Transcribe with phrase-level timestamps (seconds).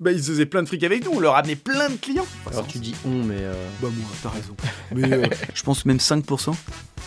[0.00, 2.26] Bah, ils faisaient plein de fric avec nous, on leur amenait plein de clients.
[2.50, 3.52] Alors tu dis on, mais euh,
[3.82, 4.56] Bah, moi, t'as raison.
[4.94, 6.54] Mais euh, je pense même 5%.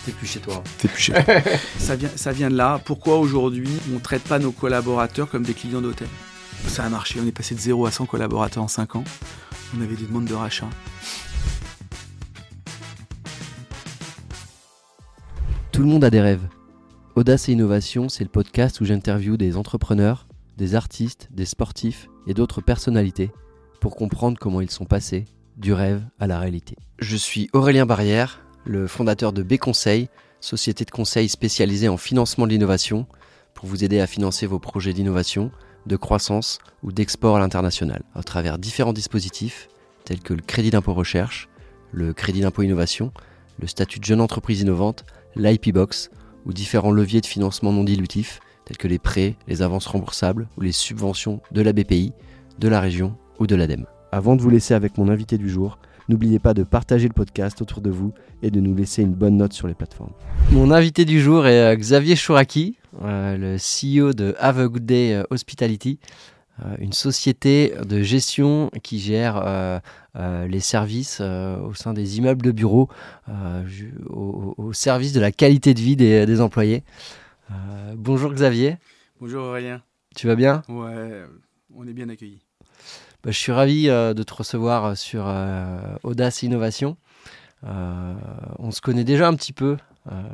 [0.05, 0.63] t'es plus chez toi.
[0.77, 1.25] T'es plus cher.
[1.79, 2.79] ça, vient, ça vient de là.
[2.85, 6.07] Pourquoi aujourd'hui on ne traite pas nos collaborateurs comme des clients d'hôtel?
[6.67, 7.19] Ça a marché.
[7.21, 9.03] On est passé de 0 à 100 collaborateurs en 5 ans.
[9.75, 10.69] On avait des demandes de rachat.
[15.71, 16.47] Tout le monde a des rêves.
[17.15, 22.33] Audace et Innovation, c'est le podcast où j'interviewe des entrepreneurs, des artistes, des sportifs et
[22.33, 23.31] d'autres personnalités
[23.79, 25.25] pour comprendre comment ils sont passés
[25.57, 26.75] du rêve à la réalité.
[26.99, 30.09] Je suis Aurélien Barrière, le fondateur de B Conseil,
[30.39, 33.07] société de conseil spécialisée en financement de l'innovation
[33.53, 35.51] pour vous aider à financer vos projets d'innovation,
[35.85, 39.69] de croissance ou d'export à l'international à travers différents dispositifs
[40.05, 41.49] tels que le crédit d'impôt recherche,
[41.91, 43.11] le crédit d'impôt innovation,
[43.59, 46.09] le statut de jeune entreprise innovante, l'IP Box
[46.45, 50.61] ou différents leviers de financement non dilutifs tels que les prêts, les avances remboursables ou
[50.61, 52.13] les subventions de la BPI,
[52.59, 53.85] de la région ou de l'ADEME.
[54.11, 57.61] Avant de vous laisser avec mon invité du jour, n'oubliez pas de partager le podcast
[57.61, 60.11] autour de vous et de nous laisser une bonne note sur les plateformes.
[60.51, 64.85] Mon invité du jour est euh, Xavier Chouraki, euh, le CEO de Have a Good
[64.85, 65.99] Day euh, Hospitality,
[66.79, 69.79] une société de gestion qui gère euh,
[70.15, 72.89] euh, les services euh, au sein des immeubles de bureaux,
[74.09, 76.83] au, au service de la qualité de vie des, des employés.
[77.51, 78.77] Euh, bonjour Xavier,
[79.19, 79.81] Bonjour Aurélien.
[80.15, 80.63] tu vas bien?
[80.69, 81.23] Ouais,
[81.73, 82.41] on est bien accueillis.
[83.23, 86.97] Bah, Je suis ravi euh, de te recevoir sur euh, Audace Innovation.
[87.65, 89.77] On se connaît déjà un petit peu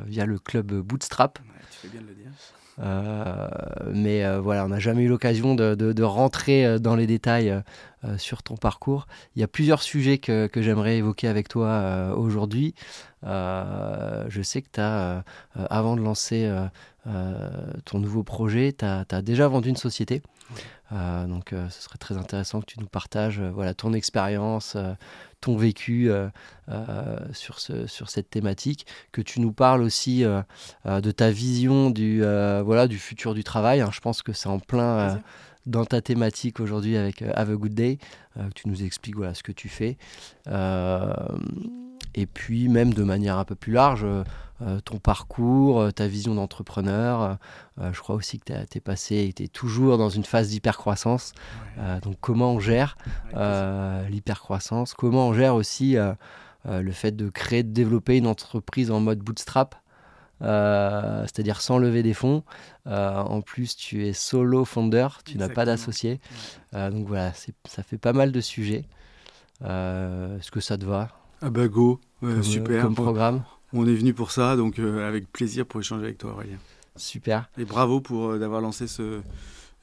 [0.06, 1.38] via le club Bootstrap.
[1.38, 2.30] Ouais, tu fais bien de le dire.
[3.94, 7.54] Mais voilà, on n'a jamais eu l'occasion de, de- de rentrer dans les détails
[8.16, 9.06] sur ton parcours.
[9.36, 12.74] Il y a plusieurs sujets que, que j'aimerais évoquer avec toi aujourd'hui.
[13.22, 15.22] Je sais que tu as,
[15.54, 16.50] avant de lancer
[17.04, 20.22] ton nouveau projet, tu as, déjà vendu une société.
[20.92, 24.74] Euh, donc euh, ce serait très intéressant que tu nous partages euh, voilà, ton expérience,
[24.74, 24.92] euh,
[25.40, 26.28] ton vécu euh,
[26.68, 30.42] euh, sur, ce, sur cette thématique, que tu nous parles aussi euh,
[30.86, 33.80] euh, de ta vision du, euh, voilà, du futur du travail.
[33.80, 33.90] hein.
[33.92, 35.14] Je pense que c'est en plein euh,
[35.66, 37.98] dans ta thématique aujourd'hui avec euh, Have a Good Day,
[38.36, 39.96] euh, que tu nous expliques voilà, ce que tu fais.
[40.48, 41.14] Euh,
[42.14, 44.24] et puis même de manière un peu plus large, euh,
[44.62, 47.38] euh, ton parcours, euh, ta vision d'entrepreneur.
[47.80, 50.48] Euh, je crois aussi que tu es passé et tu es toujours dans une phase
[50.48, 51.32] d'hypercroissance.
[51.78, 52.00] Ouais.
[52.00, 52.96] Donc comment on gère
[54.10, 55.96] l'hypercroissance, comment on gère aussi
[56.66, 59.76] le fait de créer, de développer une entreprise en mode bootstrap,
[60.42, 62.44] euh, c'est-à-dire sans lever des fonds.
[62.86, 66.20] Euh, en plus, tu es solo founder, tu n'as pas d'associé.
[66.74, 67.32] Euh, donc voilà,
[67.64, 68.84] ça fait pas mal de sujets.
[69.62, 71.08] Est-ce que ça te va?
[71.42, 72.82] Ah bah go, Ouais, comme, super.
[72.84, 73.42] comme programme
[73.72, 76.56] on est venu pour ça, donc euh, avec plaisir pour échanger avec toi Aurélien.
[76.96, 77.48] Super.
[77.56, 79.20] Et bravo pour euh, d'avoir lancé ce,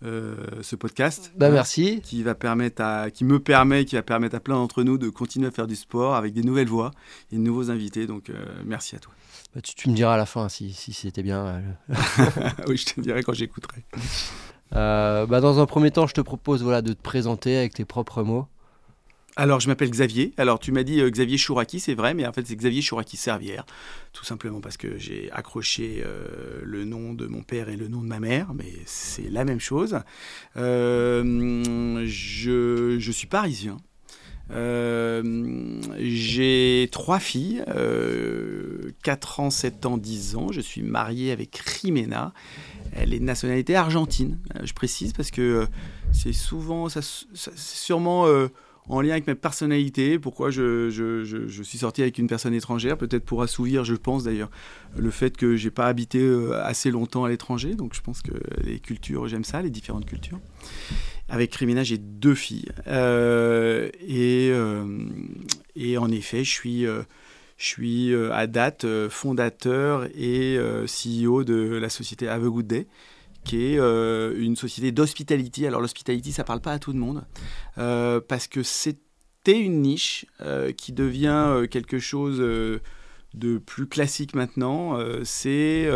[0.03, 1.31] euh, ce podcast.
[1.37, 2.01] Bah Hein, merci.
[2.03, 5.07] Qui va permettre à, qui me permet, qui va permettre à plein d'entre nous de
[5.09, 6.91] continuer à faire du sport avec des nouvelles voix
[7.31, 8.07] et de nouveaux invités.
[8.07, 8.33] Donc euh,
[8.65, 9.13] merci à toi.
[9.55, 11.45] Bah, tu, tu me diras à la fin si, si c'était bien.
[11.45, 11.61] euh,
[12.67, 13.85] oui, je te dirai quand j'écouterai.
[14.75, 17.85] Euh, bah, dans un premier temps, je te propose voilà, de te présenter avec tes
[17.85, 18.47] propres mots.
[19.39, 20.33] Alors, je m'appelle Xavier.
[20.37, 23.17] Alors, tu m'as dit euh, Xavier Chouraki, c'est vrai, mais en fait, c'est Xavier Chouraki
[23.17, 23.67] Servière.
[24.11, 28.01] Tout simplement parce que j'ai accroché euh, le nom de mon père et le nom
[28.01, 29.99] de ma mère, mais c'est la même chose.
[30.55, 33.77] Euh, je, je suis parisien.
[35.99, 40.47] J'ai trois filles, euh, 4 ans, 7 ans, 10 ans.
[40.51, 42.33] Je suis marié avec Rimena.
[42.93, 44.39] Elle est de nationalité argentine.
[44.63, 45.67] Je précise parce que
[46.11, 48.25] c'est souvent, ça, ça- c'est sûrement
[48.89, 50.19] en lien avec ma personnalité.
[50.19, 50.89] Pourquoi je,
[51.63, 54.49] suis sorti avec une personne étrangère Peut-être pour assouvir, je pense d'ailleurs,
[54.97, 57.75] le fait que j'ai pas habité euh, assez longtemps à l'étranger.
[57.75, 58.33] Donc je pense que
[58.63, 60.39] les cultures, j'aime ça, les différentes cultures.
[61.29, 62.69] Avec Rimena, j'ai deux filles.
[62.87, 64.85] Euh, et, euh,
[65.75, 67.03] et en effet, je suis, je
[67.57, 72.87] suis à date fondateur et CEO de la société Have a Good Day,
[73.47, 75.65] qui est euh, une société d'hospitality.
[75.65, 77.25] Alors l'hospitality, ça parle pas à tout le monde,
[77.77, 84.99] euh, parce que c'était une niche euh, qui devient quelque chose de plus classique maintenant.
[85.23, 85.89] C'est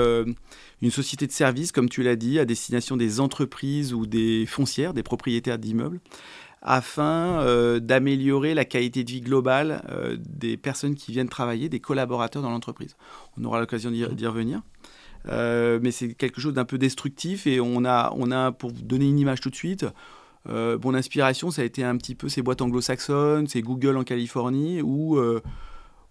[0.81, 4.93] une société de services, comme tu l'as dit, à destination des entreprises ou des foncières,
[4.93, 5.99] des propriétaires d'immeubles,
[6.61, 9.83] afin d'améliorer la qualité de vie globale
[10.19, 12.95] des personnes qui viennent travailler, des collaborateurs dans l'entreprise.
[13.37, 14.61] On aura l'occasion d'y revenir.
[15.27, 18.81] Euh, mais c'est quelque chose d'un peu destructif et on a, on a, pour vous
[18.81, 19.85] donner une image tout de suite,
[20.49, 24.03] euh, mon inspiration, ça a été un petit peu ces boîtes anglo-saxonnes, ces Google en
[24.03, 25.41] Californie, où, euh,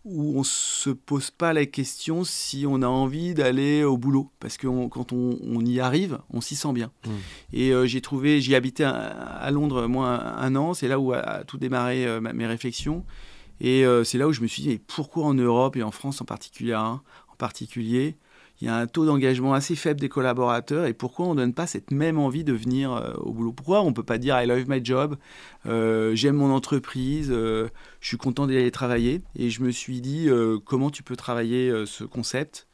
[0.05, 4.57] où on se pose pas la question si on a envie d'aller au boulot, parce
[4.57, 6.93] que quand on, y arrive, on s'y sent bien.
[7.07, 7.11] Mmh.
[7.55, 10.09] Et euh, j'ai trouvé, j'y habitais à, Londres moi
[10.39, 13.05] un, an, c'est là où a, tout démarré mes réflexions,
[13.61, 16.25] et c'est là où je me suis dit, pourquoi en Europe et en France en
[16.25, 18.17] particulier, hein, en particulier?
[18.61, 21.55] Il y a un taux d'engagement assez faible des collaborateurs et pourquoi on ne donne
[21.55, 23.53] pas cette même envie de venir euh, au boulot?
[23.53, 25.17] Pourquoi on ne peut pas dire I love my job,
[25.67, 27.69] euh, j'aime mon entreprise, euh,
[28.01, 30.29] je suis content d'aller travailler Et je me suis dit
[30.65, 32.69] comment tu peux travailler ce concept?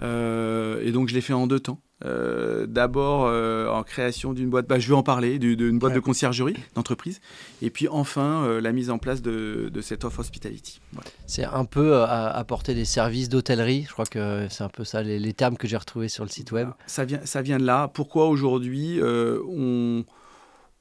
[0.00, 1.80] Et donc je l'ai fait en deux temps.
[2.04, 6.00] Euh, d'abord euh, en création d'une boîte, bah, je vais en parler, d'une boîte de
[6.00, 7.22] conciergerie d'entreprise,
[7.62, 10.80] et puis enfin euh, la mise en place de, cette offre hospitality.
[11.26, 15.32] C'est un peu apporter des services d'hôtellerie, je crois que c'est un peu ça les,
[15.32, 16.68] termes que j'ai retrouvés sur le site web.
[16.86, 17.88] Ça vient, ça vient de là.
[17.88, 20.04] Pourquoi aujourd'hui on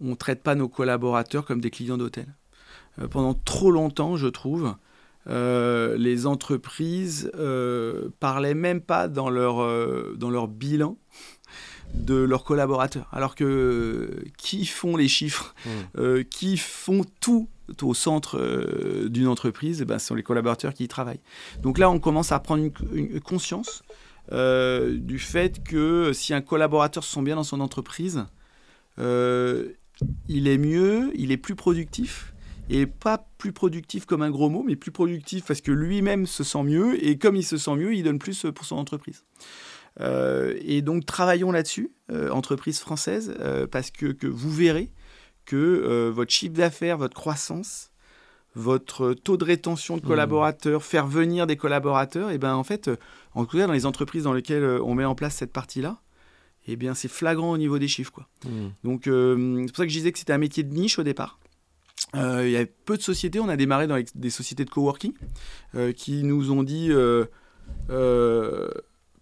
[0.02, 2.28] ne traite pas nos collaborateurs comme des clients d'hôtel?
[3.10, 4.76] Pendant trop longtemps, je trouve,
[5.28, 9.58] les entreprises euh, parlaient même pas dans leur,
[10.18, 10.98] dans leur bilan
[11.96, 13.08] de leurs collaborateurs.
[13.12, 15.70] Alors que qui font les chiffres, mmh.
[15.98, 17.48] euh, qui font tout
[17.82, 21.22] au centre euh, d'une entreprise, eh ben, ce sont les collaborateurs qui y travaillent.
[21.62, 22.64] Donc là, on commence à prendre
[22.94, 23.84] une, conscience
[24.32, 28.26] euh, du fait que si un collaborateur se sent bien dans son entreprise,
[28.98, 32.34] il est mieux, il est plus productif.
[32.70, 36.44] Et pas plus productif comme un gros mot, mais plus productif parce que lui-même se
[36.44, 39.24] sent mieux, et comme il se sent mieux, il donne plus pour son entreprise.
[40.02, 44.92] Euh, et donc travaillons là-dessus, euh, entreprise française, euh, parce que, que, vous verrez
[45.46, 47.92] que votre chiffre d'affaires, votre croissance,
[48.56, 50.08] votre taux de rétention de mmh.
[50.08, 52.90] collaborateurs, faire venir des collaborateurs, et ben en fait,
[53.36, 56.02] en tout cas dans les entreprises dans lesquelles on met en place cette partie-là,
[56.68, 58.12] eh bien c'est flagrant au niveau des chiffres.
[58.12, 58.28] Quoi.
[58.46, 58.70] Mmh.
[58.84, 61.38] Donc c'est pour ça que je disais que c'était un métier de niche au départ.
[62.16, 65.14] Il y a peu de sociétés, on a démarré dans des sociétés de coworking
[65.96, 66.92] qui nous ont dit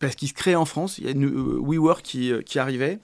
[0.03, 0.97] parce qu'il se crée en France.
[0.97, 2.99] Il y a euh, WeWork qui, euh, qui, arrivait.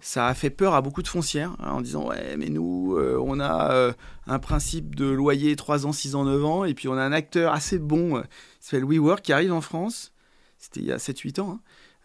[0.00, 3.18] Ça a fait peur à beaucoup de foncières hein, en disant Ouais, mais nous, euh,
[3.20, 3.94] on a
[4.26, 7.12] un principe de loyer 3 ans, 6 ans, 9 ans, et puis on a un
[7.12, 8.26] acteur assez bon qui
[8.60, 10.12] s'appelle WeWork qui arrive en France.
[10.58, 11.58] C'était il y a 7-8 ans,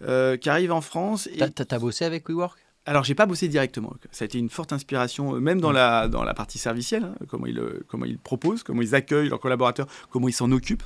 [0.08, 1.28] hein, qui arrive en France.
[1.28, 1.38] Et...
[1.38, 2.58] T'as as bossé avec WeWork?
[2.90, 3.94] Alors, j'ai pas bossé directement.
[4.12, 7.46] Ça a été une forte inspiration, même dans, la, dans la partie servicielle, hein, comment,
[7.46, 10.84] ils, comment ils proposent, comment ils accueillent leurs collaborateurs, comment ils s'en occupent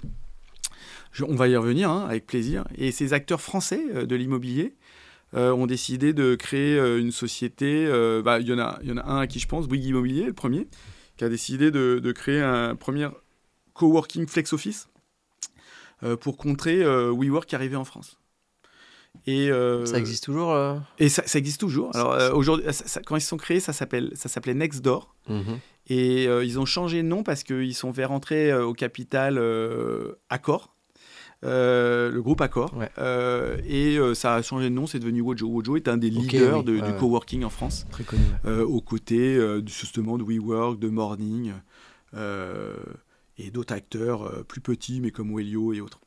[1.21, 2.65] on va y revenir hein, avec plaisir.
[2.75, 4.73] Et ces acteurs français euh, de l'immobilier
[5.35, 7.87] euh, ont décidé de créer euh, une société.
[8.23, 10.25] Bah, il y, en a, y en a un à qui je pense, Bouygues Immobilier,
[10.25, 10.67] le premier,
[11.17, 13.07] qui a décidé de, créer un premier
[13.73, 14.89] coworking flex office
[16.19, 18.17] pour contrer WeWork qui arrivait en France.
[19.25, 19.49] Et
[19.85, 20.55] ça existe toujours
[20.99, 21.95] Et ça, existe toujours.
[21.95, 22.67] Alors aujourd'hui,
[23.05, 25.15] quand ils se sont créés, ça s'appelle, ça s'appelait Nextdoor.
[25.29, 25.59] Mhm.
[25.87, 29.39] Et ils ont changé de nom parce qu'ils sont fait rentrer au capital
[30.29, 30.73] Accor.
[31.43, 32.73] Euh, le groupe Accor.
[32.97, 35.47] Euh, et euh, ça a changé de nom, c'est devenu Wojo.
[35.47, 37.85] Wojo est un des leaders du coworking en France.
[37.91, 38.23] Très connu.
[38.45, 41.53] aux côtés justement de WeWork, de Morning
[42.15, 45.99] et d'autres acteurs plus petits, mais comme Wellio et autres.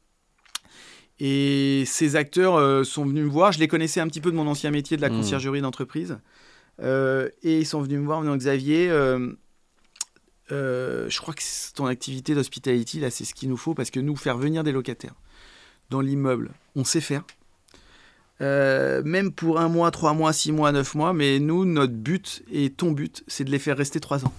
[1.18, 3.52] Et ces acteurs sont venus me voir.
[3.52, 5.16] Je les connaissais un petit peu de mon ancien métier de la hmm.
[5.16, 6.18] conciergerie d'entreprise.
[6.82, 8.88] et ils sont venus me voir en disant Xavier,
[10.50, 11.42] je crois que
[11.74, 14.72] ton activité d'hospitality, là, c'est ce qu'il nous faut parce que nous, faire venir des
[14.72, 15.14] locataires,
[15.90, 17.22] dans l'immeuble, on sait faire.
[18.42, 22.42] Euh, même pour un mois, trois mois, six mois, neuf mois, mais nous, notre but
[22.52, 24.32] et ton but, c'est de les faire rester trois ans.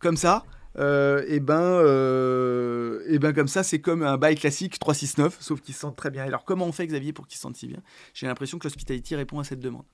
[0.00, 0.44] comme ça,
[0.76, 5.60] euh, et ben, euh, et ben comme ça, c'est comme un bail classique 369, sauf
[5.60, 6.24] qu'ils se sentent très bien.
[6.24, 7.80] Alors comment on fait, Xavier, pour qu'ils se sentent si bien?
[8.14, 9.84] J'ai l'impression que l'hospitality répond à cette demande.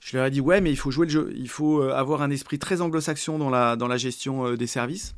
[0.00, 2.30] Je leur ai dit ouais, mais il faut jouer le jeu, il faut avoir un
[2.30, 5.14] esprit très anglo-saxon dans la, dans la gestion des services.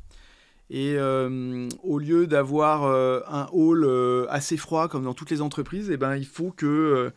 [0.71, 5.41] Et euh, au lieu d'avoir euh, un hall euh, assez froid comme dans toutes les
[5.41, 7.11] entreprises, eh ben, il faut que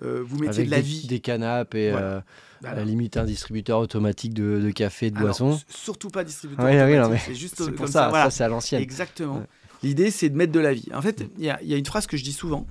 [0.00, 1.06] vous mettiez de la vie.
[1.06, 2.24] Des canapes et à
[2.62, 5.60] la limite un distributeur automatique de, café, de boissons.
[5.68, 7.22] Surtout pas distributeur automatique.
[7.26, 8.10] c'est juste pour ça.
[8.10, 8.82] Ça, c'est à l'ancienne.
[8.82, 9.42] Exactement.
[9.82, 10.88] L'idée, c'est de mettre de la vie.
[10.92, 12.66] En fait, il y, y, a une phrase que je dis souvent.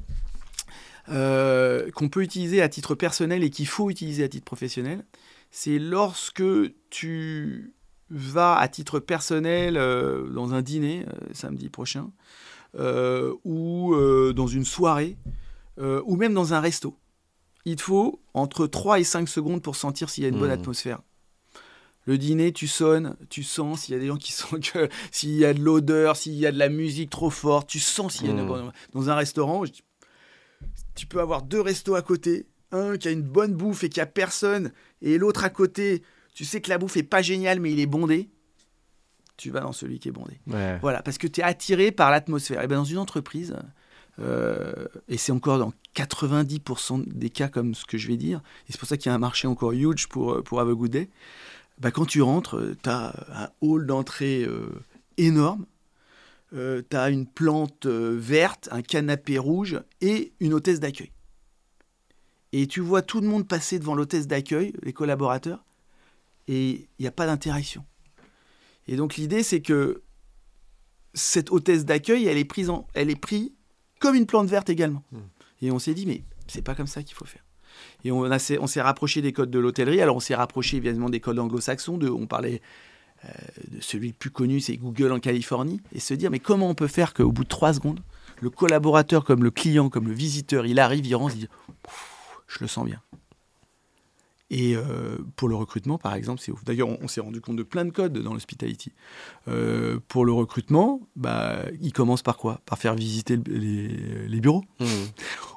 [1.07, 5.05] qu'on peut utiliser à titre personnel et qu'il faut utiliser à titre professionnel,
[5.51, 6.43] c'est lorsque
[6.89, 7.73] tu
[8.09, 12.11] va à titre personnel euh, dans un dîner euh, samedi prochain,
[12.79, 13.95] euh, ou
[14.33, 15.17] dans une soirée,
[15.79, 16.97] ou même dans un resto.
[17.67, 20.53] Il faut entre 3 et 5 secondes pour sentir s'il y a une bonne mmh.
[20.53, 21.01] atmosphère.
[22.05, 25.35] Le dîner, tu sonnes, tu sens s'il y a des gens qui sont que s'il
[25.35, 28.27] y a de l'odeur, s'il y a de la musique trop forte, tu sens s'il
[28.27, 28.71] y a une mmh.
[28.93, 29.63] dans un restaurant,
[30.95, 33.99] tu peux avoir deux restos à côté, un qui a une bonne bouffe et qui
[33.99, 34.71] a personne,
[35.01, 37.87] et l'autre à côté tu sais que la bouffe est pas géniale, mais il est
[37.87, 38.29] bondé.
[39.35, 40.39] tu vas dans celui qui est bondé.
[40.45, 40.77] Ouais.
[40.81, 42.61] Voilà, parce que tu es attiré par l'atmosphère.
[42.61, 43.57] Et ben dans une entreprise,
[44.19, 48.71] euh, et c'est encore dans 90% des cas comme ce que je vais dire, et
[48.71, 50.63] c'est pour ça qu'il y a un marché encore huge pour, euh, pour
[51.79, 53.13] bah, quand tu rentres, tu as
[53.43, 54.69] un hall d'entrée euh,
[55.17, 55.65] énorme,
[56.51, 56.57] tu
[56.95, 61.11] as une plante euh, verte, un canapé rouge et une hôtesse d'accueil.
[62.53, 65.63] Et tu vois tout le monde passer devant l'hôtesse d'accueil, les collaborateurs,
[66.47, 67.85] et il n'y a pas d'interaction.
[68.87, 70.01] Et donc l'idée, c'est que
[71.13, 73.51] cette hôtesse d'accueil, elle est prise, elle est prise
[73.99, 75.03] comme une plante verte également.
[75.11, 75.17] Mm.
[75.61, 77.43] Et on s'est dit, mais c'est pas comme ça qu'il faut faire.
[78.03, 78.27] Et on,
[78.67, 80.01] s'est rapproché des codes de l'hôtellerie.
[80.01, 81.97] Alors on s'est rapproché évidemment des codes anglo-saxons.
[81.97, 82.61] De, on parlait
[83.25, 83.29] euh,
[83.71, 85.81] de celui le plus connu, c'est Google en Californie.
[85.93, 87.99] Et se dire, mais comment on peut faire qu'au bout de trois secondes,
[88.41, 91.47] le collaborateur, comme le client, comme le visiteur, il arrive, il rentre, il dit,
[92.47, 93.01] je le sens bien.
[94.49, 96.63] Et euh, pour le recrutement, par exemple, c'est ouf.
[96.63, 98.93] D'ailleurs, on, on s'est rendu compte de plein de codes dans l'hospitality.
[99.49, 102.61] Euh, pour le recrutement, bah, il commence par quoi?
[102.65, 104.63] Par faire visiter le- les, les bureaux.
[104.79, 104.85] Mmh.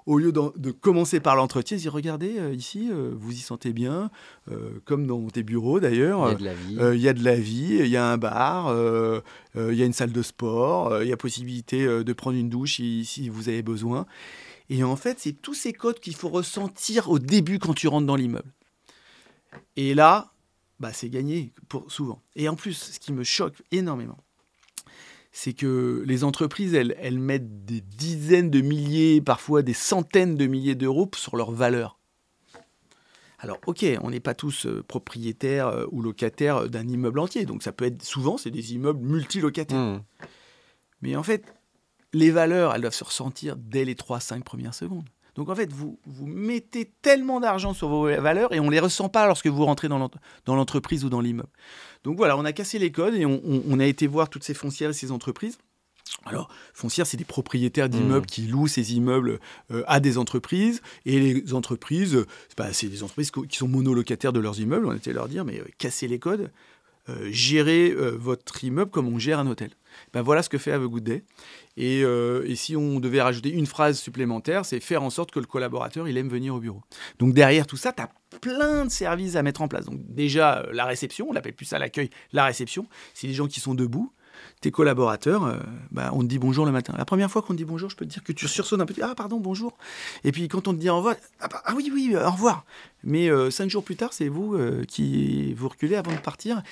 [0.07, 4.11] Au lieu de, commencer par l'entretien, il dit regardez, euh, ici, vous y sentez bien,
[4.85, 6.29] comme dans tes bureaux d'ailleurs.
[6.29, 6.97] Il y a de la vie.
[6.97, 8.75] Il y a de la vie, il y a un bar,
[9.57, 12.77] il y a une salle de sport, il y a possibilité de prendre une douche
[12.77, 14.07] si, si vous avez besoin.
[14.69, 18.07] Et en fait, c'est tous ces codes qu'il faut ressentir au début quand tu rentres
[18.07, 18.51] dans l'immeuble.
[19.77, 20.33] Et là,
[20.79, 22.23] bah, c'est gagné pour, souvent.
[22.37, 24.19] Et en plus, ce qui me choque énormément,
[25.33, 30.47] c'est que les entreprises, elles, elles mettent des dizaines de milliers, parfois des centaines de
[30.47, 31.99] milliers d'euros sur leurs valeurs.
[33.39, 37.47] Alors, ok, on n'est pas tous euh, propriétaires euh, ou locataires euh, d'un immeuble entier.
[37.47, 39.79] Donc, ça peut être souvent, c'est des immeubles multilocataires.
[39.79, 40.03] Mmh.
[41.01, 41.55] Mais en fait,
[42.13, 45.09] les valeurs, elles doivent se ressentir dès les 3-5 premières secondes.
[45.37, 48.81] Donc en fait, vous, vous mettez tellement d'argent sur vos valeurs et on ne les
[48.81, 50.11] ressent pas lorsque vous rentrez dans l'ent-
[50.47, 51.49] dans l'entreprise ou dans l'immeuble.
[52.05, 54.45] Donc voilà, on a cassé les codes et on, on- on a été voir toutes
[54.45, 55.59] ces foncières et ces entreprises.
[56.27, 59.39] Alors, foncières, c'est des propriétaires d'immeubles qui louent ces immeubles
[59.71, 60.83] euh, à des entreprises.
[61.07, 62.27] Et les entreprises, euh,
[62.59, 64.87] bah, c'est des entreprises qui sont monolocataires de leurs immeubles.
[64.87, 66.51] On était leur dire, mais euh, cassez les codes,
[67.11, 69.71] euh, gérez euh, votre immeuble comme on gère un hôtel.
[70.13, 71.25] Ben voilà ce que fait Have Good Day.
[71.77, 75.41] Et, euh, et si on devait rajouter une phrase supplémentaire, c'est faire en sorte que
[75.41, 76.83] le collaborateur, il aime venir au bureau.
[77.19, 79.87] Donc derrière tout ça, tu as plein de services à mettre en place.
[79.87, 83.61] Donc déjà, la réception, on l'appelle plus ça l'accueil, la réception, c'est les gens qui
[83.61, 84.13] sont debout.
[84.63, 86.95] Tes collaborateurs, bah, on te dit bonjour le matin.
[86.97, 88.87] La première fois qu'on te dit bonjour, je peux te dire que tu sursautes un
[88.87, 88.95] peu.
[89.03, 89.77] Ah, pardon, bonjour.
[90.25, 92.65] Et puis quand on te dit au revoir, ah, bah, ah oui, oui, au revoir.
[93.03, 96.63] Mais euh, cinq jours plus tard, c'est vous euh, qui vous reculez avant de partir.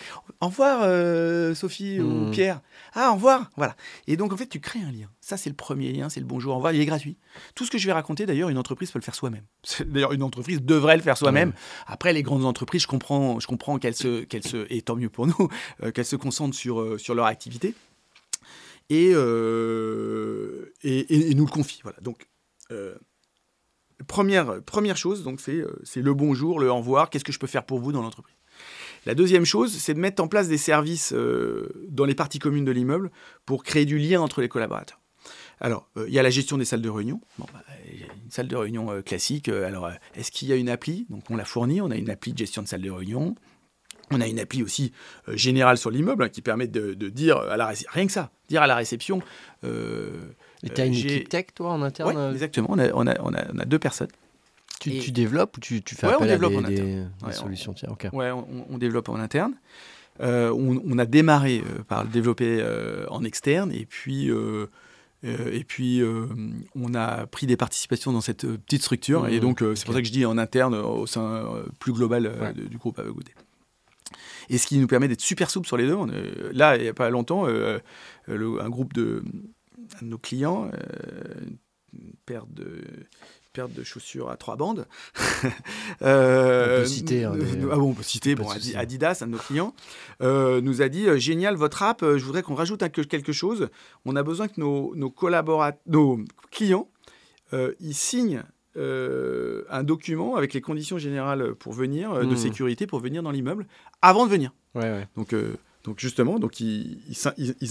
[0.40, 2.30] Au revoir, euh, Sophie ou Mhm.
[2.32, 2.60] Pierre.
[2.92, 3.50] Ah, au revoir.
[3.56, 3.74] Voilà.
[4.06, 5.08] Et donc, en fait, tu crées un lien.
[5.20, 6.72] Ça, c'est le premier lien, c'est le bonjour, au revoir.
[6.72, 7.16] Il est gratuit.
[7.54, 9.44] Tout ce que je vais raconter, d'ailleurs, une entreprise peut le faire soi-même.
[9.86, 11.52] D'ailleurs, une entreprise devrait le faire soi-même.
[11.86, 15.08] Après, les grandes entreprises, je comprends, je comprends qu'elles se, qu'elles se, et tant mieux
[15.10, 15.48] pour nous,
[15.94, 17.74] qu'elles se concentrent sur, sur leur activité
[18.90, 21.80] et, et, et- et nous le confient.
[21.82, 21.98] Voilà.
[22.00, 22.26] Donc,
[24.08, 27.10] première, première chose, donc c'est, euh, c'est le bonjour, le au revoir.
[27.10, 28.34] Qu'est-ce que je peux faire pour vous dans l'entreprise
[29.06, 32.64] La deuxième chose, c'est de mettre en place des services euh, dans les parties communes
[32.64, 33.12] de l'immeuble
[33.46, 35.00] pour créer du lien entre les collaborateurs.
[35.60, 37.20] Alors, euh, il y a la gestion des salles de réunion.
[37.38, 37.62] Bon, bah,
[38.24, 39.48] une salle de réunion euh, classique.
[39.48, 41.06] euh, alors, euh, est-ce qu'il y a une appli?
[41.10, 41.80] Donc, on l'a fournie.
[41.80, 43.34] On a une appli de gestion de salle de réunion.
[44.10, 44.92] On a une appli aussi
[45.28, 48.62] euh, générale sur l'immeuble hein, qui permet de, dire à la rien que ça, dire
[48.62, 49.20] à la réception.
[50.64, 52.68] Euh, Et tu as euh, une j'ai- équipe tech, toi, en interne ouais, euh, exactement.
[52.70, 54.08] On a, on, a, on, a, on a deux personnes.
[54.80, 56.62] tu, et- tu développes ou tu, tu fais Ouais, on appel à développe des, en
[56.62, 57.12] des- interne.
[57.20, 58.08] des Ouais, solutions tiers Ok.
[58.12, 59.54] Ouais, on, on développe en interne.
[60.20, 64.66] Euh, on, on a démarré euh, par le développer euh, en externe et puis, euh,
[65.24, 66.26] euh, et puis euh,
[66.74, 69.84] on a pris des participations dans cette euh, petite structure et Mmh, donc euh, c'est
[69.84, 72.64] pour ça que je dis en interne euh, au sein euh, plus global euh, de-
[72.64, 73.32] du groupe Goûter.
[74.48, 76.10] Et ce qui nous permet d'être super souple sur les demandes.
[76.12, 77.78] Euh, là, il n'y a pas longtemps, euh,
[78.28, 79.22] euh, le- un groupe de,
[80.00, 81.34] un de nos clients, euh,
[81.94, 82.82] une paire de,
[83.52, 84.86] paire de chaussures à trois bandes.
[86.02, 88.34] Euh, On peut citer, hein, des- ah bon, on peut citer.
[88.34, 88.46] Bon.
[88.76, 89.74] Adidas, un de nos clients,
[90.22, 92.02] euh, nous a dit génial votre app.
[92.02, 93.68] je voudrais qu'on rajoute un- quelque chose.
[94.04, 95.12] On a besoin que nos, nos
[95.86, 96.88] nos clients,
[97.52, 98.42] euh, ils signent.
[98.76, 102.36] un document avec les conditions générales pour venir, de Mhm.
[102.36, 103.66] sécurité pour venir dans l'immeuble,
[104.02, 104.52] avant de venir.
[104.76, 105.08] Ouais, ouais.
[105.16, 105.34] Donc,
[105.84, 106.98] donc justement, donc ils,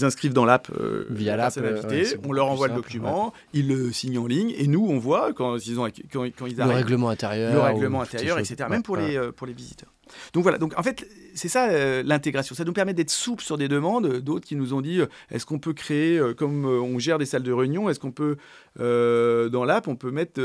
[0.02, 3.32] inscrivent dans l'app euh, Via la l'app, euh, ouais, on leur envoie le simple, document,
[3.52, 6.56] ils le signent en ligne, et nous, on voit quand ils, ont, quand, quand ils
[6.56, 7.52] Le arrivent règlement intérieur.
[7.52, 8.68] le règlement intérieur, etc.
[8.70, 9.92] Même pour, les, euh, pour les visiteurs.
[10.32, 12.54] Donc voilà, donc en fait, c'est ça euh, l'intégration.
[12.54, 14.20] Ça nous permet d'être souple sur des demandes.
[14.20, 17.26] D'autres qui nous ont dit, euh, est-ce qu'on peut créer, euh, comme on gère des
[17.26, 18.36] salles de réunion, est-ce qu'on peut,
[18.78, 20.40] dans l'app, on peut mettre,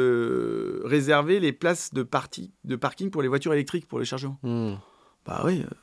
[0.86, 2.08] réserver les places de,
[2.64, 4.76] de parking pour les voitures électriques, pour les chargements Hmm.
[5.26, 5.74] Bah oui, euh,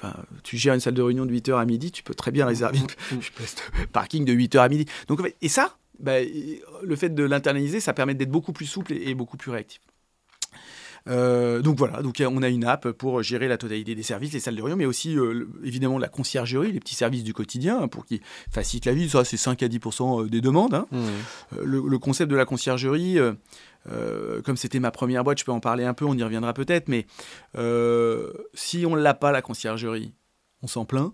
[0.00, 2.46] Enfin, tu gères une salle de réunion de 8h à midi, tu peux très bien
[2.46, 2.78] réserver
[3.12, 4.86] un parking de 8h à midi.
[5.08, 9.14] Donc, et ça, bah, le fait de l'internaliser, ça permet d'être beaucoup plus souple et,
[9.14, 9.80] beaucoup plus réactif.
[11.08, 14.40] Euh, donc voilà, donc on a une app pour gérer la totalité des services, les
[14.40, 17.88] salles de réunion, mais aussi euh, évidemment la conciergerie, les petits services du quotidien hein,
[17.88, 19.08] pour qu'ils facilitent la vie.
[19.08, 20.74] Ça, c'est 5 à 10% des demandes.
[20.74, 20.86] Hein.
[20.90, 21.62] Mmh.
[21.64, 23.18] Le, concept de la conciergerie,
[23.90, 26.52] euh, comme c'était ma première boîte, je peux en parler un peu, on y reviendra
[26.52, 27.06] peut-être, mais
[27.56, 30.12] euh, si on ne l'a pas, la conciergerie,
[30.62, 31.12] on s'en plaint.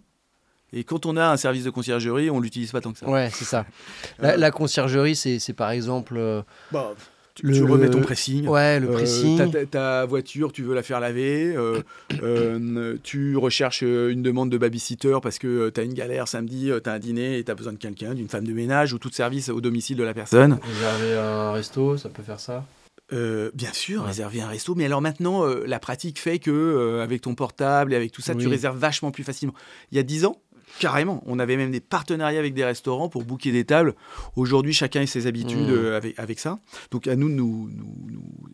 [0.73, 3.09] Et quand on a un service de conciergerie, on l'utilise pas tant que ça.
[3.09, 3.65] Ouais, c'est ça.
[4.19, 6.43] La, euh, conciergerie, c'est par exemple.
[6.73, 6.95] Bah,
[7.35, 8.47] tu, remets ton pressing.
[8.47, 9.67] Ouais, le euh, pressing.
[9.67, 11.55] ta, voiture, tu veux la faire laver.
[11.57, 11.83] Euh,
[12.23, 16.89] euh, tu recherches une demande de babysitter parce que tu as une galère samedi, tu
[16.89, 19.11] as un dîner et tu as besoin de quelqu'un, d'une femme de ménage ou tout
[19.11, 20.59] service au domicile de la personne.
[20.63, 22.65] Réserver un resto, ça peut faire ça?
[23.11, 24.75] Bien sûr, réserver un resto.
[24.75, 28.49] Mais alors maintenant, la pratique fait que avec ton portable et avec tout ça, tu
[28.49, 29.55] réserves vachement plus facilement.
[29.91, 30.41] Il y a 10 ans,
[30.81, 31.23] Carrément.
[31.27, 33.95] On avait même des partenariats avec des restaurants pour booker des tables.
[34.37, 35.71] Aujourd'hui, chacun a ses habitudes mmh.
[35.71, 36.59] euh, avec, ça.
[36.91, 37.71] Donc, à nous, nous,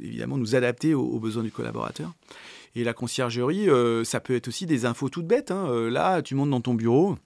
[0.00, 2.12] évidemment, nous adapter aux, besoins du collaborateur.
[2.76, 5.50] Et la conciergerie, euh, ça peut être aussi des infos toutes bêtes.
[5.50, 5.66] Hein.
[5.68, 7.16] Euh, là, tu montes dans ton bureau,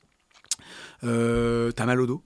[1.02, 2.22] euh, tu as mal au dos.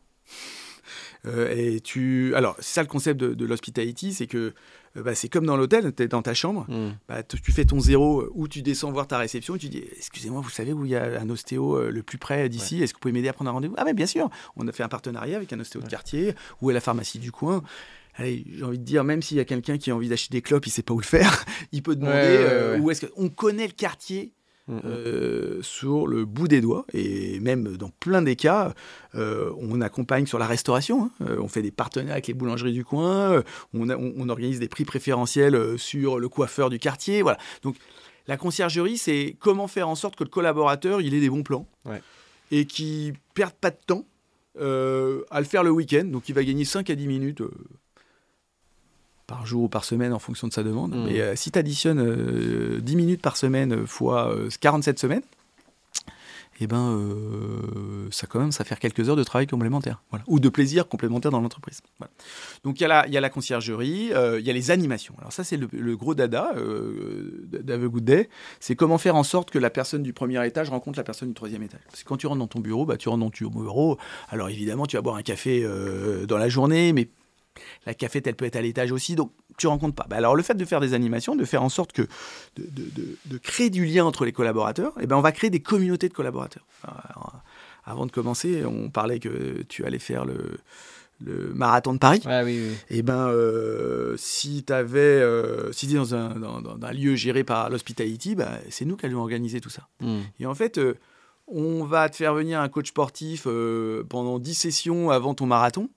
[1.27, 2.35] et tu...
[2.35, 4.55] Alors, c'est ça le concept de, de l'hospitality, c'est que
[4.95, 6.93] bah, c'est comme dans l'hôtel, tu es dans ta chambre, hmm.
[7.09, 9.85] bah, tu fais ton zéro euh, ou tu descends voir ta réception et tu dis
[9.97, 12.93] Excusez-moi, vous savez où il y a un ostéo euh, le plus près d'ici Est-ce
[12.93, 13.75] que vous pouvez m'aider à prendre un rendez-vous?
[13.79, 16.71] Ah, mais bien sûr On a fait un partenariat avec un ostéo de quartier ou
[16.71, 17.63] à la pharmacie du coin.
[18.15, 20.43] Allez, j'ai envie de dire, même s'il y a quelqu'un qui a envie d'acheter des
[20.43, 23.73] clopes, il sait pas où le faire, il peut demander où est-ce qu'on connaît le
[23.73, 24.33] quartier
[24.69, 24.81] Mm, mm.
[24.85, 26.85] Euh, sur le bout des doigts.
[26.93, 28.75] Et même dans plein des cas,
[29.15, 31.05] euh, on accompagne sur la restauration.
[31.05, 31.11] Hein.
[31.23, 33.43] Euh, on fait des partenariats avec les boulangeries du coin.
[33.73, 37.23] On, on, organise des prix préférentiels sur le coiffeur du quartier.
[37.23, 37.39] Voilà.
[37.63, 37.77] Donc
[38.27, 41.67] la conciergerie, c'est comment faire en sorte que le collaborateur il ait des bons plans
[42.51, 44.05] et qu'il perde pas de temps
[44.61, 46.05] à le faire le week-end.
[46.05, 47.43] Donc il va gagner 5 à 10 minutes
[49.29, 50.97] par jour ou par semaine en fonction de sa demande.
[50.97, 51.05] Mmh.
[51.05, 55.23] Mais euh, si tu additionnes 10 minutes par semaine euh, fois 47 euh, semaines,
[56.61, 57.01] eh ben,
[58.11, 60.25] ça quand même, ça fait quelques heures de travail complémentaire, voilà.
[60.27, 61.83] ou de plaisir complémentaire dans l'entreprise.
[62.65, 65.15] Donc il y, a la, y a la conciergerie, il y a les animations.
[65.21, 69.59] Alors ça c'est le, gros dada euh, Good Day, c'est comment faire en sorte que
[69.61, 71.79] la personne du premier étage rencontre la personne du troisième étage.
[71.91, 73.97] Parce que quand tu rentres dans ton bureau, bah, tu rentres dans ton bureau,
[74.29, 75.65] alors évidemment tu vas boire un café
[76.27, 77.09] dans la journée, mais
[77.87, 80.07] la cafette, elle peut être à l'étage aussi, donc tu rencontres pas.
[80.09, 82.07] Bah, alors le fait de faire des animations, de faire en sorte que
[82.57, 86.15] de, créer du lien entre les collaborateurs, eh ben on va créer des communautés de
[86.15, 86.65] collaborateurs.
[87.85, 90.59] avant de commencer, on parlait que tu allais faire le,
[91.55, 92.23] marathon de Paris.
[92.91, 97.71] Et eh ben, euh, si tu avais, euh, si es dans un, lieu géré par
[97.71, 99.89] l'hospitality, bah, c'est nous qui allons organiser tout ça.
[100.01, 100.21] Hmm.
[100.39, 100.95] Et en fait, euh,
[101.49, 103.49] on va te faire venir un coach sportif
[104.09, 105.89] pendant 10 sessions avant ton marathon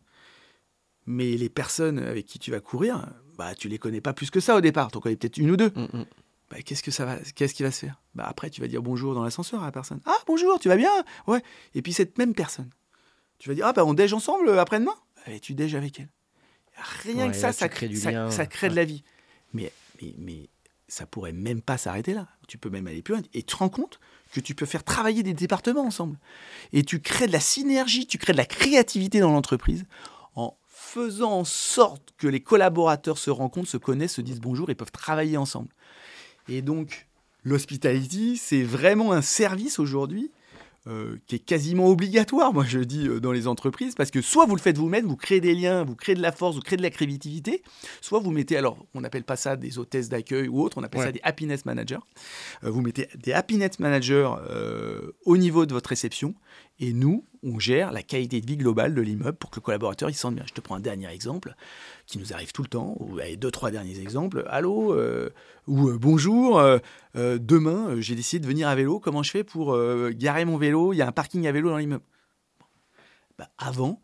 [1.12, 3.06] mais les personnes avec qui tu vas courir,
[3.38, 4.91] bah, tu les connais pas plus que ça au départ.
[4.91, 5.71] Tu en connais peut-être une ou deux.
[5.76, 6.06] Mm, mm.
[6.50, 8.02] Bah, qu'est-ce que ça va Qu'est-ce qui va se faire?
[8.15, 10.00] Bah, Après, tu vas dire bonjour dans l'ascenseur à la personne.
[10.06, 10.91] Ah, bonjour, tu vas bien?
[11.28, 11.43] Ouais.
[11.76, 12.69] Et puis, cette même personne,
[13.39, 14.95] tu vas dire Ah, bah, on déj ensemble euh, après-demain?
[15.28, 16.10] Et tu déj avec elle.
[17.04, 18.32] Rien que ça, ça crée, du lien.
[18.32, 19.04] ça, crée de la vie.
[19.54, 19.71] Mais,
[20.02, 20.50] mais, mais
[20.88, 22.28] ça pourrait même pas s'arrêter là.
[22.47, 23.24] Tu peux même aller plus loin.
[23.34, 24.00] Et tu te rends compte
[24.34, 26.17] que tu peux faire travailler des départements ensemble.
[26.74, 29.86] Et tu crées de la synergie, tu crées de la créativité dans l'entreprise
[30.93, 34.91] faisant en sorte que les collaborateurs se rencontrent, se connaissent, se disent bonjour et peuvent
[34.91, 35.69] travailler ensemble.
[36.49, 37.08] Et donc,
[37.43, 40.32] l'hospitality, c'est vraiment un service aujourd'hui
[40.88, 44.47] euh, qui est quasiment obligatoire, moi je dis, euh, dans les entreprises, parce que soit
[44.47, 46.75] vous le faites vous-même, vous créez des liens, vous créez de la force, vous créez
[46.75, 47.62] de la créativité,
[48.01, 51.01] soit vous mettez, alors on n'appelle pas ça des hôtesses d'accueil ou autre, on appelle
[51.01, 51.99] ça des happiness managers.
[52.63, 54.32] Euh, vous mettez des happiness managers
[55.25, 56.34] au niveau de votre réception,
[56.82, 60.10] et nous, on gère la qualité de vie globale de l'immeuble pour que le collaborateur
[60.10, 60.44] il se sente bien.
[60.48, 61.56] Je te prends un dernier exemple
[62.08, 64.44] qui nous arrive tout le temps, ou deux, trois derniers exemples.
[64.50, 65.30] Allô euh,
[65.67, 66.80] ou euh, bonjour, euh,
[67.15, 69.78] demain j'ai décidé de venir à vélo, comment je fais pour
[70.12, 70.91] garer mon vélo?
[70.91, 72.04] Il y a un parking à vélo dans l'immeuble.
[73.38, 74.02] Bah, avant,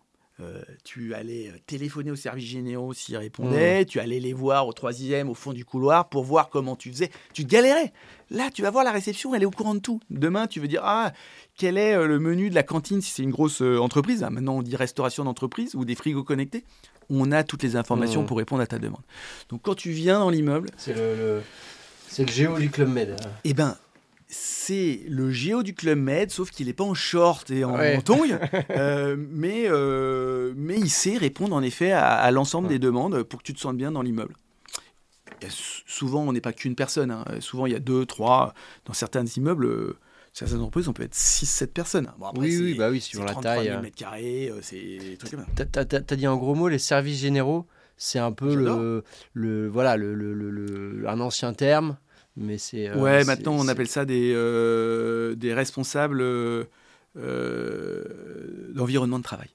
[0.83, 3.85] tu allais téléphoner au service généraux s'ils répondaient, mmh.
[3.85, 7.09] tu allais les voir au troisième, au fond du couloir pour voir comment tu faisais.
[7.33, 7.91] Tu galérais.
[8.29, 9.99] Là, tu vas voir la réception, elle est au courant de tout.
[10.09, 11.11] Demain, tu veux dire, ah,
[11.57, 14.23] quel est le menu de la cantine si c'est une grosse entreprise?
[14.23, 16.63] Ah, Maintenant, on dit restauration d'entreprise ou des frigos connectés
[17.09, 18.25] on a toutes les informations mmh.
[18.25, 19.01] pour répondre à ta demande.
[19.49, 20.69] Donc quand tu viens dans l'immeuble...
[20.77, 21.41] C'est le,
[22.17, 23.15] le, géo du Club Med.
[23.43, 23.77] Eh ben,
[24.27, 28.37] c'est le géo du Club Med, sauf qu'il n'est pas en short et en, tongue,
[28.71, 33.45] euh, mais, euh, mais il sait répondre en effet à, l'ensemble des demandes pour que
[33.45, 34.35] tu te sentes bien dans l'immeuble.
[35.85, 37.11] Souvent, on n'est pas qu'une personne.
[37.11, 37.23] Hein.
[37.41, 38.55] Souvent, il y a deux, trois.
[38.85, 39.95] Dans certains immeubles,
[40.37, 42.11] Certaines entreprises, on peut être 6-7 personnes.
[42.19, 43.69] Bon, après, oui, oui, bah oui, suivant la taille.
[43.69, 45.65] 000 mètres carrés, c'est comme ça.
[45.65, 47.65] Tu as, dit en gros mots les services généraux,
[47.97, 51.97] c'est un peu le, le, voilà, le, le, un ancien terme,
[52.35, 52.93] mais c'est.
[52.93, 54.29] ouais, maintenant on appelle ça des,
[55.35, 56.23] des responsables
[57.15, 59.49] d'environnement de travail.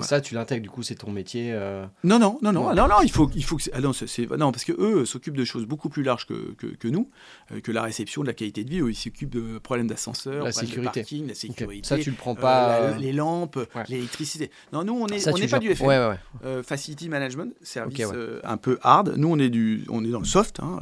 [0.00, 3.02] Ça, tu l'intègres, du coup, c'est ton métier euh, Non, non, non, non, non, non,
[3.02, 3.64] il faut, il faut que.
[3.72, 3.92] Ah non,
[4.38, 7.10] non, parce que eux s'occupent de choses beaucoup plus larges que, que, nous,
[7.52, 8.80] euh, que la réception, de la qualité de vie.
[8.80, 11.86] Eux, ils s'occupent de problèmes d'ascenseur, la sécurité, parking, la sécurité.
[11.86, 12.78] Ça, tu le prends pas.
[12.78, 14.50] Euh, les lampes, l'électricité.
[14.72, 16.18] Non, nous, on n'est pas du FM.
[16.62, 18.06] Facility Management, service
[18.44, 19.14] un peu hard.
[19.16, 20.78] Nous, on est, du, on est dans le soft, hein,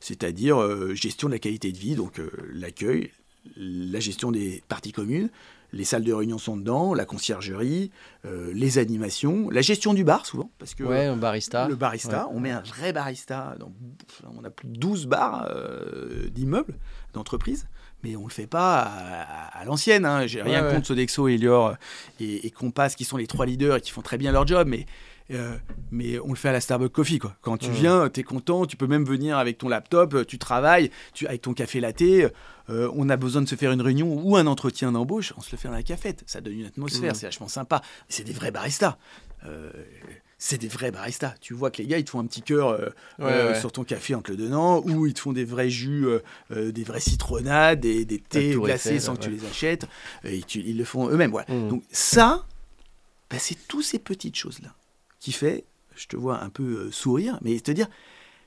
[0.00, 2.20] c'est-à-dire gestion de la qualité de vie, donc
[2.52, 3.10] l'accueil,
[3.56, 5.30] la gestion des parties communes
[5.72, 7.90] les salles de réunion sont dedans, la conciergerie,
[8.24, 10.50] euh, les animations, la gestion du bar souvent.
[10.58, 11.66] Parce que ouais, un barista.
[11.68, 13.54] Le barista, on met un vrai barista.
[13.58, 13.72] Dans,
[14.38, 16.74] on a plus de 12 bars euh, d'immeubles,
[17.14, 17.68] d'entreprises,
[18.04, 20.04] mais on ne le fait pas à, l'ancienne.
[20.04, 20.26] Hein.
[20.26, 21.76] J'ai rien contre Sodexo, Elior
[22.20, 24.68] et, et Compass qui sont les trois leaders et qui font très bien leur job,
[24.68, 24.86] mais
[25.30, 25.56] euh,
[25.90, 27.18] mais on le fait à la Starbucks Coffee.
[27.18, 27.34] Quoi.
[27.40, 30.90] Quand tu viens, tu es content, tu peux même venir avec ton laptop, tu travailles,
[31.14, 32.02] tu, avec ton café latte.
[32.70, 35.52] Euh, on a besoin de se faire une réunion ou un entretien d'embauche, on se
[35.52, 36.22] le fait dans la cafette.
[36.26, 37.82] Ça donne une atmosphère, c'est vachement sympa.
[38.08, 38.98] C'est des vrais baristas.
[39.46, 39.70] Euh,
[40.38, 41.34] c'est des vrais baristas.
[41.40, 42.78] Tu vois que les gars, ils te font un petit cœur
[43.60, 46.04] sur ton café entre le dedans, ou ils te font des vrais jus,
[46.50, 49.86] des vrais citronnades, des, des thés glacés sans que tu les achètes.
[50.24, 51.32] Et ils le font eux-mêmes.
[51.48, 51.68] Mmh.
[51.68, 52.44] Donc ça,
[53.30, 54.74] bah, c'est toutes ces petites choses-là
[55.18, 57.88] qui fait, je te vois un peu euh, sourire, mais te dire,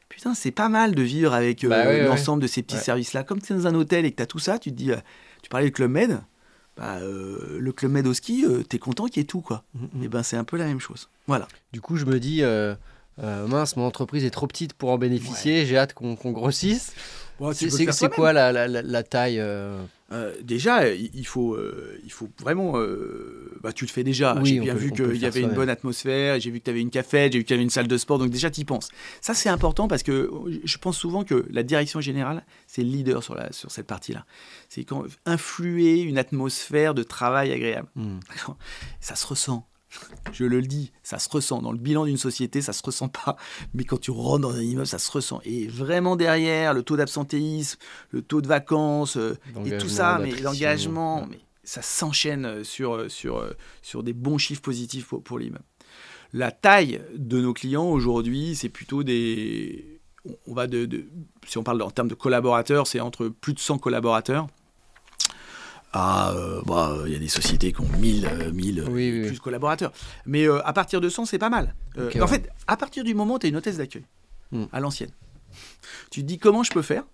[0.09, 3.23] putain, c'est pas mal de vivre avec euh, bah l'ensemble de ces petits services-là.
[3.23, 4.91] Comme tu es dans un hôtel et que tu as tout ça, tu te dis,
[4.91, 4.97] euh,
[5.41, 6.21] tu parlais du Club Med,
[6.77, 9.63] bah, le Club Med au ski, tu es content qu'il y ait tout, quoi.
[9.73, 10.03] Mm, mm.
[10.03, 11.09] Et ben c'est un peu la même chose.
[11.27, 11.47] Voilà.
[11.71, 12.43] Du coup, je me dis,
[13.17, 16.93] mince, mon entreprise est trop petite pour en bénéficier, j'ai hâte qu'on grossisse.
[17.53, 19.41] c'est quoi la, la, la, taille
[20.11, 22.73] euh, déjà, il faut, euh, il faut vraiment.
[22.77, 24.37] Euh, bah, tu le fais déjà.
[24.43, 26.91] j'ai bien vu qu'il y avait une bonne atmosphère, j'ai vu que tu avais une
[26.91, 28.89] cafette, j'ai vu qu'il y avait une salle de sport, donc déjà tu y penses.
[29.21, 30.29] Ça, c'est important parce que
[30.63, 34.25] je pense souvent que la direction générale, c'est le leader sur, la, sur cette partie-là.
[34.69, 37.87] C'est quand influer une atmosphère de travail agréable.
[37.95, 38.19] Hmm.
[38.99, 39.67] Ça se ressent.
[40.31, 41.61] Je le dis, ça se ressent.
[41.61, 43.37] Dans le bilan d'une société, ça se ressent pas.
[43.73, 45.41] Mais quand tu rentres dans un immeuble, ça se ressent.
[45.45, 50.31] Et vraiment derrière, le taux d'absentéisme, le taux de vacances, euh, et tout ça, mais
[50.31, 53.43] l'engagement, mais ça s'enchaîne euh, sur, euh, sur,
[53.81, 55.63] sur des bons chiffres positifs pour, pour l'immeuble.
[56.33, 60.01] La taille de nos clients aujourd'hui, c'est plutôt des.
[60.47, 61.05] On va de,
[61.45, 64.47] si on parle en termes de collaborateurs, c'est entre plus de 100 collaborateurs
[65.97, 66.33] ah,
[66.65, 69.93] bah, il y a des sociétés qui ont 1000, 1000 euh, plus collaborateurs.
[70.25, 71.73] Mais à partir de 100, c'est pas mal.
[71.97, 74.03] en fait, à partir du moment où tu es une hôtesse d'accueil,
[74.51, 74.65] hmm.
[74.73, 75.11] à l'ancienne,
[76.11, 77.05] tu te dis comment je peux faire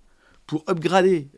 [0.47, 1.29] pour upgrader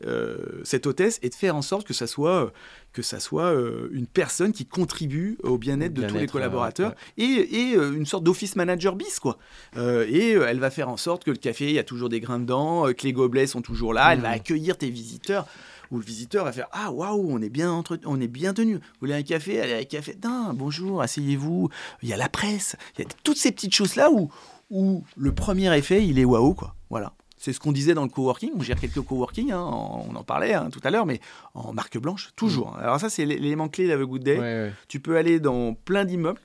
[0.64, 2.50] cette hôtesse et de faire en sorte que ça soit,
[2.92, 3.54] que ça soit
[3.92, 8.56] une personne qui contribue au bien-être de tous les collaborateurs et, et une sorte d'office
[8.56, 9.38] manager bis quoi.
[9.76, 12.40] et elle va faire en sorte que le café, il y a toujours des grains
[12.40, 14.40] dedans, que les gobelets sont toujours là, elle va hmm.
[14.40, 15.46] accueillir tes visiteurs
[15.90, 17.98] où le visiteur va faire Ah, waouh, on est bien entre...
[18.04, 18.74] on est bien tenu.
[18.74, 19.60] Vous voulez un café?
[19.60, 20.16] Allez, un café.
[20.22, 21.68] Non, bonjour, asseyez-vous.
[22.02, 22.76] Il y a la presse.
[22.96, 24.30] Il y a toutes ces petites choses-là où,
[24.70, 26.74] où le premier effet, il est waouh, quoi.
[26.90, 27.12] Voilà.
[27.36, 28.52] C'est ce qu'on disait dans le coworking.
[28.56, 31.20] On gère quelques coworking, hein, on en parlait hein, tout à l'heure, mais
[31.52, 32.72] en marque blanche, toujours.
[32.72, 32.80] Mm.
[32.80, 34.72] Alors, ça, c'est l'élément clé d'Ave Good Day.
[34.88, 36.40] Tu peux aller dans plein d'immeubles.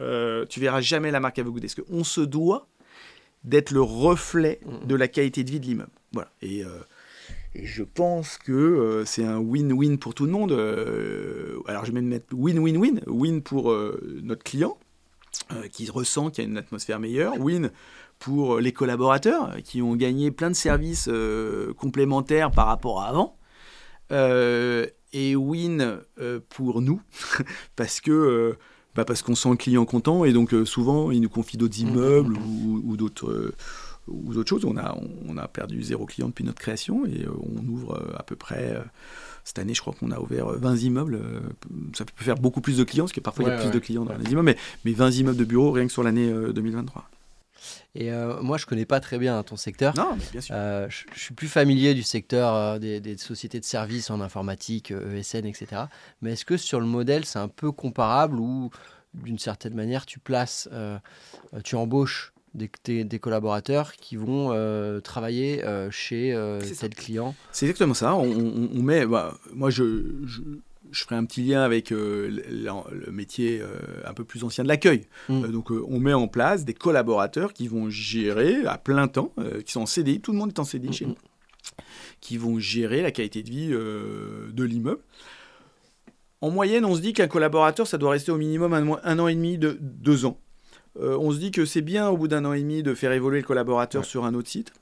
[0.00, 1.68] Euh, tu verras jamais la marque Have Good Day.
[1.74, 2.68] Parce qu'on se doit
[3.42, 4.86] d'être le reflet mm.
[4.86, 5.92] de la qualité de vie de l'immeuble.
[6.12, 6.30] Voilà.
[6.40, 6.64] Et.
[6.64, 6.68] Euh,
[7.54, 10.52] et je pense que euh, c'est un win-win pour tout le monde.
[10.52, 13.00] Euh, alors je vais même mettre win-win-win.
[13.06, 14.76] Win pour euh, notre client
[15.72, 17.38] qui ressent qu'il y a une atmosphère meilleure.
[17.40, 17.70] Win
[18.20, 21.10] pour les collaborateurs qui ont gagné plein de services
[21.76, 23.36] complémentaires par rapport à avant.
[25.12, 25.98] et win
[26.48, 27.02] pour nous
[27.76, 28.56] parce que
[28.94, 32.34] bah parce qu'on sent le client content et donc souvent il nous confie d'autres immeubles
[32.34, 32.82] mmh.
[32.84, 33.52] ou d'autres
[34.08, 34.64] ou d'autres choses.
[34.64, 38.16] On a, on a perdu zéro client depuis notre création et euh, on ouvre euh,
[38.18, 38.74] à peu près.
[38.74, 38.82] Euh,
[39.44, 41.20] cette année, je crois qu'on a ouvert 20 immeubles.
[41.94, 43.78] Ça peut faire beaucoup plus de clients, parce que parfois il y a plus de
[43.78, 47.10] clients dans les immeubles, mais, mais 20 immeubles de bureaux rien que sur l'année 2023.
[47.94, 49.94] Et moi, je connais pas très bien ton secteur.
[49.98, 50.54] Non, bien sûr.
[50.88, 55.82] je, suis plus familier du secteur des, des, sociétés de services en informatique, ESN, etc.
[56.22, 58.70] Mais est-ce que sur le modèle, c'est un peu comparable ou
[59.12, 60.70] d'une certaine manière, tu places,
[61.64, 67.34] tu embauches des, des, collaborateurs qui vont euh, travailler euh, chez euh, tel client.
[67.52, 68.14] C'est exactement ça.
[68.14, 70.40] On, met, bah, moi, je, je,
[70.92, 72.42] ferai un petit lien avec le,
[73.10, 73.60] métier
[74.04, 75.06] un peu plus ancien de l'accueil.
[75.28, 75.48] Mm.
[75.48, 79.32] donc, on met en place des collaborateurs qui vont gérer à plein temps,
[79.64, 80.20] qui sont en CDI.
[80.20, 81.16] Tout le monde est en CDI chez mm, nous.
[82.20, 85.00] qui vont gérer la qualité de vie euh, de l'immeuble.
[86.40, 89.34] En moyenne, on se dit qu'un collaborateur, ça doit rester au minimum un, an et
[89.34, 90.38] demi, de, deux ans.
[91.00, 93.12] Euh, on se dit que c'est bien au bout d'un an et demi de faire
[93.12, 94.72] évoluer le collaborateur sur un autre site.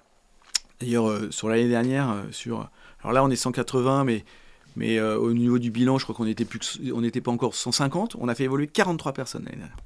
[0.81, 2.69] D'ailleurs, euh, sur l'année dernière, sur
[3.01, 4.25] alors là on est 180, mais
[4.75, 8.17] mais au niveau du bilan, je crois qu'on n'était plus, on n'était pas encore 150.
[8.19, 9.77] On a fait évoluer 43 personnes l'année dernière.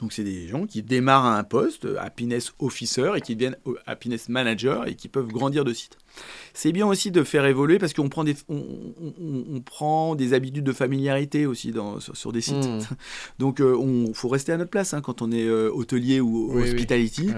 [0.00, 4.28] Donc c'est des gens qui démarrent à un poste, happiness officer, et qui deviennent happiness
[4.28, 5.98] manager, et qui peuvent grandir de site.
[6.52, 10.72] C'est bien aussi de faire évoluer parce qu'on prend des, on, prend des habitudes de
[10.72, 12.64] familiarité aussi dans, sur, des sites.
[12.64, 12.80] Hmm.
[13.38, 16.56] Donc il euh, faut rester à notre place hein, quand on est euh, hôtelier ou
[16.58, 17.30] hospitality.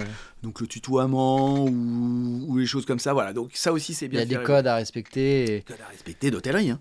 [0.42, 3.12] Donc le tutoiement ou, les choses comme ça.
[3.12, 3.33] Voilà.
[3.33, 4.23] Donc ça aussi c'est bien.
[4.23, 5.45] Il y a des codes à respecter.
[5.45, 6.71] Des codes à respecter d'hôtellerie.
[6.71, 6.81] Hein.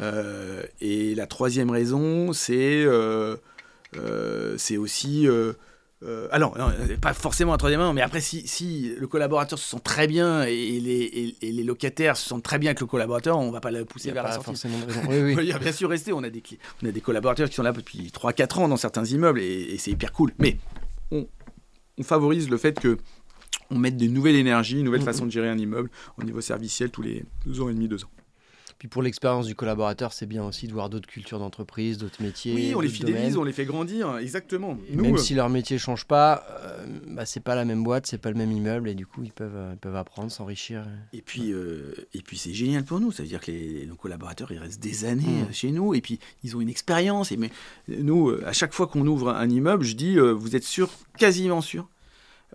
[0.00, 3.36] Euh, et la troisième raison, c'est euh,
[4.56, 5.26] c'est aussi.
[5.26, 5.52] Euh,
[6.04, 6.56] euh, alors,
[7.00, 10.78] pas forcément un troisième mais après, si, si, le collaborateur se sent très bien et
[10.78, 13.72] les, et, les, locataires se sentent très bien avec le collaborateur, on ne va pas
[13.72, 14.68] le pousser vers la sortie.
[15.08, 15.36] Oui, oui.
[15.40, 16.12] Il y a bien sûr resté.
[16.12, 16.42] On a, des,
[16.82, 19.90] on a des collaborateurs qui sont là depuis 3-4 ans dans certains immeubles et, c'est
[19.90, 20.32] hyper cool.
[20.38, 20.58] Mais
[21.10, 21.26] on,
[21.98, 22.98] on, favorise le fait que
[23.70, 26.90] on mette de nouvelles énergies, une nouvelle façon de gérer un immeuble au niveau serviciel
[26.90, 28.10] tous les deux ans et demi, deux ans.
[28.78, 32.54] Puis pour l'expérience du collaborateur, c'est bien aussi de voir d'autres cultures d'entreprise, d'autres métiers.
[32.54, 34.78] Oui, on les fidélise, on les fait grandir, exactement.
[34.92, 38.18] même euh, si leur métier change pas, euh, bah, c'est pas la même boîte, c'est
[38.18, 40.86] pas le même immeuble, et du coup ils peuvent, euh, peuvent apprendre, s'enrichir.
[41.12, 41.52] Et puis,
[42.14, 44.82] et puis c'est génial pour nous, ça veut dire que les, nos collaborateurs ils restent
[44.82, 45.52] des années mmh.
[45.52, 47.32] chez nous, et puis ils ont une expérience.
[47.32, 47.50] Et mais
[47.88, 51.88] nous, à chaque fois qu'on ouvre un immeuble, je dis, vous êtes sûr, quasiment sûr,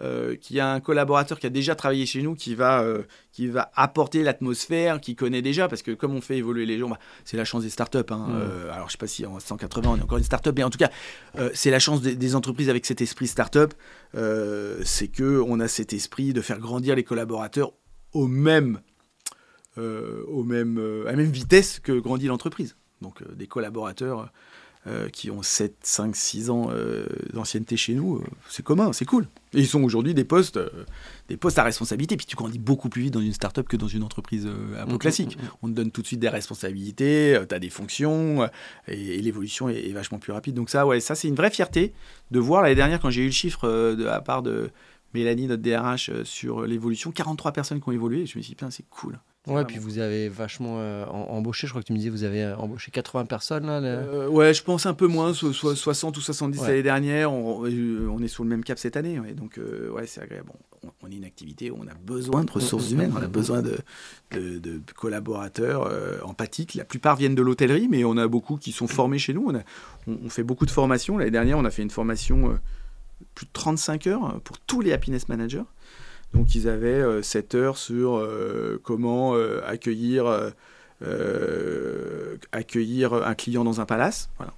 [0.02, 3.04] euh, qu'il y a un collaborateur qui a déjà travaillé chez nous qui va, euh,
[3.32, 6.90] qui va apporter l'atmosphère, qui connaît déjà, parce que comme on fait évoluer les gens,
[6.90, 8.00] bah, c'est la chance des startups.
[8.10, 8.42] Hein, mmh.
[8.42, 10.72] euh, alors je sais pas si en 180 on est encore une startup, mais en
[10.72, 10.90] tout cas,
[11.54, 13.74] c'est la chance des, entreprises avec cet esprit startup,
[14.84, 17.74] c'est que on a cet esprit de faire grandir les collaborateurs
[18.14, 18.80] au même,
[19.78, 22.76] au même, à la même vitesse que grandit l'entreprise.
[23.02, 24.32] Donc des collaborateurs
[24.86, 29.06] euh, qui ont 7, 5, 6 ans euh, d'ancienneté chez nous, euh, c'est commun, c'est
[29.06, 29.30] cool.
[29.54, 30.60] Et ils sont aujourd'hui des postes,
[31.30, 32.18] des postes à responsabilité.
[32.18, 34.96] Puis tu grandis beaucoup plus vite dans une start-up que dans une entreprise un peu
[34.96, 35.38] mm, classique.
[35.38, 38.50] Mm, mm, On te donne tout de suite des responsabilités, tu as des fonctions,
[38.90, 40.56] et, l'évolution est, vachement plus rapide.
[40.56, 41.94] Donc ça, ouais, ça c'est une vraie fierté
[42.32, 44.70] de voir l'année dernière quand j'ai eu le chiffre de la part de
[45.14, 48.26] Mélanie, notre DRH, sur l'évolution, 43 personnes qui ont évolué.
[48.26, 49.18] je me suis dit, c'est cool.
[49.46, 52.44] Ouais, puis vous avez vachement euh, embauché, je crois que tu me disais, vous avez
[52.44, 56.22] euh, embauché 80 personnes là euh, Ouais, je pense un peu moins, soit, 60 ou
[56.22, 57.34] 70 l'année dernière.
[57.34, 59.60] On, est sur le même cap cette année, donc
[59.92, 60.52] ouais, c'est agréable.
[61.02, 63.80] On, est une activité où on a besoin de ressources humaines, on a besoin de,
[64.32, 65.92] de, collaborateurs
[66.24, 66.76] empathiques.
[66.76, 69.46] La plupart viennent de l'hôtellerie, mais on a beaucoup qui sont formés chez nous.
[69.46, 69.62] On, a,
[70.08, 71.18] on, fait beaucoup de formations.
[71.18, 72.58] L'année dernière, on a fait une formation
[73.36, 75.64] plus de 35 heures pour tous les happiness managers.
[76.34, 80.52] Donc ils avaient 7 euh, heures sur euh, comment euh, accueillir,
[82.52, 84.30] accueillir un client dans un palace.
[84.38, 84.54] Voilà.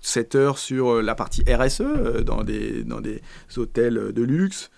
[0.00, 3.22] 7 heures sur la partie RSE dans des, dans des
[3.56, 4.70] hôtels de luxe.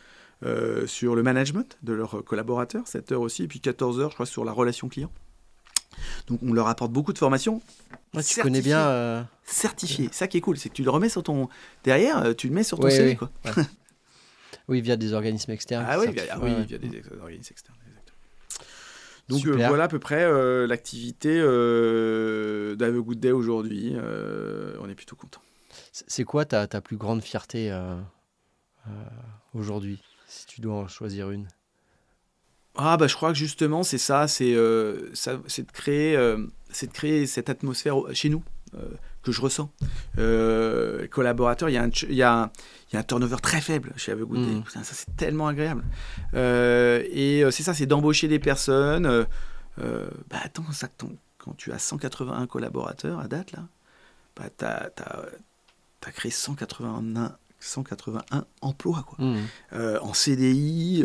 [0.86, 4.26] sur le management de leurs collaborateurs, 7 heures aussi, et puis 14 heures, je crois,
[4.26, 5.10] sur la relation client.
[6.26, 7.62] Donc on leur apporte beaucoup de formations.
[8.26, 9.26] tu connais bien.
[9.44, 10.08] Certifié.
[10.12, 11.48] Ça qui est cool, c'est que tu le remets sur ton.
[11.84, 13.16] Derrière, tu le mets sur ton CV.
[13.16, 13.30] Quoi.
[14.68, 15.84] Oui, via des organismes externes.
[15.88, 17.76] Ah oui, via, des organismes externes.
[19.28, 23.92] Donc euh, voilà à peu près euh, l'activité euh, d'Ave Good Day aujourd'hui.
[23.94, 25.40] Euh, on est plutôt content.
[25.92, 27.72] C'est quoi ta, ta, plus grande fierté
[29.54, 31.48] aujourd'hui, si tu dois en choisir une?
[32.76, 36.18] Ah bah je crois que justement c'est ça, c'est de créer,
[36.70, 38.42] c'est de créer cette atmosphère chez nous
[39.24, 39.70] que je ressens.
[40.18, 42.50] Euh, collaborateurs, il y, a un, il, y a
[42.92, 44.64] un, turnover très faible chez Ave mmh.
[44.68, 45.82] Ça, c'est tellement agréable.
[46.34, 49.06] Euh, et euh, c'est ça, c'est d'embaucher des personnes.
[49.06, 50.88] Euh, bah, attends, ça,
[51.38, 53.66] quand tu as 181 collaborateurs à date, là,
[54.36, 54.90] bah, tu as,
[56.06, 59.24] as, créé 181 181 emplois quoi.
[59.24, 59.38] Mmh.
[60.02, 61.02] en CDI,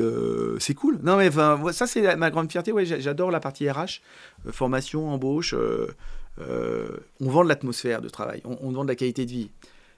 [0.59, 0.99] c'est cool.
[1.01, 1.31] Non mais
[1.71, 2.73] ça c'est ma grande fierté.
[2.73, 4.01] Ouais, j'adore la partie RH,
[4.51, 5.55] formation, embauche.
[6.41, 9.49] Euh, on vend de l'atmosphère de travail, on, vend de la qualité de vie.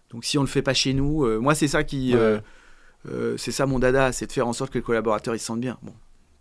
[0.10, 2.40] Donc si on ne le fait pas chez nous, euh, moi c'est ça qui, euh,
[3.38, 5.62] c'est ça mon dada, c'est de faire en sorte que les collaborateurs ils se sentent
[5.62, 5.78] bien.
[5.84, 5.94] Bon,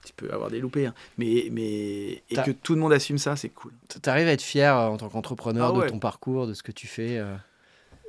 [0.05, 0.95] tu peux avoir des loupés, hein.
[1.19, 3.73] mais, mais et que tout le monde assume ça, c'est cool.
[3.89, 6.73] Tu arrives à être fier en tant qu'entrepreneur ah de ton parcours, de ce que
[6.73, 7.23] tu fais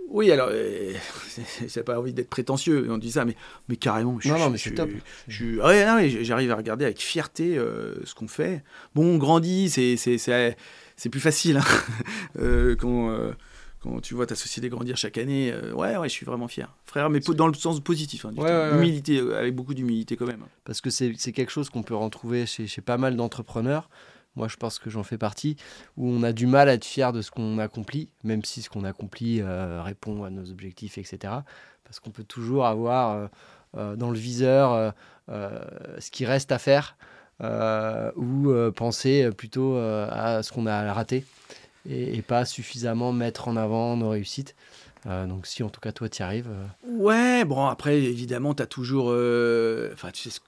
[0.07, 0.49] Oui, alors,
[1.67, 3.35] j'ai pas envie d'être prétentieux, on dit ça, mais,
[3.67, 4.89] mais carrément, je, non, non, mais c'est top.
[5.27, 7.59] j'arrive à regarder avec fierté
[8.05, 8.63] ce qu'on fait.
[8.95, 9.97] Bon, on grandit, c'est
[10.97, 11.63] c'est plus facile hein.
[12.39, 13.31] euh, quand, euh,
[13.81, 16.73] quand tu vois ta société grandir chaque année, euh, ouais, ouais, je suis vraiment fier.
[16.85, 18.25] Frère, mais dans le sens positif.
[18.25, 18.59] Hein, du Ouais, terme.
[18.61, 18.77] ouais, ouais.
[18.77, 20.43] Humilité, euh, avec beaucoup d'humilité quand même.
[20.65, 23.89] Parce que c'est quelque chose qu'on peut retrouver chez, chez pas mal d'entrepreneurs.
[24.35, 25.57] Moi, je pense que j'en fais partie,
[25.97, 28.69] où on a du mal à être fier de ce qu'on accomplit, même si ce
[28.69, 31.33] qu'on accomplit euh, répond à nos objectifs, etc.
[31.83, 33.29] Parce qu'on peut toujours avoir
[33.73, 34.93] dans le viseur
[35.27, 36.95] ce qui reste à faire,
[37.41, 41.25] ou euh, penser plutôt euh, à ce qu'on a raté,
[41.89, 44.55] et, pas suffisamment mettre en avant nos réussites.
[45.07, 48.53] Euh, donc si en tout cas toi tu y arrives, euh, Ouais, bon, après, évidemment,
[48.53, 49.07] tu as toujours.
[49.09, 50.39] euh, Enfin, tu sais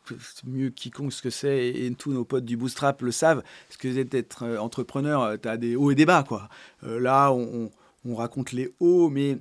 [0.46, 3.42] mieux quiconque ce que c'est, et, tous nos potes du Bootstrap le savent.
[3.70, 6.50] Ce que c'est d'être euh, entrepreneur, tu as des hauts et des bas, quoi.
[6.84, 9.38] Euh, là, on raconte les hauts, mais,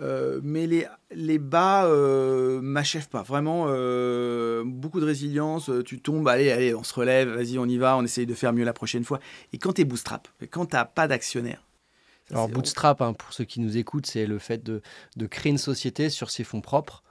[0.00, 3.22] euh, mais les, les bas euh, m'achèvent pas.
[3.22, 5.70] Vraiment, euh, beaucoup de résilience.
[5.70, 8.34] euh, Tu tombes, allez, allez, on se relève, vas-y, on y va, on essaye de
[8.34, 9.20] faire mieux la prochaine fois.
[9.52, 11.64] Et quand tu es Bootstrap, quand tu pas d'actionnaire.
[12.30, 14.82] Alors bootstrap, hein, pour ceux qui nous écoutent, c'est le fait de,
[15.16, 17.02] de créer une société sur ses fonds propres.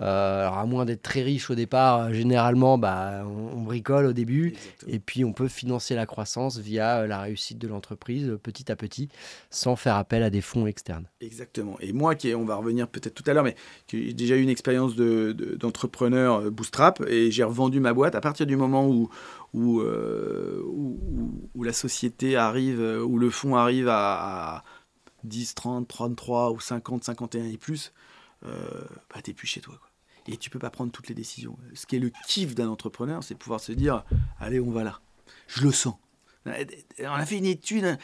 [0.00, 4.06] Euh, alors à moins d'être très riche au départ, euh, généralement, bah, on, on bricole
[4.06, 4.48] au début.
[4.48, 4.92] Exactement.
[4.94, 8.76] Et puis on peut financer la croissance via euh, la réussite de l'entreprise petit à
[8.76, 9.08] petit,
[9.50, 11.06] sans faire appel à des fonds externes.
[11.20, 11.76] Exactement.
[11.80, 13.56] Et moi, qui, on va revenir peut-être tout à l'heure, mais
[13.88, 18.14] j'ai déjà eu une expérience de- de- d'entrepreneur euh, bootstrap et j'ai revendu ma boîte
[18.14, 19.08] à partir du moment où,
[19.52, 24.64] où, euh, où, la société arrive, où le fonds arrive à, à
[25.24, 27.92] 10, 30, 33 ou 50, 51 et plus,
[28.46, 28.48] euh,
[29.12, 29.74] bah, t'es plus chez toi.
[29.78, 29.87] quoi.
[30.28, 31.56] Et tu peux pas prendre toutes les décisions.
[31.74, 34.04] Ce qui est le kiff d'un entrepreneur, c'est pouvoir se dire,
[34.38, 35.00] allez, on va là.
[35.46, 35.94] Je le sens.
[36.46, 37.98] On a fait une étude.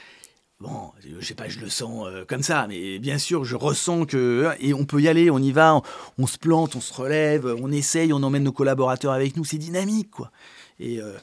[0.61, 4.07] Bon, je sais pas, je le sens euh, comme ça, mais bien sûr, je ressens
[4.07, 5.83] que et on peut y aller, on y va,
[6.17, 9.59] on, se plante, on se relève, on essaye, on emmène nos collaborateurs avec nous, c'est
[9.59, 10.31] dynamique, quoi.
[10.79, 11.19] Et euh,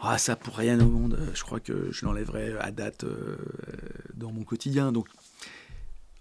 [0.00, 3.36] ah, ça pour rien au monde, euh, je crois que je l'enlèverai à date euh,
[4.14, 4.92] dans mon quotidien.
[4.92, 5.08] Donc,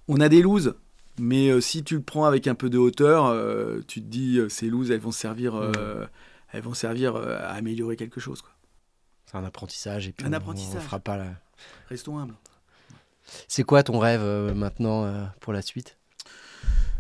[0.07, 0.75] on a des looses,
[1.19, 4.37] mais euh, si tu le prends avec un peu de hauteur, euh, tu te dis
[4.39, 6.05] euh, ces looses, elles vont servir, euh,
[6.51, 8.43] elles vont servir à améliorer quelque chose.
[9.25, 10.77] C'est un apprentissage et puis Un on- apprentissage.
[10.77, 11.33] on fera pas la-
[11.89, 12.35] Restons humbles.
[13.47, 14.21] C'est quoi ton rêve
[14.55, 15.97] maintenant pour la suite?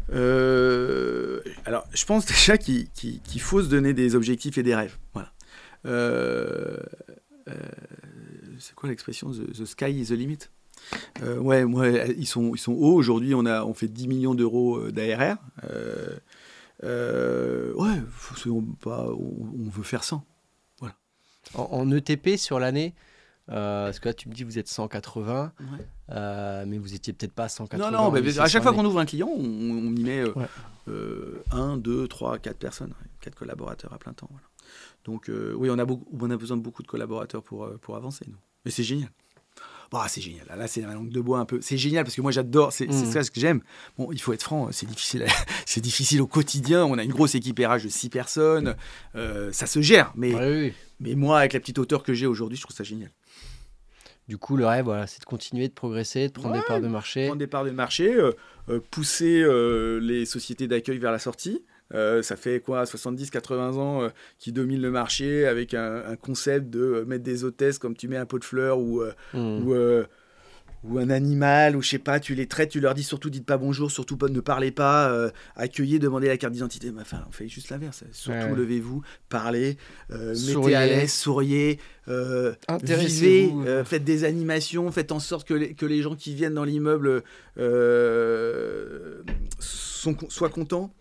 [0.09, 2.89] Alors, je pense déjà qu'il
[3.39, 4.97] faut se donner des objectifs et des rêves.
[5.13, 5.31] Voilà.
[8.59, 9.31] C'est quoi l'expression?
[9.31, 10.49] The, the sky is the limit?
[11.23, 12.93] Euh, Ouais, moi, ils sont, ils sont hauts.
[12.93, 15.37] Aujourd'hui, on, a, on fait 10 millions d'euros d'ARR.
[15.69, 16.17] Euh,
[16.83, 18.01] euh, ouais,
[18.81, 20.23] pas, on, on veut faire 100.
[21.55, 22.93] en, en ETP sur l'année
[23.49, 25.53] euh, Parce que là tu me dis vous êtes 180,
[26.11, 27.89] euh, mais vous étiez peut-être pas à 180.
[27.91, 30.45] Non, non, mais à chaque fois qu'on ouvre un client, on, on y met Ouais.
[31.51, 34.27] 1, 2, 3, 4 personnes, 4 collaborateurs à plein temps.
[34.31, 34.45] voilà.
[35.05, 37.77] Donc euh, oui, on a, beaucoup, on a besoin de beaucoup de collaborateurs pour, euh,
[37.81, 38.37] pour avancer, nous.
[38.65, 39.09] Mais c'est génial.
[39.91, 40.45] Bah, c'est génial.
[40.57, 41.59] Là, c'est la langue de bois un peu.
[41.61, 42.73] C'est génial parce que moi, j'adore.
[42.73, 43.05] C'est Mhm.
[43.11, 43.61] ça ce que j'aime.
[43.97, 44.69] Bon, il faut être franc.
[44.71, 45.25] C'est difficile.
[45.65, 46.83] c'est difficile au quotidien.
[46.85, 48.75] On a une grosse équipe RH de 6 personnes.
[49.15, 50.11] Euh, ça se gère.
[50.15, 50.73] Mais, Ouais, oui, oui.
[50.99, 53.11] mais moi, avec la petite hauteur que j'ai aujourd'hui, je trouve ça génial.
[54.27, 56.81] Du coup, le rêve, voilà, c'est de continuer de progresser, de prendre Ouais, des parts
[56.81, 57.27] de marché.
[57.27, 58.33] prendre des parts de marché, euh,
[58.67, 61.63] euh, pousser euh, les sociétés d'accueil vers la sortie.
[61.93, 66.69] Euh, ça fait quoi 70-80 ans euh, qui dominent le marché avec un, un concept
[66.69, 69.67] de euh, mettre des hôtesses comme tu mets un pot de fleurs ou, euh, Hmm.
[69.67, 69.73] ou,
[70.83, 73.45] ou un animal ou je sais pas, tu les traites, tu leur dis surtout dites
[73.45, 76.91] pas bonjour, surtout ne parlez pas, accueillez, demandez la carte d'identité.
[76.91, 78.03] Mais Enfin, on fait juste l'inverse.
[78.11, 78.55] Surtout Ouais.
[78.55, 79.77] levez-vous, parlez,
[80.09, 81.79] mettez à l'aise, souriez,
[82.95, 83.47] vivez,
[83.85, 87.23] faites des animations, faites en sorte que les, que les gens qui viennent dans l'immeuble
[89.59, 90.93] soient contents.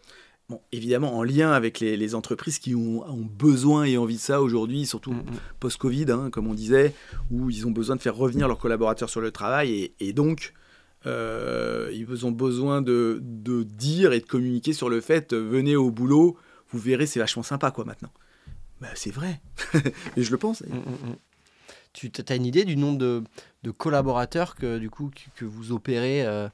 [0.48, 4.20] Bon, évidemment, en lien avec les, les entreprises qui ont, ont besoin et envie de
[4.20, 5.38] ça aujourd'hui, surtout Mm, mm.
[5.60, 6.94] post-Covid, hein, comme on disait,
[7.30, 10.52] où ils ont besoin de faire revenir leurs collaborateurs sur le travail et, et donc
[11.06, 15.76] euh, ils ont besoin de, de dire et de communiquer sur le fait euh, venez
[15.76, 16.36] au boulot,
[16.70, 18.10] vous verrez, c'est vachement sympa quoi maintenant.
[18.80, 19.40] Bah, c'est vrai,
[20.16, 20.62] et je le pense.
[20.62, 21.14] Mm.
[21.92, 23.22] Tu as une idée du nombre de,
[23.62, 26.48] de collaborateurs que, du coup, que, que vous opérez euh,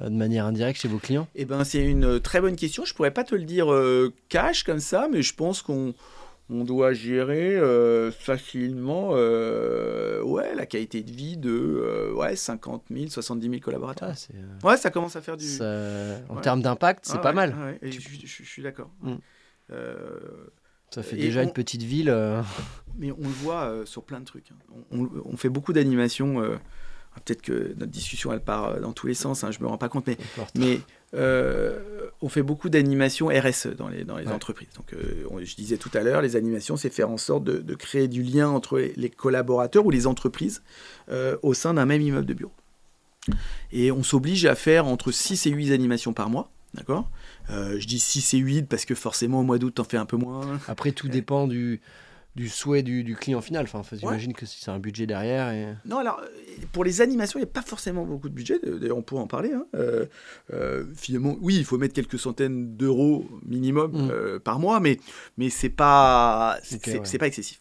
[0.00, 1.26] de manière indirecte chez vos clients?
[1.34, 2.84] Eh ben, c'est une très bonne question.
[2.84, 5.94] Je pourrais pas te le dire euh, cash comme ça, mais je pense qu'on
[6.48, 12.84] on doit gérer euh, facilement euh, ouais, la qualité de vie de euh, ouais, 50
[12.90, 14.10] 000, 70 000 collaborateurs.
[14.12, 15.44] Ah, euh, Ouais, ça commence à faire du.
[15.44, 15.64] ça-
[16.28, 16.40] En Ouais.
[16.42, 17.54] termes d'impact, c'est Ah pas ouais, mal.
[17.58, 18.90] ouais, et je, je- je suis d'accord.
[19.02, 19.14] Mm.
[19.72, 20.20] Euh,
[20.90, 22.10] Ça fait déjà on- une petite ville.
[22.10, 22.40] euh,
[22.96, 24.52] mais on le voit euh, sur plein de trucs.
[24.52, 24.74] hein.
[24.92, 26.40] On, on- on fait beaucoup d'animations.
[27.16, 29.44] Euh, Peut-être que notre discussion elle part euh, dans tous les sens.
[29.44, 30.80] Hein, je me rends pas compte, mais
[31.14, 31.78] euh,
[32.20, 34.32] on fait beaucoup d'animations RSE dans les, dans les Ouais.
[34.32, 34.68] entreprises.
[34.76, 37.58] Donc, euh, on- je disais tout à l'heure, les animations, c'est faire en sorte de,
[37.58, 40.62] de créer du lien entre les, les collaborateurs ou les entreprises
[41.08, 42.52] euh, au sein d'un même immeuble de bureau.
[43.72, 46.50] Et on s'oblige à faire entre 6 et 8 animations par mois.
[46.74, 47.08] D'accord?
[47.48, 50.16] Je dis 6 et 8 parce que forcément au mois d'août, t'en fais un peu
[50.16, 50.60] moins.
[50.68, 51.80] Après, tout dépend du,
[52.36, 53.66] du souhait du, du client final.
[53.72, 55.50] Enfin, j'imagine que si c'est un budget derrière.
[55.50, 55.74] Et...
[55.84, 56.20] Non, alors
[56.72, 58.60] pour les animations, il n'y a pas forcément beaucoup de budget.
[58.62, 59.52] D'ailleurs, on pourrait en parler.
[59.52, 59.66] Hein.
[59.74, 60.06] Euh,
[60.52, 64.40] euh, finalement, oui, il faut mettre quelques centaines d'euros minimum mm.
[64.40, 65.00] par mois, mais
[65.36, 67.60] mais c'est pas c'est pas excessif.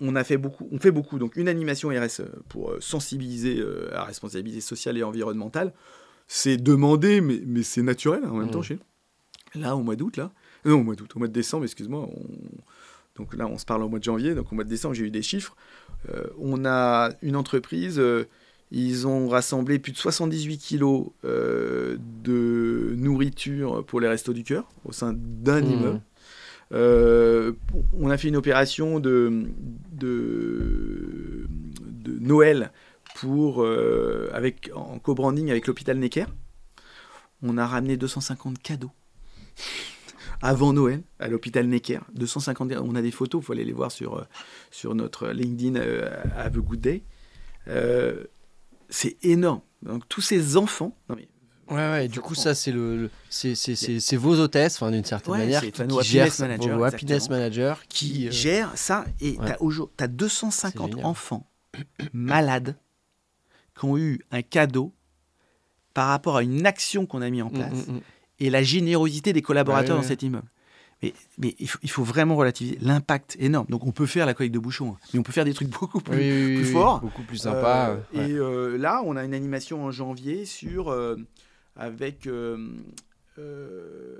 [0.00, 1.18] On, a fait beaucoup, on fait beaucoup.
[1.18, 3.62] Donc une animation RS pour sensibiliser
[3.92, 5.72] à la responsabilité sociale et environnementale
[6.28, 8.64] c'est demandé, mais, mais c'est naturel hein, en même temps mmh.
[8.64, 8.78] chez.
[9.54, 10.30] Là, au mois d'août, là,
[10.66, 12.08] euh, non, au mois d'août, au mois de décembre, excuse-moi,
[13.18, 15.04] donc là, on se parle au mois de janvier, donc au mois de décembre, j'ai
[15.04, 15.56] eu des chiffres.
[16.10, 18.26] Euh, on a une entreprise, euh,
[18.70, 24.92] ils ont rassemblé plus de 78 kilos de nourriture pour les restos du cœur au
[24.92, 25.72] sein d'un mmh.
[25.72, 26.00] immeuble.
[26.72, 29.46] on a fait une opération de,
[29.92, 31.46] de,
[31.80, 32.70] de Noël
[33.18, 36.26] pour, euh, avec, en co-branding avec l'hôpital Necker.
[37.42, 38.92] On a ramené 250 cadeaux
[40.42, 42.00] avant Noël à l'hôpital Necker.
[42.14, 44.24] 250, on a des photos, il faut aller les voir sur, euh,
[44.70, 47.02] sur notre LinkedIn euh, Have a Good Day.
[48.88, 49.60] c'est énorme.
[49.82, 50.96] Donc tous ces enfants.
[51.08, 51.28] Non mais,
[51.70, 56.02] Ouais, ouais, du coup, ça, c'est le, c'est vos hôtesses, d'une certaine manière, qui, qui
[56.02, 59.04] gèrent manager, vos happiness manager, qui, gèrent ça.
[59.20, 61.46] Et tu as, 250 enfants
[62.14, 62.76] malades
[63.78, 64.94] qui ont eu un cadeau
[65.92, 68.00] par rapport à une action qu'on a mis en mm, place mm, mm.
[68.40, 70.48] Et la générosité des collaborateurs dans cet immeuble.
[71.02, 73.66] Mais, mais il, faut, vraiment relativiser l'impact énorme.
[73.68, 75.06] Donc on peut faire la collecte de bouchons, hein.
[75.12, 77.00] mais on peut faire des trucs beaucoup plus, forts.
[77.00, 77.90] beaucoup plus sympas.
[77.90, 81.16] Euh, et euh, là, on a une animation en janvier sur, euh,
[81.76, 82.28] avec,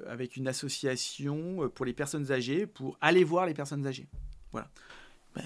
[0.08, 4.06] avec une association pour les personnes âgées, pour aller voir les personnes âgées.
[4.52, 4.68] Voilà.
[5.34, 5.42] Ben,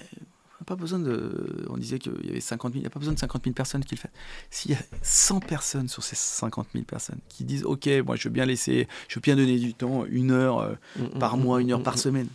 [0.63, 1.65] pas besoin de.
[1.69, 3.53] On disait qu'il y avait 50 000, il n'y a pas besoin de 50 000
[3.53, 4.09] personnes qui le font.
[4.49, 8.23] S'il y a 100 personnes sur ces 50 000 personnes qui disent Ok, moi je
[8.25, 11.37] veux bien laisser, je veux bien donner du temps, une heure euh, mm, mm, par
[11.37, 12.27] mm, mois, une heure par semaine,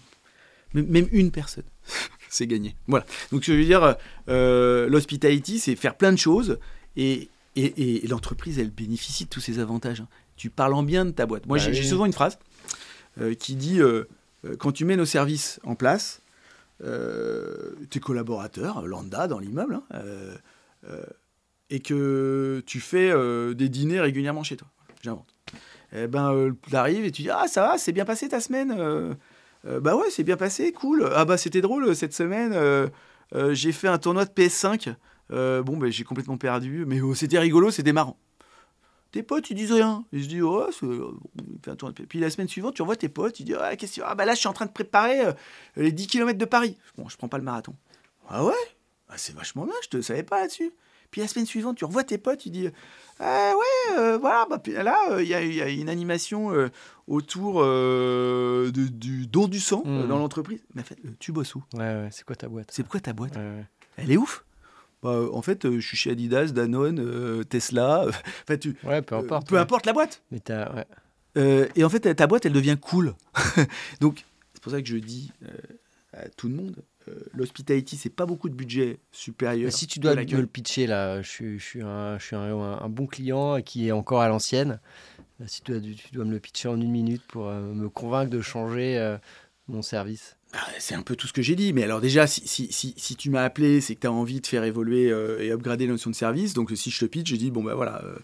[0.75, 1.65] même une personne,
[2.29, 2.75] c'est gagné.
[2.87, 3.07] Voilà.
[3.33, 3.97] Donc je veux dire,
[4.29, 6.59] euh, l'hospitality, c'est faire plein de choses
[6.97, 10.01] et, et, l'entreprise, elle bénéficie de tous ces avantages.
[10.01, 10.09] Hein.
[10.37, 11.47] Tu parles en bien de ta boîte.
[11.47, 12.39] Moi, bah j'ai souvent une phrase
[13.21, 13.81] euh, qui dit
[14.59, 16.28] Quand tu mets nos services en place, euh,
[16.81, 20.37] tes collaborateurs, lambda dans l'immeuble, hein, euh,
[20.89, 21.03] euh,
[21.71, 23.13] et que tu fais
[23.55, 24.69] des dîners régulièrement chez toi.
[25.03, 25.35] J'invente.
[25.93, 29.17] Eh ben, tu arrives et tu dis Ah, ça va, c'est bien passé ta semaine
[29.65, 31.11] Bah ouais, c'est bien passé, cool.
[31.15, 32.57] Ah bah c'était drôle cette semaine.
[33.51, 34.95] j'ai fait un tournoi de PS5.
[35.31, 38.17] bon, ben j'ai complètement perdu, mais oh, c'était rigolo, c'était marrant.
[39.11, 40.05] Tes potes, ils disent rien.
[40.13, 40.69] Ils se disent, oh,
[42.09, 44.35] Puis la semaine suivante, tu revois tes potes, ils disent, ah, qu'est-ce ah, bah là,
[44.35, 45.33] je suis en train de préparer euh,
[45.77, 46.77] les 10 km de Paris.
[46.99, 47.75] Bon, je prends pas le marathon.
[48.29, 48.53] Ah ouais?
[49.09, 50.73] Ah, C'est vachement bien, je te savais pas là-dessus.
[51.11, 52.73] Puis la semaine suivante, tu revois tes potes, ils disent,
[53.19, 56.53] ah ouais, euh, voilà, bah, là, euh, il y, a une animation
[57.07, 57.63] autour
[58.71, 60.07] du don du sang mmh.
[60.07, 60.61] dans l'entreprise.
[60.75, 63.15] Mais en fait, tu bosses où Ouais, ouais, c'est quoi ta boîte C'est quoi ta
[63.15, 63.39] boîte?
[63.97, 64.45] Elle est ouf
[65.03, 68.07] bah, en fait, euh, je suis chez Adidas, Danone, euh, Tesla.
[68.43, 69.49] enfin, tu, ouais, peu importe.
[69.49, 70.23] peu importe la boîte.
[70.31, 70.43] Mais.
[71.37, 73.15] Euh, et en fait, ta boîte, elle devient cool.
[74.01, 74.25] Donc,
[74.55, 75.33] c'est pour ça que je dis
[76.13, 76.77] à tout le monde,
[77.33, 79.67] l'hospitality, c'est pas beaucoup de budget supérieur.
[79.67, 82.35] Mais si tu dois me le pitcher, là, je suis, je suis, un, je suis
[82.35, 84.81] un, bon client qui est encore à l'ancienne.
[85.47, 88.41] Si tu dois, tu dois me le pitcher en une minute pour me convaincre de
[88.41, 89.17] changer
[89.69, 90.38] mon service.
[90.53, 93.43] Bah, c'est un peu tout ce que j'ai dit, mais alors déjà, si, tu m'as
[93.43, 96.17] appelé, c'est que tu as envie de faire évoluer euh, et upgrader la notion de
[96.17, 96.55] service.
[96.55, 98.17] Donc si je te pitch, je dis, bon ben voilà, euh,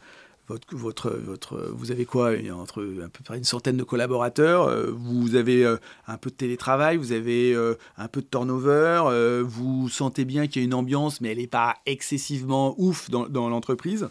[0.49, 4.91] votre, votre, votre, vous avez quoi Entre à peu près une centaine de collaborateurs, euh,
[4.91, 5.67] vous avez
[6.07, 7.55] un peu de télétravail, vous avez
[7.99, 11.47] un peu de turnover, vous sentez bien qu'il y a une ambiance, mais elle n'est
[11.47, 14.09] pas excessivement ouf dans, l'entreprise.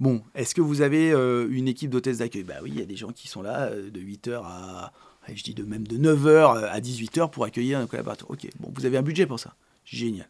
[0.00, 1.12] Bon, est-ce que vous avez
[1.48, 2.42] une équipe d'hôtesse d'accueil?
[2.42, 4.92] Bah oui, il y a des gens qui sont là de 8h à
[5.32, 8.30] je dis de même de 9h à 18h pour accueillir un collaborateur.
[8.30, 9.54] Ok, bon, vous avez un budget pour ça.
[9.84, 10.28] Génial.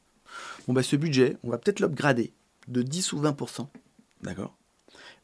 [0.67, 2.33] Bon, bah, ce budget, on va peut-être l'upgrader
[2.69, 3.67] de 10 ou 20%.
[4.23, 4.57] D'accord?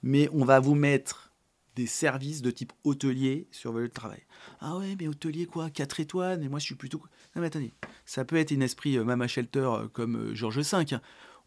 [0.03, 1.33] Mais on va vous mettre
[1.77, 4.23] des services de type hôtelier sur votre travail.
[4.61, 5.71] Ah ouais, mais hôtelier quoi?
[5.71, 6.43] 4 étoiles?
[6.43, 7.01] Et moi, je suis plutôt.
[7.35, 7.73] Non, mais attendez,
[8.05, 10.87] ça peut être un esprit euh, Mama Shelter euh, comme euh, Georges V.
[10.93, 11.01] Hein.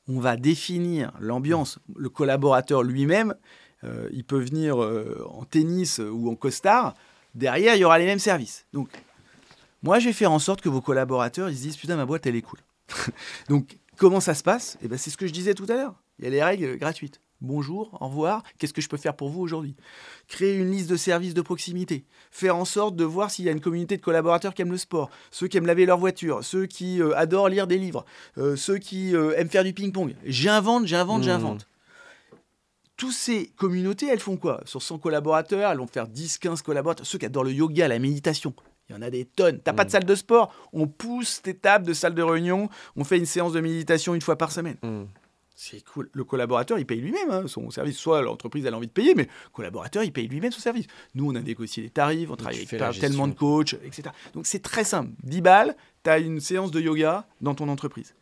[0.07, 1.79] On va définir l'ambiance.
[1.95, 3.35] Le collaborateur lui-même,
[4.11, 6.95] il peut venir en tennis ou en costard
[7.35, 8.65] derrière, il y aura les mêmes services.
[8.73, 8.89] Donc,
[9.83, 12.25] moi, je vais faire en sorte que vos collaborateurs, ils se disent, putain, ma boîte,
[12.25, 12.59] elle est cool.
[13.49, 14.77] Donc, comment ça se passe?
[14.83, 15.95] Eh ben, C'est ce que je disais tout à l'heure.
[16.19, 17.19] Il y a les règles gratuites.
[17.41, 19.75] Bonjour, au revoir, qu'est-ce que je peux faire pour vous aujourd'hui?
[20.27, 22.05] Créer une liste de services de proximité.
[22.29, 24.77] Faire en sorte de voir s'il y a une communauté de collaborateurs qui aiment le
[24.77, 28.05] sport, ceux qui aiment laver leur voiture, ceux qui euh, adorent lire des livres,
[28.37, 30.15] euh, ceux qui euh, aiment faire du ping-pong.
[30.23, 31.25] J'invente, j'invente, mmh.
[31.25, 31.67] j'invente.
[33.01, 34.61] Toutes ces communautés, elles font quoi?
[34.65, 37.03] Sur 100 collaborateurs, elles vont faire 10, 15 collaborateurs.
[37.03, 38.53] Ceux qui adorent le yoga, la méditation,
[38.87, 39.59] il y en a des tonnes.
[39.59, 39.91] T'as pas de Mm.
[39.93, 40.53] salle de sport?
[40.71, 42.69] On pousse tes tables de salle de réunion.
[42.95, 44.77] On fait une séance de méditation une fois par semaine.
[44.83, 45.05] Mm.
[45.55, 46.09] C'est cool.
[46.13, 47.97] Le collaborateur, il paye lui-même hein, son service.
[47.97, 50.85] Soit l'entreprise a envie de payer, mais le collaborateur, il paye lui-même son service.
[51.15, 54.09] Nous, on a négocié des tarifs, on travaille avec tellement de coachs, etc.
[54.35, 55.09] Donc c'est très simple.
[55.23, 58.13] 10 balles, tu as une séance de yoga dans ton entreprise.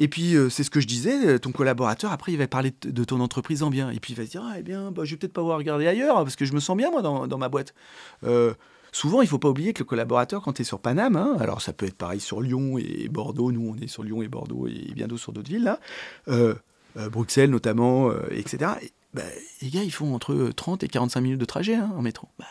[0.00, 2.72] Et puis, euh, c'est ce que je disais, euh, ton collaborateur, après, il va parler
[2.82, 3.90] de, ton entreprise en bien.
[3.90, 5.58] Et puis, il va se dire, ah, eh bien, bah, je vais peut-être pas voir
[5.58, 7.74] regarder ailleurs, parce que je me sens bien, moi, dans, dans ma boîte.
[8.24, 8.54] Euh,
[8.92, 11.60] souvent, il faut pas oublier que le collaborateur, quand tu es sur Paname, hein, alors
[11.60, 14.66] ça peut être pareil sur Lyon et Bordeaux, nous, on est sur Lyon et Bordeaux
[14.66, 15.78] et bien d'autres sur d'autres villes, là,
[17.10, 18.72] Bruxelles notamment, etc.
[18.80, 19.22] Et, bah,
[19.60, 22.28] les gars, ils font entre 30 et 45 minutes de trajet hein, en métro.
[22.38, 22.46] Bah,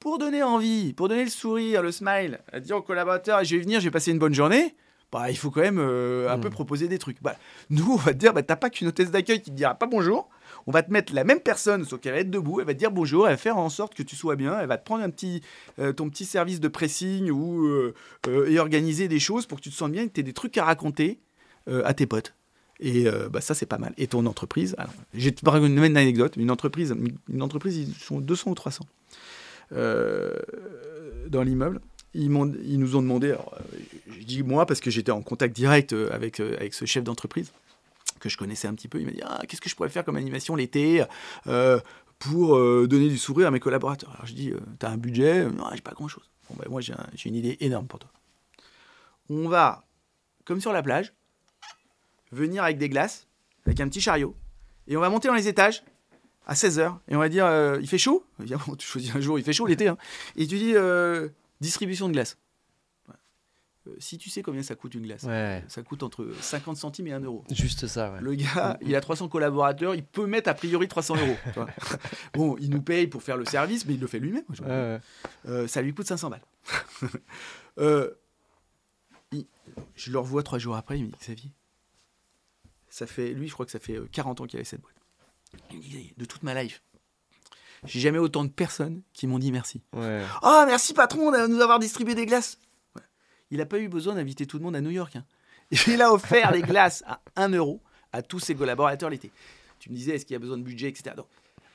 [0.00, 3.62] pour donner envie, pour donner le sourire, le smile, à dire au collaborateur, je vais
[3.62, 4.74] venir, je vais passer une bonne journée,
[5.12, 7.22] bah, il faut quand même euh, un peu proposer des trucs.
[7.22, 7.36] Bah,
[7.70, 9.86] nous, on va te dire, bah, t'as pas qu'une hôtesse d'accueil qui te dira pas
[9.86, 10.28] bonjour.
[10.66, 12.78] On va te mettre la même personne, sauf qu'elle va être debout, elle va te
[12.78, 15.04] dire bonjour, elle va faire en sorte que tu sois bien, elle va te prendre
[15.04, 15.42] un petit,
[15.78, 17.94] euh, ton petit service de pressing ou, euh,
[18.48, 20.32] et organiser des choses pour que tu te sentes bien et que tu aies des
[20.32, 21.20] trucs à raconter
[21.68, 22.34] à tes potes.
[22.78, 23.92] Et bah, ça, c'est pas mal.
[23.98, 26.36] Et ton entreprise, alors, j'ai te une anecdote.
[26.36, 26.94] Une entreprise,
[27.28, 28.86] une entreprise, ils sont 200 ou 300
[29.72, 30.32] euh,
[31.28, 31.80] dans l'immeuble.
[32.18, 32.30] Ils,
[32.78, 33.36] nous ont demandé, euh,
[34.18, 37.04] je dis moi parce que j'étais en contact direct euh, avec, euh, avec ce chef
[37.04, 37.52] d'entreprise
[38.20, 38.98] que je connaissais un petit peu.
[38.98, 41.04] Il m'a dit ah, Qu'est-ce que je pourrais faire comme animation l'été
[42.18, 42.56] pour
[42.88, 44.10] donner du sourire à mes collaborateurs?
[44.14, 45.44] Alors je dis euh, T'as un budget?
[45.50, 46.24] Non, j'ai pas grand chose.
[46.48, 48.10] Bon, ben, moi, j'ai un- j'ai une idée énorme pour toi.
[49.28, 49.84] On va,
[50.46, 51.12] comme sur la plage,
[52.32, 53.26] venir avec des glaces,
[53.66, 54.34] avec un petit chariot,
[54.88, 55.82] et on va monter dans les étages
[56.46, 57.46] à 16h, et on va dire
[57.80, 58.24] Il fait chaud?
[58.78, 59.98] Tu choisis un jour, il fait chaud l'été, hein.
[60.36, 60.74] et tu dis
[61.60, 62.36] Distribution de glace.
[63.88, 67.06] Euh, si tu sais combien ça coûte une glace, Ouais, ça coûte entre 50 centimes
[67.06, 67.44] et 1 euro.
[67.50, 68.12] juste ça.
[68.12, 68.20] Ouais.
[68.20, 71.36] Le gars, il a 300 collaborateurs, il peut mettre a priori 300 euros.
[72.34, 74.42] bon, il nous paye pour faire le service, mais il le fait lui-même.
[74.60, 74.98] Ouais.
[75.46, 76.42] Euh, ça lui coûte 500 balles.
[77.78, 78.10] Euh,
[79.32, 79.46] il-
[79.94, 81.50] je le revois trois jours après, il me dit Xavier,
[82.88, 84.94] ça fait, lui, je crois que ça fait euh, 40 ans qu'il avait cette boîte.
[85.70, 86.82] Il me dit de toute ma life,
[87.86, 89.82] j'ai jamais autant de personnes qui m'ont dit merci.
[89.94, 90.22] Ouais.
[90.42, 92.58] Ah, merci patron de nous avoir distribué des glaces.
[92.94, 93.02] Ouais.
[93.50, 95.16] Il n'a pas eu besoin d'inviter tout le monde à New York.
[95.16, 95.24] hein.
[95.88, 97.80] Il a offert les glaces à 1 euro
[98.12, 99.30] à tous ses collaborateurs l'été.
[99.78, 101.14] Tu me disais, est-ce qu'il y a besoin de budget, etc.
[101.16, 101.26] Donc,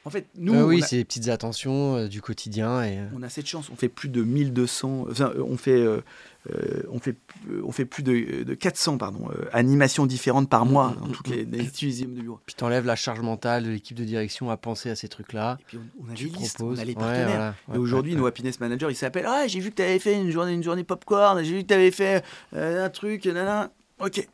[0.04, 2.84] en fait, nous, Ah oui, a, c'est des petites attentions euh, du quotidien.
[2.84, 2.97] Et...
[2.97, 3.70] euh, on a cette chance.
[3.72, 5.06] On fait plus de 1200.
[5.12, 6.02] Enfin, euh, on fait, euh,
[6.49, 7.16] euh, on fait,
[7.49, 11.28] euh, on fait plus de, de 400 pardon, euh, animations différentes par mois dans toutes
[11.28, 12.39] les, les utilisations de bureau.
[12.47, 15.58] Puis t'enlèves la charge mentale de l'équipe de direction à penser à ces trucs-là.
[15.60, 17.54] Et puis, on, on a Tu les listes, on a les Ouais, partenaires.
[17.74, 20.20] Et aujourd'hui, ouais, nos happiness managers, ils s'appellent Ah, j'ai vu que tu avais fait
[20.20, 22.24] une journée, une journée popcorn, j'ai vu que tu avais fait
[22.56, 23.72] euh, un truc, nanana.
[23.99, 24.28] Ok.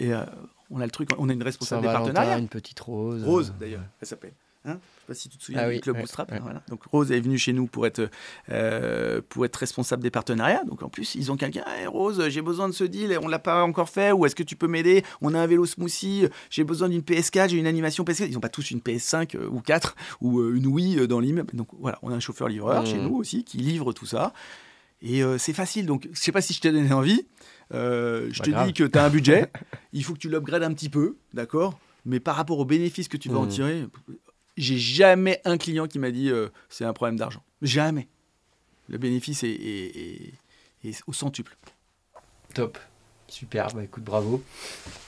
[0.00, 0.24] Et euh,
[0.70, 2.38] on a le truc, on a une responsable des partenariats.
[2.38, 3.22] une petite rose.
[3.24, 4.32] Rose, euh, d'ailleurs, elle s'appelle.
[4.64, 6.32] Hein je sais pas si tu te souviens Ah du oui, club ouais, Bootstrap.
[6.40, 6.62] voilà.
[6.68, 8.08] Donc Rose est venue chez nous pour être,
[8.50, 10.62] euh, pour être responsable des partenariats.
[10.64, 11.64] Donc en plus, ils ont quelqu'un.
[11.66, 14.12] Hey, Rose, j'ai besoin de ce deal, et on l'a pas encore fait.
[14.12, 15.04] Ou est-ce que tu peux m'aider?
[15.20, 16.28] On a un vélo smoothie.
[16.48, 17.48] J'ai besoin d'une PS4.
[17.48, 18.26] J'ai une animation PS4.
[18.28, 21.50] Ils n'ont pas tous une PS5 euh, ou 4 ou euh, une Wii dans l'immeuble.
[21.56, 24.32] Donc voilà, on a un chauffeur livreur chez nous aussi qui livre tout ça.
[25.02, 25.86] Et c'est facile.
[25.86, 27.26] Donc je sais pas si je t'ai donné envie.
[27.72, 28.66] Je Pas te grave.
[28.68, 29.50] dis que tu as un budget.
[29.92, 31.76] il faut que tu l'upgrades un petit peu, d'accord?
[32.04, 33.48] Mais par rapport aux bénéfices que tu vas en Mhm.
[33.48, 33.86] tirer,
[34.62, 37.42] j'ai jamais un client qui m'a dit euh, c'est un problème d'argent.
[37.62, 38.08] Jamais.
[38.88, 39.96] Le bénéfice est, est-
[40.84, 41.56] est- est au centuple.
[42.54, 42.78] Top.
[43.28, 43.68] Super.
[43.74, 44.42] Bah écoute, bravo.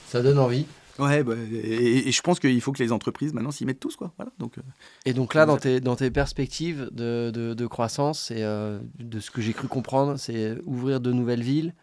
[0.08, 0.66] Ça donne envie.
[0.98, 3.96] Ouais, bah, et, et je pense qu'il faut que les entreprises maintenant s'y mettent tous,
[3.96, 4.12] quoi.
[4.16, 4.30] Voilà.
[4.38, 4.62] Donc, euh,
[5.04, 9.18] Et donc là, dans tes, dans tes perspectives de, de, de croissance, et euh, de
[9.18, 11.74] ce que j'ai cru comprendre, c'est ouvrir de nouvelles villes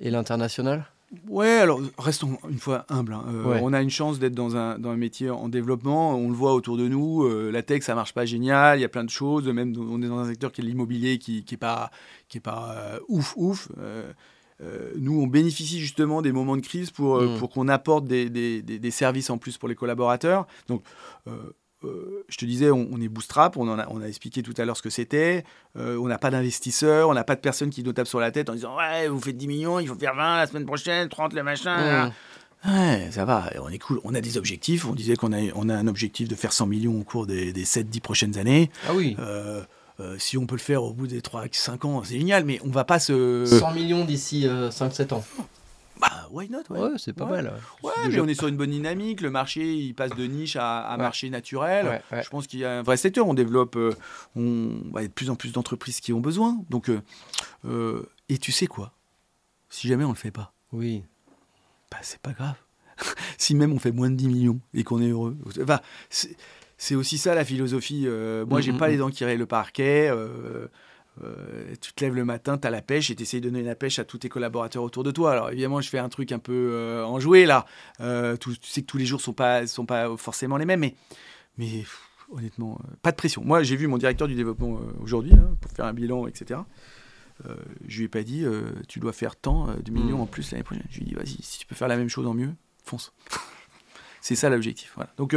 [0.00, 0.86] et l'international?
[1.26, 3.14] Ouais, alors restons une fois humbles.
[3.14, 3.24] hein.
[3.28, 3.60] Euh, Ouais.
[3.62, 6.14] On a une chance d'être dans un, dans un métier en développement.
[6.14, 7.24] On le voit autour de nous.
[7.24, 8.78] euh, la tech, ça marche pas génial.
[8.78, 9.48] Il y a plein de choses.
[9.48, 11.90] Même on est dans un secteur qui est l'immobilier, qui, qui est pas,
[12.28, 13.68] qui est pas euh, ouf, ouf.
[14.96, 17.38] Nous, on bénéficie justement des moments de crise pour, euh, Mm.
[17.38, 20.46] pour qu'on apporte des, des- des- des services en plus pour les collaborateurs.
[20.66, 20.82] Donc,
[21.84, 24.42] euh, euh, je te disais, on, on est bootstrap, on, en a, on a expliqué
[24.42, 25.44] tout à l'heure ce que c'était.
[25.76, 28.30] Euh, on n'a pas d'investisseurs, on n'a pas de personnes qui nous tapent sur la
[28.30, 31.08] tête en disant Ouais, vous faites 10 millions, il faut faire 20 la semaine prochaine,
[31.08, 32.06] 30 le machin.
[32.06, 32.12] Mmh.
[32.66, 34.00] Ouais, ça va, on est cool.
[34.02, 34.84] On a des objectifs.
[34.84, 37.52] On disait qu'on a, on a un objectif de faire 100 millions au cours des,
[37.52, 38.70] des 7-10 prochaines années.
[38.88, 39.16] Ah oui.
[39.20, 39.62] Euh,
[40.00, 42.70] euh, si on peut le faire au bout des 3-5 ans, c'est génial, mais on
[42.70, 43.44] va pas se.
[43.46, 45.24] 100 millions d'ici 5-7 ans.
[46.00, 46.78] Bah, why not ouais.
[46.80, 47.42] Ouais, c'est pas Ouais.
[47.42, 47.52] mal.
[47.82, 49.20] Ouais, mais déjà- on est sur une bonne dynamique.
[49.20, 51.02] Le marché, il passe de niche à, à Ouais.
[51.02, 51.86] marché naturel.
[51.86, 52.22] Ouais, ouais.
[52.22, 53.26] Je pense qu'il y a un vrai secteur.
[53.26, 53.92] On développe, euh,
[54.36, 56.58] on, il y a de plus en plus d'entreprises qui ont besoin.
[56.70, 57.00] Donc, euh,
[57.66, 58.92] euh, et tu sais quoi?
[59.70, 61.02] Si jamais on le fait pas, Oui.
[61.90, 62.54] bah, c'est pas grave.
[63.38, 65.36] si même on fait moins de 10 millions et qu'on est heureux.
[65.62, 65.80] Enfin,
[66.10, 68.06] c'est aussi ça la philosophie.
[68.48, 70.10] Moi, j'ai mm, pas mm, les dents qui rayent le parquet.
[71.22, 73.48] Euh, euh, tu te lèves le matin, tu as la pêche et tu essayes de
[73.48, 75.32] donner la pêche à tous tes collaborateurs autour de toi.
[75.32, 77.66] Alors évidemment, je fais un truc un peu enjoué là.
[77.98, 80.94] tu sais que tous les jours sont pas sont pas forcément les mêmes, mais
[81.56, 81.84] mais
[82.30, 83.42] honnêtement, pas de pression.
[83.44, 86.60] Moi, j'ai vu mon directeur du développement aujourd'hui pour faire un bilan, etc.
[87.86, 88.44] je lui ai pas dit
[88.88, 90.22] tu dois faire tant de millions mm.
[90.22, 90.84] en plus l'année prochaine.
[90.90, 92.50] Je lui ai dit vas-y, si tu peux faire la même chose en mieux,
[92.84, 93.12] fonce.
[94.20, 94.92] c'est ça l'objectif.
[94.94, 95.12] Voilà.
[95.16, 95.34] Donc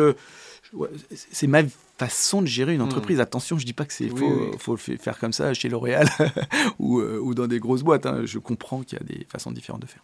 [1.09, 1.63] c'est ma
[2.02, 2.86] façon de gérer une hmm.
[2.86, 3.20] entreprise.
[3.20, 6.08] Attention, je dis pas que c'est faut, faut le faire comme ça chez L'Oréal
[6.80, 8.08] ou, euh, ou, dans des grosses boîtes.
[8.08, 8.22] Hein.
[8.26, 10.04] Je comprends qu'il y a des façons différentes de faire.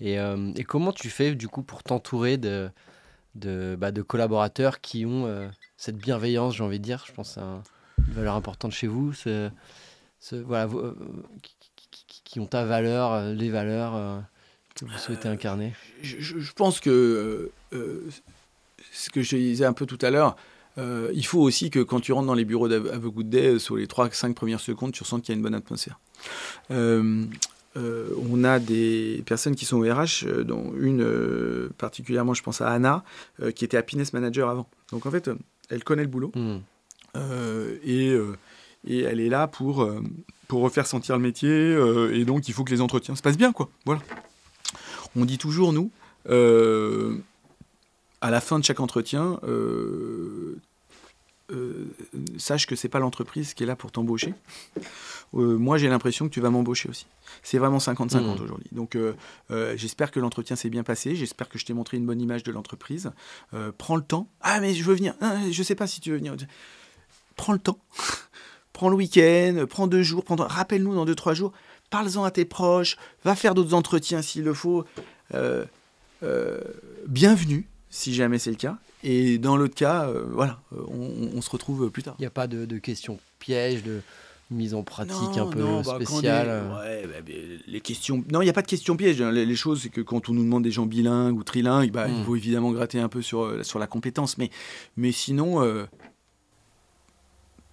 [0.00, 2.70] Et, euh, et comment tu fais du coup pour t'entourer de,
[3.34, 7.04] de, bah, de, collaborateurs qui ont euh, cette bienveillance, j'ai envie de dire?
[7.08, 9.12] Je pense que c'est une valeur importante chez vous.
[9.12, 9.50] Ce,
[10.32, 10.68] voilà,
[11.90, 14.22] qui, qui, ont ta valeur, les valeurs
[14.76, 15.74] que vous souhaitez incarner?
[16.02, 20.36] Je, je pense que ce que je disais un peu tout à l'heure,
[20.78, 23.76] euh, il faut aussi que quand tu rentres dans les bureaux d'Ave Good Day, sur
[23.76, 25.98] les 3-5 premières secondes, tu ressens qu'il y a une bonne atmosphère.
[26.70, 27.24] Euh,
[27.76, 32.70] euh, on a des personnes qui sont au RH, dont une particulièrement, je pense à
[32.70, 33.04] Anna,
[33.54, 34.68] qui était happiness manager avant.
[34.92, 35.30] Donc en fait,
[35.68, 36.58] elle connaît le boulot hmm.
[37.84, 38.16] et,
[38.86, 39.88] et, elle est là pour,
[40.46, 41.76] pour refaire sentir le métier.
[42.12, 43.68] et donc il faut que les entretiens se passent bien, quoi.
[43.84, 44.00] Voilà.
[45.16, 45.90] On dit toujours, nous,
[48.20, 50.56] à la fin de chaque entretien, euh,
[51.50, 51.86] euh,
[52.36, 54.34] sache que c'est pas l'entreprise qui est là pour t'embaucher.
[55.34, 57.06] Euh, moi, j'ai l'impression que tu vas m'embaucher aussi.
[57.42, 58.42] C'est vraiment 50-50 mmh.
[58.42, 58.68] aujourd'hui.
[58.72, 58.96] Donc,
[59.76, 61.16] j'espère que l'entretien s'est bien passé.
[61.16, 63.10] J'espère que je t'ai montré une bonne image de l'entreprise.
[63.76, 64.28] prends le temps.
[64.40, 65.14] Ah, mais je veux venir.
[65.20, 66.36] Ah, je sais pas si tu veux venir.
[67.36, 67.78] Prends le temps.
[68.72, 69.66] prends le week-end.
[69.68, 70.24] Prends deux jours.
[70.28, 71.52] Rappelle-nous dans deux, trois jours.
[71.90, 72.96] Parle-en à tes proches.
[73.24, 74.84] Va faire d'autres entretiens s'il le faut.
[77.06, 78.78] bienvenue si jamais c'est le cas.
[79.04, 80.82] Et dans l'autre cas, euh, voilà, euh,
[81.34, 82.16] on, se retrouve plus tard.
[82.18, 84.00] Il n'y a pas de, questions pièges, de
[84.50, 86.64] mise en pratique un peu bah, spéciale.
[86.78, 87.32] ouais, bah,
[87.66, 88.24] les questions.
[88.32, 89.20] Non, il n'y a pas de questions pièges.
[89.20, 89.30] Hein.
[89.30, 92.14] Les, choses, c'est que quand on nous demande des gens bilingues ou trilingues, bah, il
[92.14, 92.24] hmm.
[92.24, 94.36] faut évidemment gratter un peu sur, euh, sur la compétence.
[94.36, 94.50] Mais,
[94.96, 95.62] mais sinon,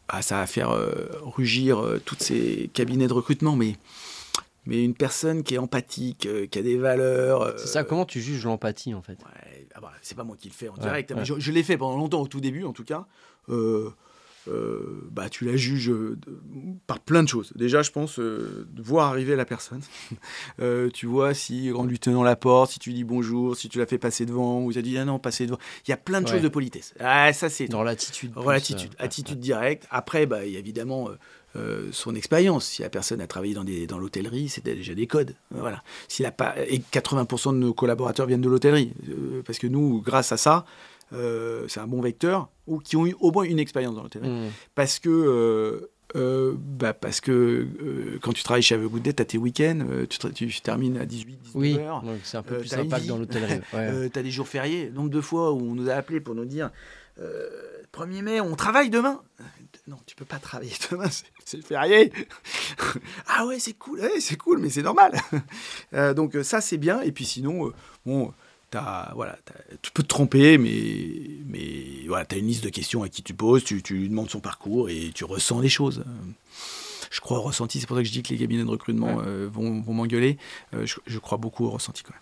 [0.07, 0.77] bah, ça va faire
[1.23, 3.55] rugir toutes ces cabinets de recrutement.
[3.55, 3.77] Mais
[4.65, 7.59] mais une personne qui est empathique, qui a des valeurs.
[7.59, 9.17] c'est ça, comment tu juges l'empathie en fait
[9.75, 11.77] ah bah, c'est pas moi qui le fais en direct, hein, mais je, l'ai fait
[11.77, 13.05] pendant longtemps, au tout début en tout cas.
[13.49, 13.89] Euh,
[14.47, 16.17] euh, bah, tu la juges euh,
[16.87, 17.51] par plein de choses.
[17.55, 19.81] Déjà, je pense, de voir arriver la personne.
[20.93, 23.85] tu vois si, en lui tenant la porte, si tu dis bonjour, si tu l'as
[23.85, 25.59] fait passer devant, ou tu as dit ah non, passer devant.
[25.85, 26.93] Il y a plein de choses de politesse.
[27.01, 27.67] Ah, ça, c'est.
[27.67, 28.31] Dans l'attitude.
[28.31, 28.91] Dans l'attitude.
[28.97, 29.87] attitude directe.
[29.89, 30.53] Après, bah, il
[31.55, 31.91] évidemment.
[31.91, 32.65] son expérience.
[32.65, 35.35] Si la personne a travaillé dans, des, dans l'hôtellerie, c'est déjà des codes.
[35.51, 35.83] Voilà.
[36.07, 38.93] S'il a pas, et 80% de nos collaborateurs viennent de l'hôtellerie.
[39.45, 40.65] parce que nous, grâce à ça,
[41.13, 44.29] euh, c'est un bon vecteur, ou qui ont eu au moins une expérience dans l'hôtellerie.
[44.29, 44.51] Mmh.
[44.73, 47.67] Parce que, euh, euh, bah parce que
[48.21, 51.37] quand tu travailles chez Good Day, tu as tes week-ends, tu, tu, termines à 18,
[51.43, 51.77] 19 oui,
[52.23, 53.59] c'est un peu plus sympa que dans l'hôtellerie.
[54.11, 54.89] tu as des jours fériés.
[54.93, 56.71] Nombre de fois où on nous a appelés pour nous dire
[57.93, 59.21] 1er mai, on travaille demain
[59.87, 61.09] non, tu peux pas travailler demain,
[61.45, 62.11] c'est férié.
[63.27, 65.13] ah ouais, c'est cool, c'est cool, mais c'est normal.
[66.15, 67.01] donc ça, c'est bien.
[67.01, 67.71] Et puis sinon,
[68.05, 68.33] bon,
[69.13, 69.37] voilà,
[69.81, 73.23] tu peux te tromper, mais, mais voilà, tu as une liste de questions à qui
[73.23, 76.03] tu poses, tu, tu, lui demandes son parcours et tu ressens les choses.
[77.11, 79.21] Je crois au ressenti, c'est pour ça que je dis que les cabinets de recrutement
[79.21, 80.37] euh, vont, vont m'engueuler.
[80.73, 82.21] Euh, je, crois beaucoup au ressenti quand même.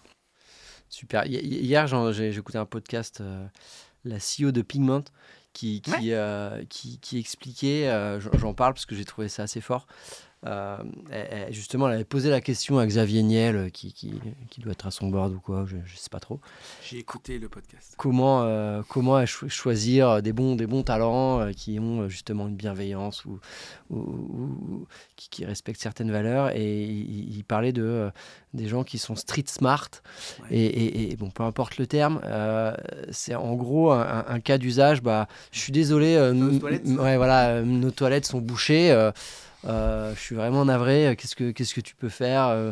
[0.89, 1.25] Super.
[1.25, 3.45] Hier, j'ai écouté un podcast, euh,
[4.05, 5.03] la CEO de Pigment,
[5.53, 6.13] qui, qui,
[6.69, 7.89] qui, qui, expliquait,
[8.37, 9.87] j'en parle parce que j'ai trouvé ça assez fort,
[10.45, 10.77] euh,
[11.51, 14.13] justement, elle avait posé la question à Xavier Niel, euh, qui, qui,
[14.49, 16.39] qui doit être à son board ou quoi, je ne sais pas trop.
[16.83, 17.93] J'ai écouté le podcast.
[17.97, 23.39] Comment, euh, comment choisir des bons, des bons talents qui ont justement une bienveillance ou,
[23.89, 24.85] ou,
[25.15, 26.55] qui, qui, respectent certaines valeurs.
[26.55, 28.11] Et il, parlait de,
[28.53, 29.89] des gens qui sont street smart.
[30.51, 32.21] Et, et, bon, peu importe le terme,
[33.11, 35.01] c'est en gros un, cas d'usage.
[35.01, 38.93] Bah, je suis désolé, ouais, voilà, nos toilettes sont bouchées.
[39.65, 42.71] Euh, je suis vraiment navré, euh, qu'est-ce que, qu'est-ce que tu peux faire euh,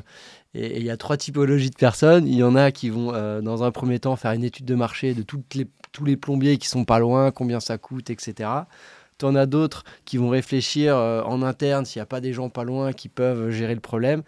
[0.53, 2.27] Et il y a trois typologies de personnes.
[2.27, 3.11] Il y en a qui vont,
[3.41, 5.25] dans un premier temps, faire une étude de marché de
[5.55, 8.49] les, tous les plombiers qui sont pas loin, combien ça coûte, etc.
[9.17, 12.49] Tu en as d'autres qui vont réfléchir en interne s'il n'y a pas des gens
[12.49, 14.23] pas loin qui peuvent gérer le problème.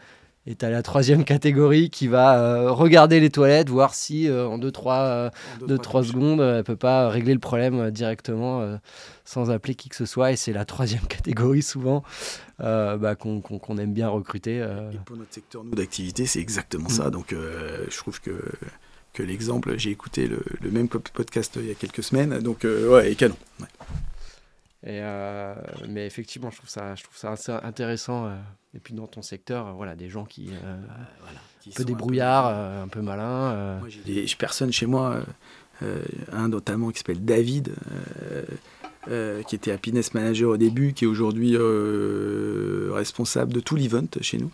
[0.45, 5.31] Et tu as la troisième catégorie qui va regarder les toilettes, voir si en 2-3
[6.03, 8.77] secondes, elle ne peut pas régler le problème directement
[9.25, 10.31] sans appeler qui que ce soit.
[10.31, 12.03] Et c'est la troisième catégorie souvent
[12.61, 14.61] euh, bah, qu'on aime bien recruter.
[14.61, 14.91] Euh.
[14.91, 17.07] Et pour notre secteur, d'activité, c'est exactement ça.
[17.07, 17.11] Mm.
[17.11, 18.31] Donc, euh, je trouve que
[19.13, 19.77] que l'exemple.
[19.77, 23.35] J'ai écouté le, le, même podcast il y a quelques semaines, donc ouais, et canon.
[23.59, 23.67] Ouais.
[24.85, 25.01] Et
[25.87, 28.29] mais effectivement, je trouve ça, je trouve ça assez intéressant.
[28.73, 32.87] et puis dans ton secteur, voilà, des gens qui, voilà, qui un peu débrouillards, un
[32.87, 33.79] peu, malins.
[33.79, 35.21] Moi, j'ai personnes chez moi,
[36.31, 37.73] un notamment qui s'appelle David.
[39.47, 41.55] qui était happiness manager au début, qui est aujourd'hui
[42.91, 44.51] responsable de tout l'event chez nous.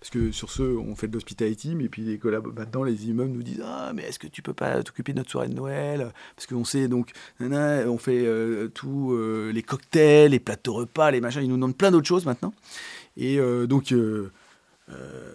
[0.00, 3.32] Parce que sur ce, on fait de l'hospitality, mais puis les collabs, maintenant, les immeubles
[3.32, 6.12] nous disent Ah, mais est-ce que tu peux pas t'occuper de notre soirée de Noël?
[6.36, 11.20] Parce qu'on sait, donc, on fait euh, tous euh, les cocktails, les plateaux repas, les
[11.20, 12.54] machins, ils nous demandent plein d'autres choses maintenant.
[13.16, 13.92] Et euh, donc,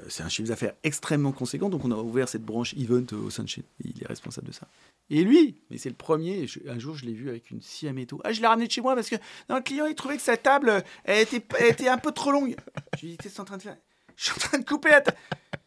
[0.07, 3.63] c'est un chiffre d'affaires extrêmement conséquent, donc on a ouvert cette branche event au Sunshine.
[3.83, 4.67] Il est responsable de ça.
[5.09, 7.59] Et lui, mais c'est le premier, un jour je l'ai vu avec une
[8.07, 8.21] tout.
[8.23, 9.17] Ah, je l'ai ramené de chez moi parce que
[9.49, 12.31] non, le client il trouvait que sa table elle était, elle était un peu trop
[12.31, 12.55] longue.
[12.97, 13.77] Je lui ai dit, en train de faire?
[14.15, 15.17] Je suis en train de couper la table.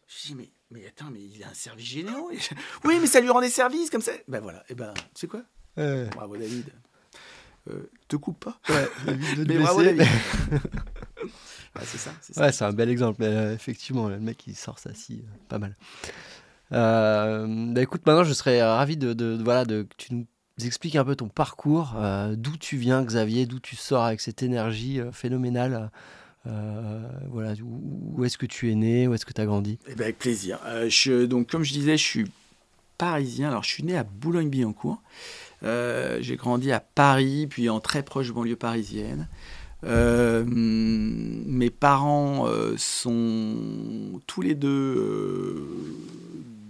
[0.07, 2.31] Je dis, mais, mais attends, mais il a un service généraux.
[2.85, 4.13] Oui, mais ça lui rend des services comme ça.
[4.29, 5.43] Ben voilà, et ben, tu sais quoi?
[5.77, 6.73] Bravo David.
[7.69, 8.59] Euh, te coupe pas.
[8.69, 8.89] Ouais,
[9.47, 10.03] mais bravo David.
[11.83, 12.13] c'est ça.
[12.21, 13.17] C'est ouais, c'est un bel exemple.
[13.21, 15.77] Mais, euh, effectivement, le mec, il sort ça si, euh, pas mal.
[16.71, 20.27] bah écoute, maintenant, je serais ravi de, de, voilà, de que tu nous
[20.65, 21.97] expliques un peu ton parcours,
[22.33, 25.91] d'où tu viens, Xavier, d'où tu sors avec cette énergie phénoménale.
[26.47, 29.79] Euh, voilà, où, est-ce que tu es né, où est-ce que tu as grandi?
[29.89, 30.59] Eh ben, Avec plaisir.
[30.67, 32.27] Euh, donc, comme je disais, je suis
[32.99, 33.49] parisien.
[33.49, 35.03] Alors, je suis né à Boulogne-Billancourt.
[35.63, 39.29] Euh, j'ai grandi à Paris, puis en très proche banlieue parisienne.
[39.83, 45.67] mes parents sont tous les deux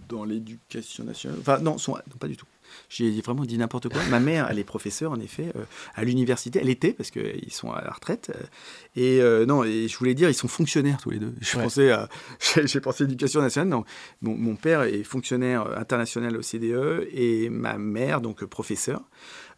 [0.08, 1.38] dans l'éducation nationale.
[1.40, 1.76] Enfin, non,
[2.18, 2.46] pas du tout.
[2.88, 4.00] J'ai vraiment dit n'importe quoi.
[4.10, 5.64] Ma mère, elle est professeure, en effet, euh,
[5.94, 6.60] à l'université.
[6.60, 8.32] Elle était, parce qu'ils sont à la retraite.
[8.34, 8.42] Euh,
[8.96, 11.34] et euh, non, et je voulais dire, ils sont fonctionnaires tous les deux.
[11.40, 12.08] Je pensais à,
[12.64, 13.68] j'ai pensé à l'éducation nationale.
[13.68, 13.84] Non,
[14.22, 19.02] mon, mon, père est fonctionnaire international au CDE et ma mère, donc professeur.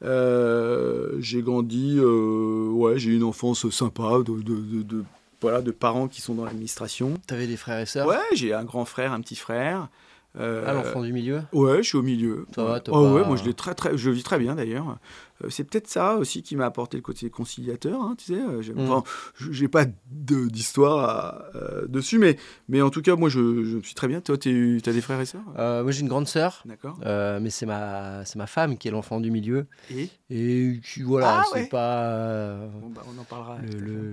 [0.03, 5.05] j'ai grandi, ouais, j'ai eu une enfance sympa de, de, de,
[5.41, 7.15] voilà, de parents qui sont dans l'administration.
[7.27, 8.07] Tu avais des frères et sœurs?
[8.07, 9.89] Ouais, j'ai un grand frère, un petit frère.
[10.37, 11.43] Euh, ah, l'enfant du milieu?
[11.53, 12.47] Ouais, je suis au milieu.
[12.55, 14.99] Ça va, oh, ouais, moi je, très, très, je vis très bien d'ailleurs.
[15.43, 18.41] Euh, c'est peut-être ça aussi qui m'a apporté le côté conciliateur, hein, tu sais.
[18.41, 19.03] Euh, mm.
[19.51, 21.45] J'ai pas d'histoire
[21.89, 22.37] dessus, mais,
[22.69, 24.21] mais en tout cas, moi je, je suis très bien.
[24.21, 25.43] Toi, tu as des frères et sœurs?
[25.57, 26.63] Moi j'ai une grande sœur.
[26.67, 26.99] D'accord.
[27.05, 29.67] mais c'est ma, ma femme qui est l'enfant du milieu.
[29.91, 30.09] Et?
[30.31, 32.69] Et voilà, ah, c'est pas.
[32.81, 33.59] Bon, bah, on en parlera.
[33.63, 34.13] Le,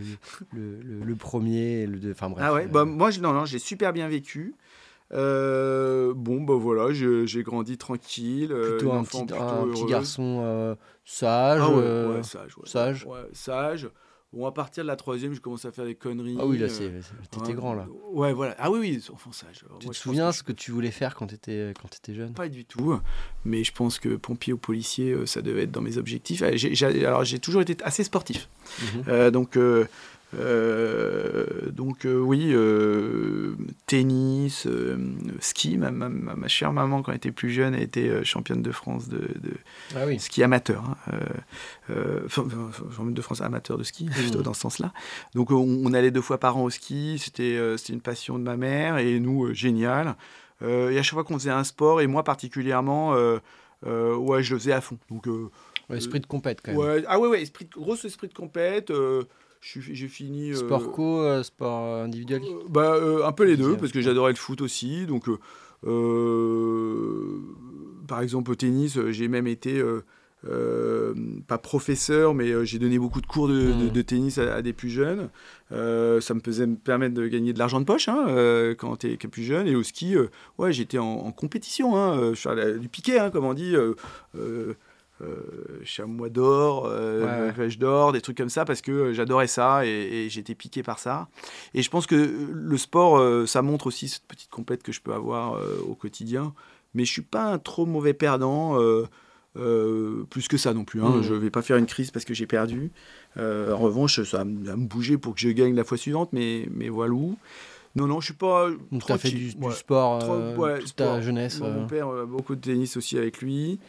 [0.54, 1.88] le, le, le premier.
[2.10, 2.46] Enfin bref.
[2.48, 4.56] Ah ouais, bah, moi non, non, j'ai super bien vécu.
[5.14, 8.52] Euh, bon, bah voilà, j'ai grandi tranquille.
[8.52, 11.62] Euh, plutôt un, petit, un petit, garçon euh, sage.
[11.64, 12.56] Ah ouais, sage.
[12.66, 13.08] sage.
[13.34, 13.90] sage.
[14.34, 16.36] Bon, à partir de la troisième, je commence à faire des conneries.
[16.38, 16.68] Ah oui, là,
[17.32, 17.88] t'étais grand, là.
[18.12, 18.54] Ouais, voilà.
[18.60, 19.64] Ah oui, oui, enfant sage.
[19.80, 21.74] Tu te souviens ce que tu voulais faire quand t'étais
[22.14, 22.34] jeune?
[22.34, 23.00] Pas du tout,
[23.46, 26.42] mais je pense que pompier ou policier, ça devait être dans mes objectifs.
[26.42, 28.50] alors, j'ai toujours été assez sportif.
[29.08, 29.30] Mhm.
[29.32, 29.58] donc,
[30.36, 33.56] donc euh, oui, euh,
[33.86, 34.68] tennis,
[35.40, 35.78] ski.
[35.78, 39.08] Ma, ma, ma, chère maman, quand elle était plus jeune, a été championne de France
[39.08, 39.54] de, de
[39.96, 40.84] ah ski amateur.
[41.08, 41.98] Hein.
[42.28, 44.44] championne de France amateur de ski, plutôt mmh.
[44.44, 44.94] dans ce sens-là.
[45.34, 47.18] Donc on, allait deux fois par an au ski.
[47.20, 50.16] C'était une passion de ma mère et nous, génial.
[50.62, 54.74] et à chaque fois qu'on faisait un sport, et moi particulièrement, ouais, je le faisais
[54.74, 54.98] à fond.
[55.10, 55.28] Donc,
[55.90, 57.06] esprit de compète quand même.
[57.08, 58.92] ah ouais, ouais, esprit gros esprit de compète
[59.66, 60.52] j'ai fini.
[60.52, 64.32] Euh, sport co, euh, sport individuel bah, euh, Un peu les deux, parce que j'adorais
[64.32, 65.06] le foot aussi.
[65.06, 65.26] Donc,
[68.08, 69.84] par exemple, au tennis, j'ai même été.
[71.48, 74.04] pas professeur, mais j'ai donné beaucoup de cours de, hmm.
[74.04, 75.30] tennis à, des plus jeunes.
[75.72, 79.18] ça me faisait me permettre de gagner de l'argent de poche hein, quand tu es,
[79.18, 79.68] plus jeune.
[79.68, 80.16] Et au ski,
[80.60, 82.34] ouais, j'étais en, compétition, hein,
[82.80, 84.76] du piquet, hein, comme on dit euh,
[85.84, 90.56] chamois d'or, euh, d'or, des trucs comme ça, parce que euh, j'adorais ça et, j'étais
[90.56, 91.28] piqué par ça.
[91.74, 92.16] Et je pense que
[92.52, 96.54] le sport, euh, ça montre aussi cette petite complète que je peux avoir au quotidien.
[96.94, 98.78] Mais je suis pas un trop mauvais perdant.
[99.56, 101.02] plus que ça non plus.
[101.02, 101.18] Hein.
[101.18, 101.24] Mmh.
[101.24, 102.92] Je vais pas faire une crise parce que j'ai perdu.
[103.38, 106.90] en revanche, ça va me bouger pour que je gagne la fois suivante, mais, mais
[106.90, 107.38] voilà où.
[107.96, 108.68] Non, non, je suis pas.
[108.92, 110.20] Tu as fait du, sport
[110.80, 111.62] toute ta jeunesse.
[111.62, 113.80] Mon père, beaucoup de tennis aussi avec lui.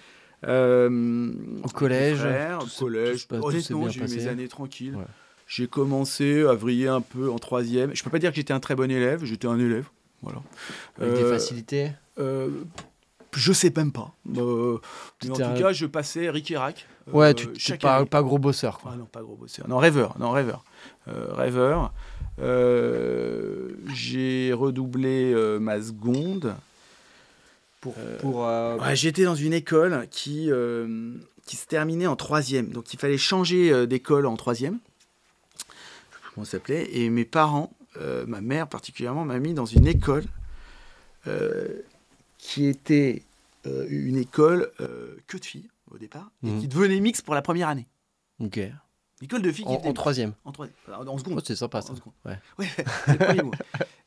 [0.44, 1.32] Euh,
[1.62, 2.20] au collège
[2.60, 3.26] Au collège.
[3.30, 4.98] Honnêtement, j'ai eu mes années tranquilles.
[5.46, 7.94] J'ai commencé à vriller un peu en troisième.
[7.94, 9.86] Je peux pas dire que j'étais un très bon élève, j'étais un élève.
[10.22, 10.40] Voilà.
[11.00, 12.48] Avec des euh, facilités euh,
[13.32, 14.12] Je sais même pas.
[14.36, 14.78] Euh,
[15.22, 16.86] mais en tout cas, je passais Rick et Rack.
[17.12, 18.78] Ouais, tu pas, pas, gros bosseur.
[18.78, 18.92] Quoi.
[18.94, 19.68] Ah non, pas gros bosseur.
[19.68, 20.18] Non, rêveur.
[20.18, 20.64] Non, rêveur.
[21.06, 21.92] rêveur.
[23.94, 26.56] j'ai redoublé ma seconde
[27.86, 31.14] Pour, Euh, pour, euh, Ouais, J'étais dans une école qui, euh,
[31.46, 32.70] qui se terminait en troisième.
[32.70, 34.78] Donc il fallait changer euh, d'école en troisième.
[35.54, 35.66] Je sais
[36.20, 36.88] plus comment ça s'appelait.
[36.96, 40.24] Et mes parents, euh, ma mère particulièrement, m'a mis dans une école
[41.28, 41.82] euh,
[42.38, 43.22] qui était
[43.66, 46.30] euh, une école euh, que de filles au départ.
[46.42, 46.60] Et Mhm.
[46.60, 47.86] qui devenait mixte pour la première année.
[48.40, 48.58] Ok.
[49.22, 50.32] École de filles qui En, était en troisième.
[50.44, 50.76] en troisième.
[50.88, 51.42] En Oh, seconde.
[51.46, 51.92] c'est sympa ça.
[51.92, 52.12] En seconde.
[52.24, 52.38] Ouais.
[52.58, 52.66] Ouais,
[53.06, 53.52] c'est le premier mot.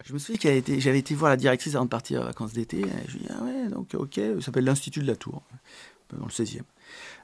[0.06, 2.82] Je me souviens était, j'avais été voir la directrice avant de partir en vacances d'été.
[3.08, 5.44] Je lui ai dit, ah ouais, donc ok, ça s'appelle l'Institut de la Tour,
[6.18, 6.62] dans le 16e.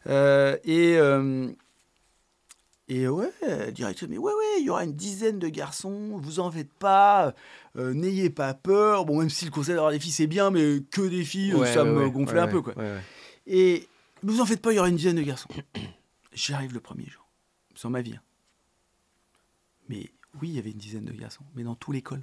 [0.08, 1.50] Euh, et, euh,
[2.88, 6.40] et ouais, la directrice, mais ouais, ouais, il y aura une dizaine de garçons, vous
[6.40, 7.34] en faites pas,
[7.78, 9.06] euh, n'ayez pas peur.
[9.06, 11.74] Bon, même si le conseil d'avoir des filles, c'est bien, mais que des filles, Ouais,
[11.74, 12.76] ça ouais, me ouais, gonflait un peu, quoi.
[13.48, 13.88] Et
[14.22, 15.50] ne vous en faites pas, il y aura une dizaine de garçons.
[16.34, 17.26] J'arrive le premier jour,
[17.74, 18.16] sans ma vie.
[18.16, 18.22] hein.
[19.88, 20.12] Mais
[20.42, 22.22] oui, il y avait une dizaine de garçons, mais dans toute l'école.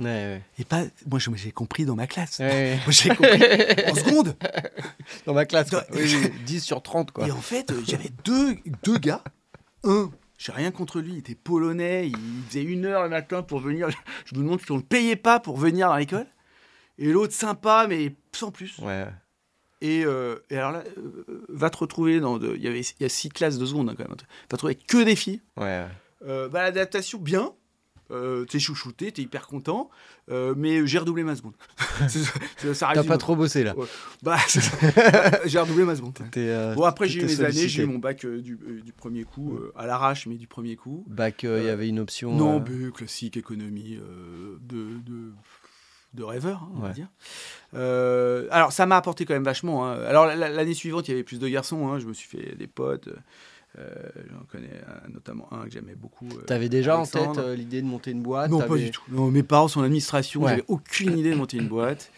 [0.00, 0.42] Ouais, ouais.
[0.58, 2.38] Et pas, moi j'ai compris dans ma classe.
[2.40, 3.42] Ouais, Moi j'ai compris
[3.90, 4.36] en seconde.
[5.26, 5.82] Dans ma classe, quoi.
[5.90, 7.26] Dans- Oui, oui, 10 sur 30, quoi.
[7.28, 9.22] Et en fait, euh, j'avais deux, deux gars.
[9.84, 12.16] Un, j'ai rien contre lui, il était polonais, il
[12.48, 13.88] faisait une heure le matin pour venir.
[14.24, 16.26] Je me demande si on ne le payait pas pour venir dans l'école.
[16.98, 18.78] Et l'autre sympa, mais sans plus.
[18.78, 19.06] Ouais.
[19.82, 22.38] Et, euh, et alors là, euh, va te retrouver dans.
[22.40, 24.12] Il y avait y a six classes de seconde hein, quand même.
[24.12, 25.40] Va te retrouver avec que des filles.
[25.56, 25.86] Ouais.
[26.26, 27.52] Euh, bah, l'adaptation, bien.
[28.10, 29.88] Euh, t'es chouchouté, t'es hyper content,
[30.30, 31.54] euh, mais j'ai redoublé ma seconde.
[32.94, 33.74] T'as pas trop bossé, là.
[34.22, 34.36] Bah,
[35.46, 36.18] j'ai redoublé ma seconde.
[36.36, 39.24] Euh, Bon, après, j'ai eu mes années, j'ai eu mon bac euh, du, du premier
[39.24, 41.04] coup, euh, à l'arrache, mais du premier coup.
[41.06, 42.34] Bac, il y avait une option.
[42.36, 43.98] Non, mais classique, économie
[44.60, 45.32] de, de,
[46.14, 47.08] de rêveur, hein, on va dire.
[47.74, 49.86] Euh, alors, ça m'a apporté quand même vachement.
[49.86, 50.00] hein.
[50.02, 51.88] Alors, la- l'année suivante, il y avait plus de garçons.
[51.88, 51.98] hein.
[51.98, 53.08] Je me suis fait des potes.
[53.78, 53.94] Euh,
[54.32, 54.80] J'en connais
[55.12, 56.28] notamment un que j'aimais beaucoup.
[56.36, 59.02] euh, T'avais déjà en tête euh, l'idée de monter une boîte Non, pas du tout.
[59.10, 60.50] Non, mes parents sont en administration, Ouais.
[60.50, 62.10] j'avais aucune idée de monter une boîte.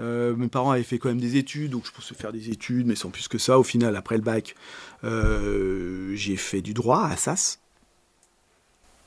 [0.00, 2.86] Euh, mes parents avaient fait quand même des études, donc je pensais faire des études,
[2.86, 3.58] mais sans plus que ça.
[3.58, 4.54] Au final, après le bac,
[5.04, 7.58] euh, j'ai fait du droit à Assas.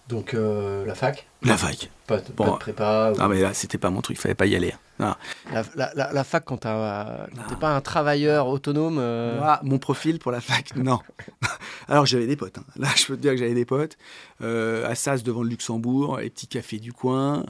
[0.09, 1.89] Donc, euh, la fac La fac.
[2.05, 2.43] Pas, de- Bon.
[2.45, 4.73] pas de prépa ou- Ah, mais là, c'était pas mon truc, fallait pas y aller.
[4.99, 5.15] hein.
[5.53, 7.59] la, la- la- la fac, quand quand t'es Non.
[7.59, 8.97] pas un travailleur autonome.
[8.99, 10.99] euh, Moi, mon profil pour la fac, non.
[11.87, 12.57] Alors j'avais des potes.
[12.57, 12.63] hein.
[12.75, 13.97] Là, je peux te dire que j'avais des potes.
[14.41, 17.45] Euh, Assas devant le Luxembourg, les petits cafés du coin.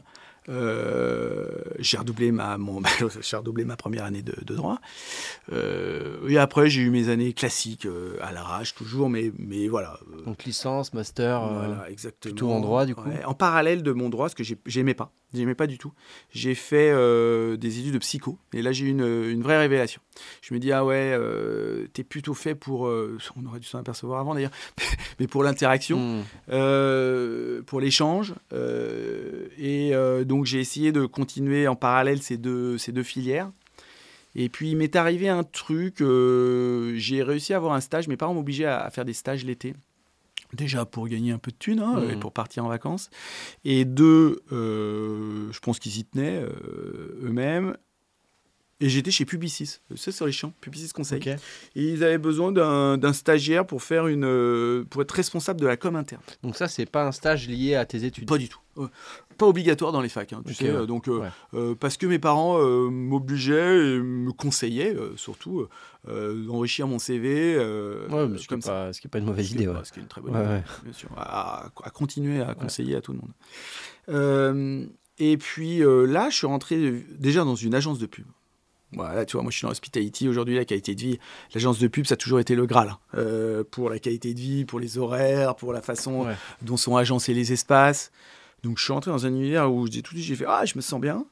[0.49, 1.47] Euh,
[1.79, 2.81] j'ai redoublé ma, mon,
[3.21, 4.79] j'ai redoublé ma première année de, de droit.
[5.51, 9.99] Euh, et après, j'ai eu mes années classiques euh, à l'arrache, toujours, mais, mais voilà.
[10.25, 11.41] Donc, licence, master.
[11.47, 12.33] voilà, exactement.
[12.33, 14.93] plutôt en droit, du coup Ouais, En parallèle de mon droit, ce que j'ai- j'aimais
[14.95, 15.11] pas.
[15.33, 15.93] J'aimais pas du tout.
[16.33, 16.91] J'ai fait
[17.57, 18.37] des études de psycho.
[18.53, 20.01] Et là, j'ai eu une, une vraie révélation.
[20.41, 22.87] Je me dis, ah ouais, euh, t'es plutôt fait pour.
[22.87, 24.51] euh, on aurait dû s'en apercevoir avant d'ailleurs.
[25.19, 26.23] mais pour l'interaction, hmm.
[26.51, 28.33] euh, pour l'échange.
[28.51, 29.93] et
[30.25, 33.51] donc, j'ai essayé de continuer en parallèle ces deux, ces deux filières.
[34.33, 35.97] Et puis, il m'est arrivé un truc.
[35.99, 38.07] j'ai réussi à avoir un stage.
[38.07, 39.73] Mes parents m'obligeaient à, à faire des stages l'été.
[40.53, 43.09] Déjà pour gagner un peu de thunes hein, et pour partir en vacances.
[43.63, 47.77] Et deux, euh, je pense qu'ils y tenaient euh, eux-mêmes.
[48.83, 51.21] Et j'étais chez Publicis, c'est sur les champs, Publicis Conseil.
[51.75, 55.77] Et ils avaient besoin d'un stagiaire pour faire une, euh, pour être responsable de la
[55.77, 56.21] com interne.
[56.41, 58.27] Donc, ça, c'est pas un stage lié à tes études?
[58.27, 58.59] Pas du tout.
[58.79, 58.87] Euh,
[59.37, 60.63] Pas obligatoire dans les facs, hein, tu sais.
[60.65, 60.69] ouais.
[60.71, 61.27] euh, Donc, euh, Ouais.
[61.53, 65.67] euh, parce que mes parents euh, m'obligeaient et me conseillaient, euh, surtout,
[66.07, 67.55] euh, d'enrichir mon CV.
[67.55, 68.71] euh, Ouais, mais ce qui comme ça.
[68.71, 69.67] pas, ce qui est pas une mauvaise idée.
[69.67, 70.63] pas- ce qui est une très bonne idée, ouais.
[70.83, 71.09] bien sûr.
[71.17, 73.31] À, continuer à conseiller à tout le monde.
[74.09, 74.85] Euh,
[75.19, 78.25] et puis euh, là, je suis rentré déjà dans une agence de pub.
[78.93, 81.19] Voilà, tu vois, moi je suis dans Hospitality aujourd'hui, la qualité de vie.
[81.53, 82.89] L'agence de pub, ça a toujours été le Graal.
[82.89, 82.97] hein.
[83.15, 86.35] Euh, pour la qualité de vie, pour les horaires, pour la façon Ouais.
[86.61, 88.11] dont sont agencés les espaces.
[88.63, 90.73] Donc je suis rentré dans un univers où j'ai tout dit, j'ai fait Ah, je
[90.75, 91.25] me sens bien.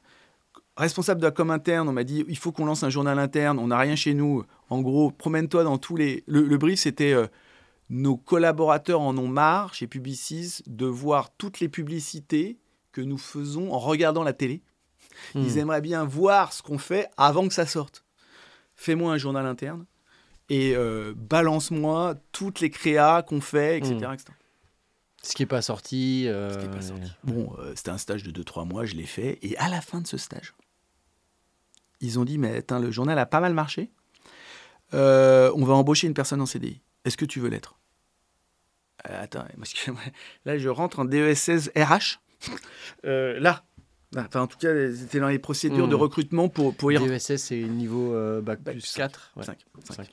[0.76, 3.58] Responsable de la com interne, on m'a dit il faut qu'on lance un journal interne,
[3.58, 4.44] on n'a rien chez nous.
[4.70, 6.24] En gros, promène-toi dans tous les.
[6.26, 7.26] Le, le brief, c'était euh,
[7.90, 12.56] nos collaborateurs en ont marre chez Publicis de voir toutes les publicités
[12.92, 14.62] que nous faisons en regardant la télé.
[15.34, 15.42] Hmm.
[15.42, 18.04] Ils aimeraient bien voir ce qu'on fait avant que ça sorte.
[18.74, 19.84] Fais-moi un journal interne
[20.48, 23.94] et euh, balance-moi toutes les créas qu'on fait, etc.
[23.94, 24.12] Mm.
[24.14, 24.24] etc.
[25.22, 26.24] Ce qui est pas sorti.
[26.26, 27.10] euh, Ce qui est pas sorti.
[27.24, 29.38] Bon, euh, c'était un stage de 2-3 mois, je l'ai fait.
[29.42, 30.54] Et à la fin de ce stage,
[32.00, 33.90] ils ont dit, mais attends, le journal a pas mal marché.
[34.94, 36.80] Euh, on va embaucher une personne en CDI.
[37.04, 37.78] Est-ce que tu veux l'être?
[39.08, 39.44] Euh, Attends,
[40.46, 42.18] là, je rentre en DES16 RH.
[43.04, 43.62] Euh, là.
[44.12, 47.14] Là, Enfin, en tout cas, c'était dans les procédures de recrutement pour, pour y rentrer.
[47.14, 49.30] DESS, c'est niveau euh, bac, Bac plus plus 4.
[49.36, 49.44] Ouais.
[49.44, 49.94] Cinq, cinq.
[49.96, 50.08] Cinq.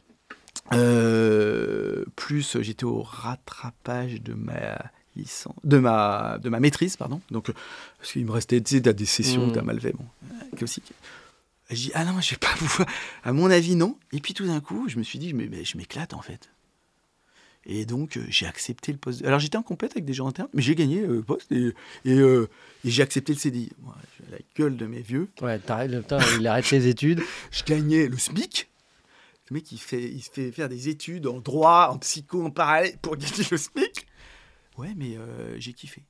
[0.73, 4.77] Euh, plus j'étais au rattrapage de ma
[5.15, 7.21] licence, de ma, de ma maîtrise, pardon.
[7.31, 7.53] Donc, euh,
[7.97, 9.51] parce qu'il me restait, tu sais, t'as des sessions, Mm.
[9.53, 10.91] t'as mal fait, bon, euh, classique.
[11.69, 12.87] Je dis, ah non, je vais pas pouvoir.
[13.23, 13.97] À mon avis, non.
[14.13, 16.49] Et puis tout d'un coup, je me suis dit, mais, mais je m'éclate en fait.
[17.69, 19.23] Et donc, euh, j'ai accepté le poste.
[19.25, 21.73] Alors, j'étais en compète avec des gens internes, mais j'ai gagné le poste et,
[22.05, 22.47] et, euh,
[22.85, 23.71] et j'ai accepté le CDI.
[23.83, 25.27] Moi, j'ai la gueule de mes vieux.
[25.41, 27.21] Ouais, t'arrêtes, putain, il arrête les études.
[27.51, 28.69] Je gagnais le SMIC.
[29.49, 32.51] Le mec, il, fait, il se fait faire des études en droit, en psycho, en
[32.51, 34.07] parallèle pour gagner le SMIC.
[34.77, 36.03] Ouais, mais euh, j'ai kiffé.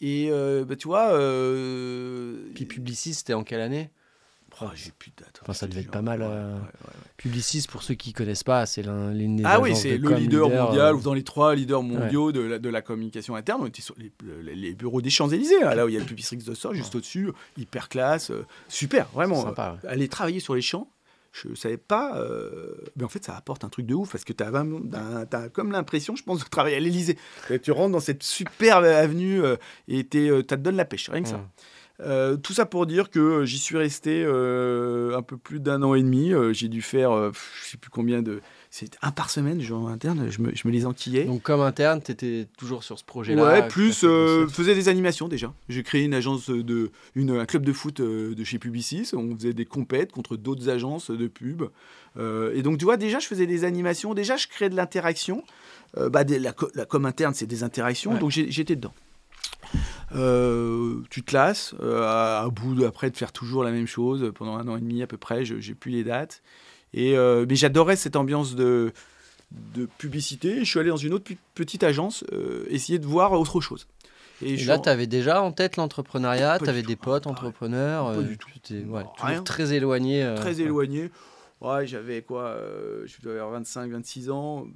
[0.00, 1.12] Et euh, bah, tu vois.
[1.12, 3.90] Euh, Puis Publicis, c'était en quelle année?
[4.64, 5.38] Oh, j'ai plus de date.
[5.42, 6.22] Enfin, ça devait être pas mal.
[6.22, 6.92] euh, ouais, ouais, ouais.
[7.16, 10.48] Publicis, pour ceux qui connaissent pas, c'est l'un l'une des Ah oui, c'est le leader
[10.66, 13.60] mondial, euh, ou dans les trois leaders mondiaux de, la, de la communication interne.
[13.62, 16.00] On était sur les, les- les bureaux des Champs-Élysées, hein, là où il y a
[16.00, 19.42] le Publicis de ça, juste au-dessus, hyper classe, euh, super, vraiment.
[19.42, 20.88] Sympa, Aller travailler sur les champs,
[21.32, 24.32] je savais pas, euh, mais en fait, ça apporte un truc de ouf parce que
[24.34, 27.16] tu as, comme l'impression, je pense, de travailler à l'Élysée.
[27.62, 29.56] Tu rentres dans cette superbe avenue euh,
[29.88, 31.40] et t'es, euh, te donne la pêche, rien que ça.
[32.04, 35.94] Euh, tout ça pour dire que j'y suis resté euh, un peu plus d'un an
[35.94, 36.32] et demi.
[36.32, 37.30] Euh, j'ai dû faire, euh,
[37.62, 38.40] je sais plus combien de.
[38.70, 40.28] C'est un par semaine, genre interne.
[40.30, 41.24] Je me, je me les enquillais.
[41.24, 43.44] Donc, comme interne, tu étais toujours sur ce projet-là.
[43.44, 43.92] Ouais, plus
[44.50, 45.52] faisais des animations déjà.
[45.68, 49.10] J'ai créé une agence de, une, un club de foot de chez Publicis.
[49.14, 51.64] On faisait des compètes contre d'autres agences de pub.
[52.18, 54.14] Et donc tu vois, déjà je faisais des animations.
[54.14, 55.44] Déjà je créais de l'interaction.
[56.10, 58.12] Bah, des- la, co- la com interne, c'est des interactions.
[58.12, 58.18] Ouais.
[58.18, 58.94] Donc j'étais dedans.
[60.14, 63.86] Euh, tu te lasses, euh, à, à bout de, après de faire toujours la même
[63.86, 66.42] chose pendant un an et demi à peu près, je j'ai plus les dates.
[66.92, 68.92] Et, euh, mais j'adorais cette ambiance de,
[69.74, 70.58] de publicité.
[70.58, 72.24] Je suis allé dans une autre petite agence
[72.68, 73.86] essayer de voir autre chose.
[74.42, 78.12] Et là, tu avais déjà en tête l'entrepreneuriat, tu avais des potes Ah, entrepreneurs.
[78.14, 78.48] pas du tout.
[78.70, 80.34] ouais, toujours très éloigné.
[80.36, 81.10] très éloigné.
[81.62, 84.66] Ouais, j'avais quoi euh, Je devais avoir 25, 26 ans.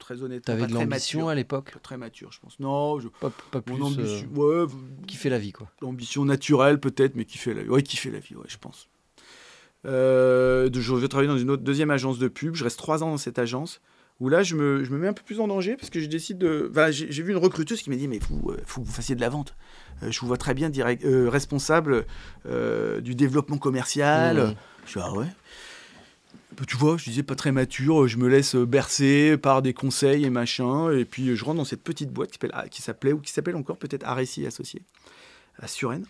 [0.00, 2.58] Très honnêtement, T'avais de l'ambition à l'époque Très mature, je pense.
[2.58, 4.66] Non, je, pas, pas plus mon euh, ambition, ouais,
[5.06, 5.70] kiffer la vie, quoi.
[5.82, 7.68] l'ambition naturelle peut-être, mais qui fait la vie.
[7.68, 8.88] Ouais, qui fait la vie, ouais, je pense.
[9.86, 12.54] Euh, je vais travailler dans une autre deuxième agence de pub.
[12.54, 13.80] Je reste trois ans dans cette agence.
[14.20, 16.06] Où là, je me, je me mets un peu plus en danger parce que je
[16.06, 16.68] décide de.
[16.70, 19.14] Enfin, j'ai vu une recruteuse qui m'a dit Mais vous, euh, faut que vous fassiez
[19.14, 19.54] de la vente.
[20.02, 22.04] Euh, je vous vois très bien direct, euh, responsable
[22.44, 24.36] du développement commercial.
[24.36, 24.54] Mmh.
[24.86, 25.26] Je dis, ah ouais.
[26.56, 29.72] Bah, tu vois, je disais pas très mature, je me laisse euh, bercer par des
[29.72, 32.64] conseils et machin, et puis euh, je rentre dans cette petite boîte qui s'appelle- ah,
[32.70, 34.82] s'appelait, ou qui s'appelle encore peut-être Arécy Associé,
[35.58, 36.06] à Suresnes.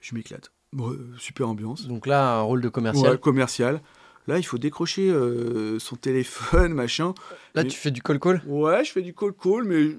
[0.00, 0.50] Je m'éclate.
[0.72, 1.86] Bon, euh, super ambiance.
[1.86, 3.12] Donc là, un rôle de commercial.
[3.12, 3.80] Ouais, commercial.
[4.26, 7.14] Là, il faut décrocher euh, son téléphone, machin.
[7.54, 9.96] Là, mais- tu fais du call-call Ouais, je fais du call-call, mais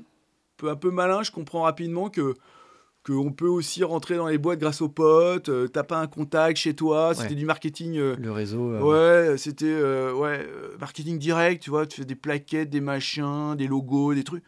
[0.58, 2.34] peu- un peu malin, je comprends rapidement que
[3.06, 5.50] qu'on peut aussi rentrer dans les boîtes grâce aux potes.
[5.50, 7.36] euh, T'as pas un contact chez toi, c'était Ouais.
[7.36, 7.98] du marketing.
[7.98, 8.72] euh, Le réseau.
[8.72, 12.82] euh, Ouais, c'était euh, ouais, euh, marketing direct, tu vois, tu fais des plaquettes, des
[12.82, 14.44] machins, des logos, des trucs.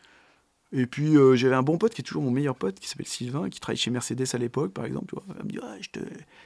[0.73, 3.49] Et puis j'avais un bon pote qui est toujours mon meilleur pote, qui s'appelle Sylvain,
[3.49, 5.05] qui travaille chez Mercedes à l'époque, par exemple.
[5.07, 5.35] Tu vois.
[5.39, 5.99] Il me dit, Ouais, je, te,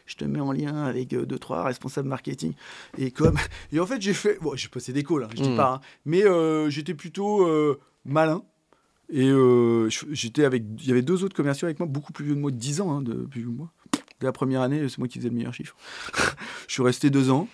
[0.05, 2.53] je te mets en lien avec deux, trois responsables marketing.
[2.99, 3.36] Et comme.
[3.72, 4.38] Et en fait, j'ai fait.
[4.39, 5.55] Bon, j'ai passé des calls, hein, je dis Mm.
[5.55, 5.74] pas.
[5.76, 5.82] hein.
[6.05, 6.22] mais
[6.70, 7.47] j'étais plutôt
[8.05, 8.43] malin.
[9.12, 10.64] Et euh, j'étais avec.
[10.80, 12.82] Il y avait deux autres commerciaux avec moi, beaucoup plus vieux de moi, de 10
[12.82, 13.70] ans, hein, de, plus vieux moi.
[14.20, 15.76] Dès la première année, c'est moi qui faisais le meilleur chiffre.
[16.68, 17.47] je suis resté deux ans.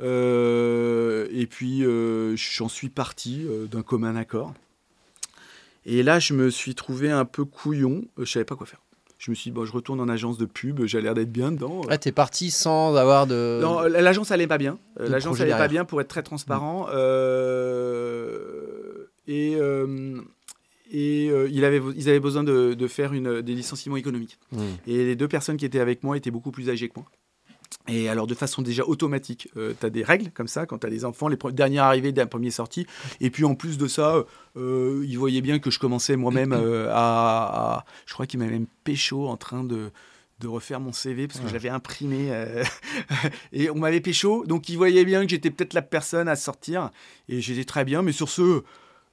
[0.00, 4.54] Euh, et puis, euh, j'en suis parti d'un commun accord.
[5.86, 8.04] Et là, je me suis trouvé un peu couillon.
[8.18, 8.80] Je savais pas quoi faire.
[9.18, 10.84] Je me suis dit, bon, je retourne en agence de pub.
[10.84, 11.82] J'ai l'air d'être bien dedans.
[11.88, 13.60] Là, t'es parti sans avoir de.
[13.62, 14.78] Non, l'agence allait pas bien.
[14.98, 16.88] L'agence allait pas bien pour être très transparent.
[16.90, 18.34] Euh,
[19.28, 19.56] et
[20.94, 24.38] et euh, il avait, ils avaient besoin de, de faire une, des licenciements économiques.
[24.52, 24.58] Mmh.
[24.86, 27.06] Et les deux personnes qui étaient avec moi étaient beaucoup plus âgées que moi.
[27.88, 30.90] Et alors, de façon déjà automatique, tu as des règles comme ça quand tu as
[30.90, 32.86] des enfants, les derniers arrivés, les premiers sortis.
[33.20, 34.24] Et puis, en plus de ça,
[34.56, 38.52] euh, ils voyaient bien que je commençais moi-même euh, à, à- Je crois qu'ils m'avaient
[38.52, 39.90] même pécho en train de,
[40.40, 41.50] de refaire mon CV parce que Ouais.
[41.50, 42.28] je l'avais imprimé.
[42.30, 42.64] euh,
[43.52, 44.44] et on m'avait pécho.
[44.46, 46.90] Donc, ils voyaient bien que j'étais peut-être la personne à sortir.
[47.28, 48.00] Et j'étais très bien.
[48.02, 48.62] Mais sur ce.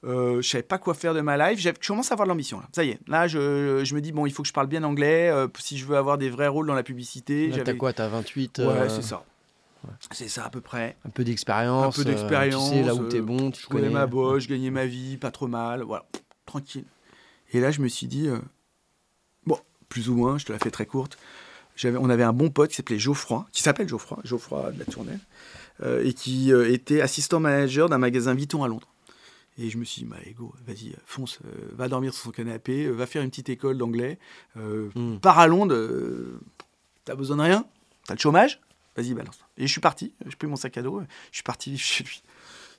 [0.04, 1.60] Euh, je savais pas quoi faire de ma life.
[1.60, 2.58] Je commence à avoir de l'ambition.
[2.58, 2.68] Là.
[2.72, 2.98] Ça y est.
[3.06, 5.78] Là, je, je me dis, bon, il faut que je parle bien anglais euh, si
[5.78, 7.48] je veux avoir des vrais rôles dans la publicité.
[7.48, 9.24] Là, t'as quoi T'as 28 Ouais, euh, c'est ça.
[10.10, 10.96] C'est ça à peu près.
[11.04, 11.98] Un peu d'expérience.
[11.98, 14.06] Un peu euh, d'expérience, tu sais là où t'es euh, bon, tu Je connais ma
[14.06, 16.04] bosse, je gagnais ma vie, pas trop mal, voilà,
[16.46, 16.84] tranquille.
[17.52, 18.38] Et là, je me suis dit, euh,
[19.46, 21.18] bon, plus ou moins, je te la fais très courte.
[21.74, 24.84] J'avais, on avait un bon pote qui s'appelait Geoffroy, qui s'appelle Geoffroy, Geoffroy de la
[24.84, 25.20] Tournelle,
[25.82, 28.91] euh, et qui euh, était assistant manager d'un magasin Vuitton à Londres.
[29.58, 32.84] Et je me suis dit, bah, go, vas-y, fonce, euh, va dormir sur son canapé,
[32.86, 34.18] euh, va faire une petite école d'anglais,
[34.56, 35.18] euh, Hmm.
[35.18, 36.40] pars à Londres, euh,
[37.04, 37.66] t'as besoin de rien,
[38.06, 38.60] t'as le chômage,
[38.96, 39.38] vas-y, balance.
[39.58, 42.22] Et je suis parti, j'ai pris mon sac à dos, je suis parti chez lui.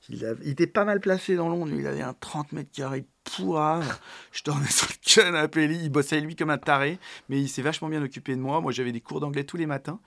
[0.10, 3.06] Il, avait- il était pas mal placé dans Londres, il avait un 30 mètres carrés
[3.24, 4.00] pourrave,
[4.34, 5.64] je dormais sur le canapé.
[5.66, 7.00] Il bossait lui comme un taré,
[7.30, 8.60] mais il s'est vachement bien occupé de moi.
[8.60, 10.00] Moi, j'avais des cours d'anglais tous les matins.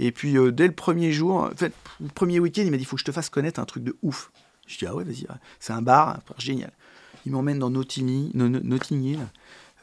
[0.00, 2.82] Et puis, euh, dès le premier jour, en fait, le premier week-end, il m'a dit
[2.82, 4.32] il faut que je te fasse connaître un truc de ouf.
[4.66, 5.26] Je dis ah ouais, vas-y,
[5.60, 6.72] c'est un bar, génial.
[7.24, 9.20] Il m'emmène dans Notting, no- no- Notting Hill,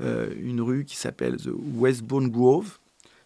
[0.01, 2.79] euh, une rue qui s'appelle The Westbourne Grove.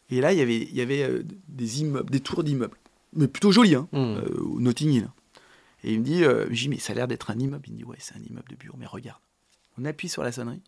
[0.09, 2.77] Et là, il y avait, il y avait euh, des immeubles, des tours d'immeubles,
[3.13, 3.97] mais plutôt jolis, hein, Mm.
[3.97, 5.09] euh, Notting Hill.
[5.83, 7.65] Et il me dit, euh, mais ça a l'air d'être un immeuble.
[7.67, 9.19] Il me dit, ouais, c'est un immeuble de bureau, mais regarde.
[9.77, 10.61] On appuie sur la sonnerie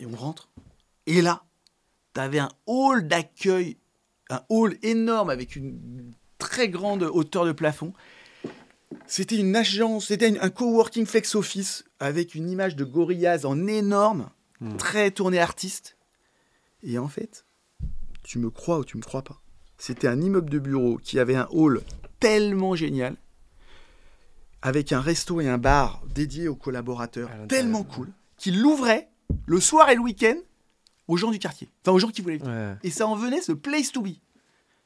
[0.00, 0.48] et on rentre.
[1.06, 1.42] Et là,
[2.14, 3.76] tu avais un hall d'accueil,
[4.30, 7.92] un hall énorme avec une très grande hauteur de plafond.
[9.06, 14.30] C'était une agence, c'était un coworking flex office avec une image de Gorillaz en énorme,
[14.60, 14.76] Mm.
[14.76, 15.96] très tourné artiste.
[16.84, 17.44] Et en fait,
[18.22, 19.40] tu me crois ou tu me crois pas,
[19.78, 21.82] c'était un immeuble de bureau qui avait un hall
[22.20, 23.16] tellement génial,
[24.62, 27.48] avec un resto et un bar dédié aux collaborateurs, l'intérieur.
[27.48, 29.08] tellement cool, qu'il l'ouvrait
[29.46, 30.36] le soir et le week-end
[31.08, 32.42] aux gens du quartier, enfin aux gens qui voulaient.
[32.42, 32.74] Ouais.
[32.82, 34.10] Et ça en venait ce place to be.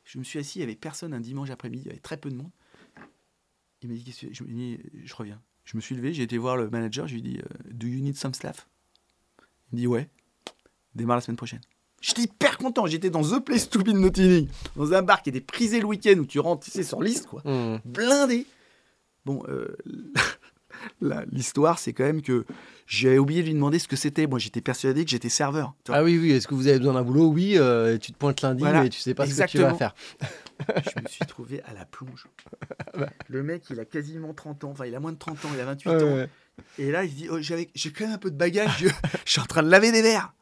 [0.04, 2.16] Je me suis assis, il n'y avait personne un dimanche après-midi, il y avait très
[2.16, 2.50] peu de monde.
[3.82, 5.40] Il m'a dit, Qu'est-ce que- je, me dis, je reviens.
[5.64, 7.86] Je me suis levé, j'ai été voir le manager, je lui ai dit, euh, Do
[7.86, 8.66] you need some staff
[9.72, 10.08] Il me dit, ouais,
[10.94, 11.60] démarre la semaine prochaine.
[12.00, 15.20] J'étais hyper content, j'étais dans The Place to Be de Notting Hill, dans un bar
[15.22, 17.80] qui était prisé le week-end où tu rentres, tu sais, sur liste, quoi Mm.
[17.84, 18.46] blindé.
[19.26, 19.76] Bon, euh,
[21.32, 22.44] l'histoire, c'est quand même que
[22.86, 24.26] j'avais oublié de lui demander ce que c'était.
[24.26, 25.74] Moi, j'étais persuadé que j'étais serveur.
[25.88, 27.28] Ah oui, oui, est-ce que vous avez besoin d'un boulot?
[27.28, 29.74] Oui, euh, tu te pointes lundi, Voilà, mais tu sais pas ce que tu vas
[29.74, 29.94] faire.
[30.66, 32.26] Je me suis trouvé à la plonge.
[32.96, 33.10] Bah.
[33.28, 34.70] Le mec, il a quasiment 30 ans.
[34.70, 36.14] Enfin, il a moins de 30 ans, il a 28 Ouais, ans.
[36.16, 36.28] ouais.
[36.78, 38.88] Et là, il se dit oh, J'ai quand même un peu de bagage, je,
[39.24, 40.32] je suis en train de laver des verres.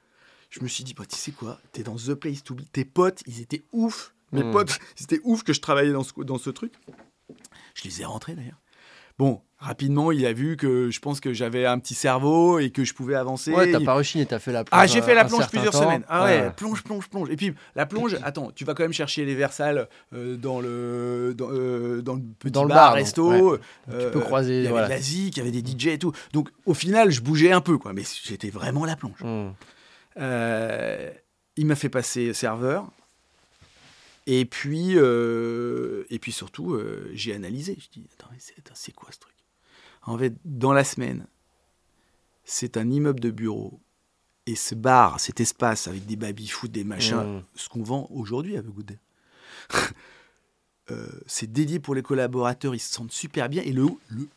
[0.51, 2.63] Je me suis dit bah, Tu sais quoi T'es dans The Place to Be.
[2.73, 4.15] Tes potes, ils étaient ouf.
[4.33, 4.53] Mes Mm.
[4.53, 6.73] potes, c'était ouf que je travaillais dans ce, dans ce truc.
[7.75, 8.61] Je les ai rentrés d'ailleurs.
[9.19, 12.85] Bon, rapidement, il a vu que je pense que j'avais un petit cerveau et que
[12.85, 13.51] je pouvais avancer.
[13.53, 14.79] Ouais, t'as pas rechigné, t'as fait la plonge.
[14.79, 15.83] ah, j'ai fait la plonge plusieurs temps.
[15.85, 16.05] semaines.
[16.09, 17.31] Ah ouais, plonge, plonge, plonge.
[17.31, 20.61] Et puis la plonge, attends, tu vas quand même chercher les verres sales euh, dans
[20.61, 23.53] le dans, euh, dans le petit Dans le bar, resto.
[23.53, 23.59] ouais.
[23.91, 24.89] euh, peux croiser, Il y avait voilà.
[24.89, 26.13] de la zik, il y avait des DJ et tout.
[26.35, 27.95] Donc au final, je bougeais un peu, quoi.
[27.95, 29.23] Mais j'étais vraiment la plonge.
[29.25, 29.49] Mm.
[30.19, 31.11] Euh,
[31.57, 32.87] il m'a fait passer serveur.
[34.27, 37.77] Et puis, euh, et puis surtout, euh, j'ai analysé.
[37.81, 38.31] Je dis, attends,
[38.75, 39.35] c'est quoi ce truc?
[40.03, 41.27] En fait, dans la semaine,
[42.45, 43.81] c'est un immeuble de bureau.
[44.47, 47.43] Et ce bar, cet espace avec des baby-foot, des machins, Mm.
[47.57, 48.99] ce qu'on vend aujourd'hui avec Good Day,
[50.91, 53.63] euh, c'est dédié pour les collaborateurs, ils se sentent super bien.
[53.65, 54.29] Et le le-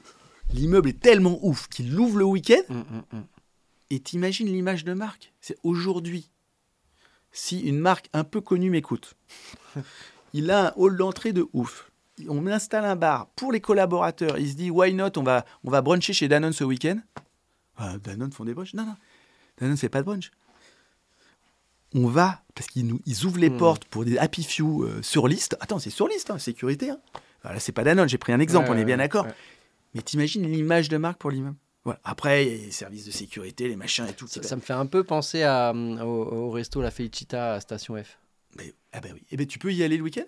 [0.54, 2.62] l'immeuble est tellement ouf qu'il l'ouvre le week-end.
[2.70, 3.24] Mm, mm, mm.
[3.92, 6.30] Et t'imagines l'image de marque C'est aujourd'hui.
[7.32, 9.16] Si une marque un peu connue m'écoute,
[10.34, 11.92] il a un hall d'entrée de ouf.
[12.28, 14.38] On installe un bar pour les collaborateurs.
[14.40, 17.00] Il se dit, why not On va, on va bruncher chez Danone ce week-end.
[17.78, 18.96] Ah, Danone font des brunchs Non, non.
[19.60, 20.32] Danone fait pas de brunch.
[21.96, 23.58] On va, parce qu'ils nous, ils ouvrent les Hmm.
[23.58, 25.56] portes pour des Happy Few euh, sur liste.
[25.60, 26.90] Attends, c'est sur liste, hein, sécurité.
[26.92, 27.00] Hein.
[27.44, 29.26] Alors là, c'est pas Danone, j'ai pris un exemple, Ouais, on est bien ouais, d'accord.
[29.26, 29.34] ouais.
[29.96, 31.56] Mais t'imagines l'image de marque pour l'immeuble
[31.86, 32.00] voilà.
[32.04, 34.28] Après, il y a les services de sécurité, les machins et tout.
[34.28, 37.60] Ça, ça me fait un peu penser à, hum, au, au resto La Felicita à
[37.62, 38.18] Station F.
[38.58, 39.24] Mais, ah ben oui.
[39.32, 40.26] Eh ben, tu peux y aller le week-end?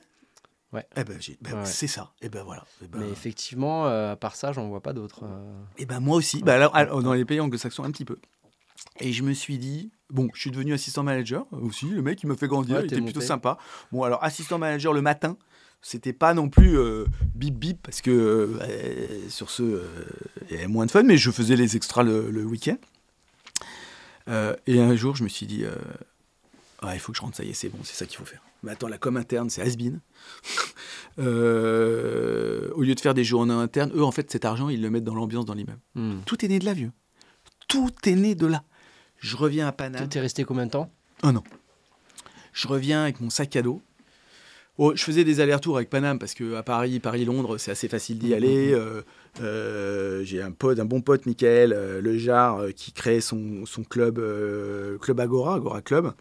[0.73, 0.85] Ouais.
[0.95, 1.65] Eh ben, ben, Ouais.
[1.65, 2.13] c'est ça.
[2.21, 2.63] Eh ben voilà.
[2.83, 5.25] Eh ben, Mais effectivement, euh, à part ça, j'en vois pas d'autres.
[5.25, 5.61] euh.
[5.77, 6.41] eh ben, moi aussi.
[6.41, 8.17] Bah, alors, alors, dans les pays anglo-saxons, un petit peu.
[8.99, 11.87] Et je me suis dit, bon, je suis devenu assistant manager aussi.
[11.89, 12.77] Le mec, il me fait grandir.
[12.77, 13.57] Ouais, il était plutôt sympa.
[13.91, 15.37] Bon, alors, assistant manager le matin,
[15.81, 17.05] c'était pas non plus euh,
[17.35, 19.85] bip bip parce que euh, sur ce, euh,
[20.49, 22.77] il y avait moins de fun, mais je faisais les extras le, le week-end.
[24.27, 25.65] Euh, et un jour, je me suis dit,
[26.81, 28.25] Ah, il faut que je rentre, ça y est, c'est bon, c'est ça qu'il faut
[28.25, 28.41] faire.
[28.63, 29.99] Mais attends, la com interne, c'est has-been.
[31.19, 34.89] Euh, au lieu de faire des journées internes, eux, en fait, cet argent, ils le
[34.89, 35.81] mettent dans l'ambiance dans l'immeuble.
[35.93, 36.19] Hmm.
[36.25, 36.93] Tout est né de là, vieux.
[37.67, 38.63] Tout est né de là.
[39.17, 40.07] Je reviens à Paname.
[40.07, 40.89] T'es resté combien de temps?
[41.21, 41.43] Un an.
[42.53, 43.81] Je reviens avec mon sac à dos.
[44.83, 48.17] Oh, je faisais des allers-retours avec Paname parce que à Paris, Paris-Londres, c'est assez facile
[48.17, 48.33] d'y Mhm.
[48.33, 48.73] aller.
[48.73, 49.01] Euh,
[49.41, 54.19] euh, J'ai un pote, un bon pote, Michael euh, Lejar, qui crée son, son club,
[54.99, 56.13] club Agora, Agora Club.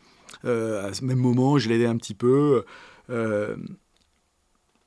[0.45, 2.63] À ce même moment, je l'aidais un petit peu.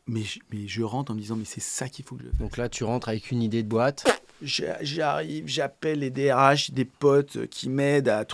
[0.05, 2.29] mais, je- mais je rentre en me disant, mais c'est ça qu'il faut que je
[2.29, 2.37] fasse.
[2.39, 4.03] Donc là, tu rentres avec une idée de boîte.
[4.43, 8.25] J'a- J'arrive, j'appelle les DRH, des potes qui m'aident à,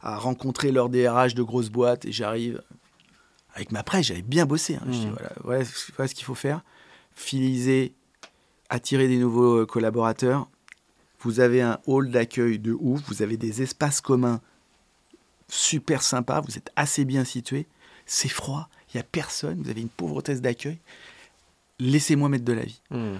[0.00, 2.62] à rencontrer leurs DRH de grosses boîtes et j'arrive
[3.54, 4.76] avec ma presse, j'avais bien bossé.
[4.76, 4.82] hein.
[4.86, 5.12] Je dis Mhm.
[5.12, 6.62] voilà, voilà, ce- voilà ce qu'il faut faire.
[7.14, 7.92] Fidéliser,
[8.68, 10.48] attirer des nouveaux euh, collaborateurs.
[11.20, 14.40] Vous avez un hall d'accueil de ouf, vous avez des espaces communs
[15.48, 17.66] super sympas, vous êtes assez bien situés.
[18.06, 20.78] C'est froid, il n'y a personne, vous avez une pauvretesse d'accueil.
[21.78, 23.16] Laissez-moi mettre de la vie Hmm.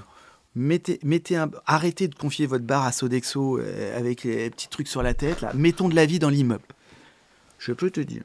[0.56, 4.88] Mettez, mettez un, arrêtez de confier votre bar à Sodexo euh, avec les petits trucs
[4.88, 5.40] sur la tête.
[5.42, 5.52] Là.
[5.54, 6.64] Mettons de la vie dans l'immeuble.
[7.58, 8.22] Je peux te dire.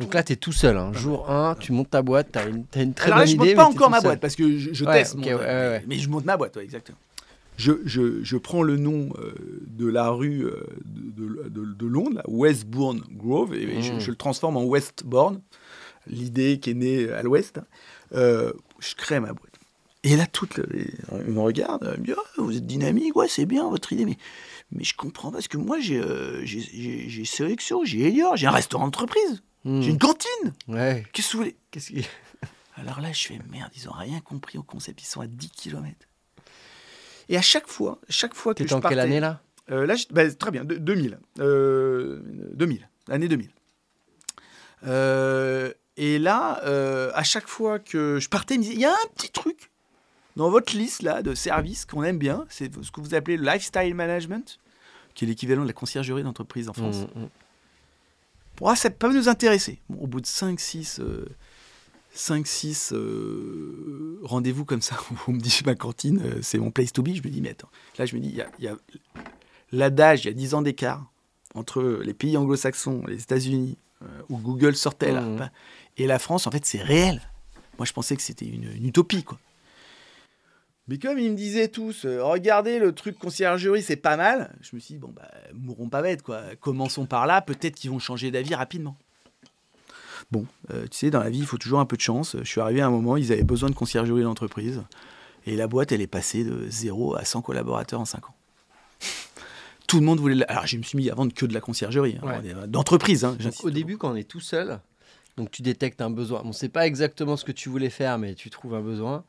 [0.00, 0.76] Donc là, tu es tout seul.
[0.76, 0.92] hein.
[0.94, 3.28] Jour 1, tu montes ta boîte, tu as une, t'as une très Alors là, bonne
[3.30, 3.46] je idée.
[3.54, 5.14] monte pas encore ma boîte parce que je, je Ouais, teste.
[5.16, 5.84] mon- ouais, ouais, ouais.
[5.86, 6.98] Mais je monte ma boîte, ouais, exactement.
[7.58, 9.32] Je, je, je prends le nom euh,
[9.66, 14.00] de la rue euh, de, de- de- de Londres, là, Westbourne Grove, et je, Mm.
[14.00, 15.40] je le transforme en Westbourne,
[16.06, 17.58] l'idée qui est née à l'ouest.
[18.14, 19.52] Euh, je crée ma boîte.
[20.04, 20.66] Et là, toute le,
[21.26, 24.04] ils me regardent, ils me disent Ah, Vous êtes dynamique, ouais, c'est bien votre idée,
[24.04, 24.18] mais,
[24.70, 28.46] mais je comprends parce que moi, j'ai euh, j'ai- j'ai j'ai Sodexo, j'ai Elior, j'ai
[28.46, 29.82] un restaurant d'entreprise, Hmm.
[29.82, 30.54] j'ai une cantine.
[30.68, 31.04] Ouais.
[31.12, 31.56] Qu'est-ce que vous voulez?
[31.72, 32.06] Qu'est-ce qui-
[32.76, 35.50] alors là, je fais merde, ils ont rien compris au concept, ils sont à 10
[35.50, 35.94] km.
[37.28, 38.94] Et à chaque fois, chaque fois que je en partais...
[38.94, 39.40] quelle année là?
[39.72, 41.18] Euh, Là, bah, très bien, de- 2000.
[41.40, 42.20] Euh,
[42.54, 43.50] 2000, l'année 2000.
[44.86, 46.60] Euh, et là,
[47.14, 49.70] à chaque fois que je partais, ils me disaient, il y a un petit truc
[50.36, 53.44] dans votre liste là de services qu'on aime bien, c'est ce que vous appelez le
[53.44, 54.58] lifestyle management,
[55.14, 57.06] qui est l'équivalent de la conciergerie d'entreprise en France.
[57.14, 57.28] Hmm, hmm.
[58.58, 59.80] Bon, ah, ça peut nous intéresser.
[59.88, 61.00] Bon, au bout de 5-6
[62.14, 66.92] 5-6 euh, rendez-vous comme ça, où on me dit ma cantine, euh, c'est mon place
[66.92, 67.68] to be, je me dis, mais attends,
[67.98, 68.76] là je me dis, il y a, il y a
[69.72, 71.10] l'adage, il y a 10 ans d'écart
[71.54, 75.36] entre les pays anglo-saxons, les États-Unis, euh, où Google sortait là, Mhm.
[75.36, 75.50] bah,
[75.98, 77.20] et la France, en fait, c'est réel.
[77.78, 79.38] Moi, je pensais que c'était une, une utopie, quoi.
[80.88, 84.76] Mais comme ils me disaient tous, euh, regardez le truc conciergerie, c'est pas mal, je
[84.76, 86.42] me suis dit, bon, bah, mourrons pas bêtes, quoi.
[86.60, 88.96] Commençons par là, peut-être qu'ils vont changer d'avis rapidement.
[90.30, 92.36] Bon, euh, tu sais, dans la vie, il faut toujours un peu de chance.
[92.38, 94.82] Je suis arrivé à un moment, ils avaient besoin de conciergerie d'entreprise.
[95.44, 98.34] Et la boîte, elle est passée de 0 à 100 collaborateurs en 5 ans.
[99.88, 100.34] Tout le monde voulait.
[100.36, 102.66] la- Alors, je me suis mis à vendre que de la conciergerie, hein, Ouais.
[102.66, 103.24] d'entreprise.
[103.24, 104.80] Hein, au début, quand on est tout seul,
[105.36, 106.42] donc tu détectes un besoin.
[106.42, 109.24] Bon, c'est pas exactement ce que tu voulais faire, mais tu trouves un besoin.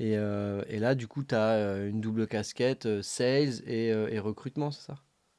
[0.00, 4.08] Et, euh, et là, du coup, tu as une double casquette, euh, sales et, euh,
[4.10, 4.96] et recrutement, c'est ça?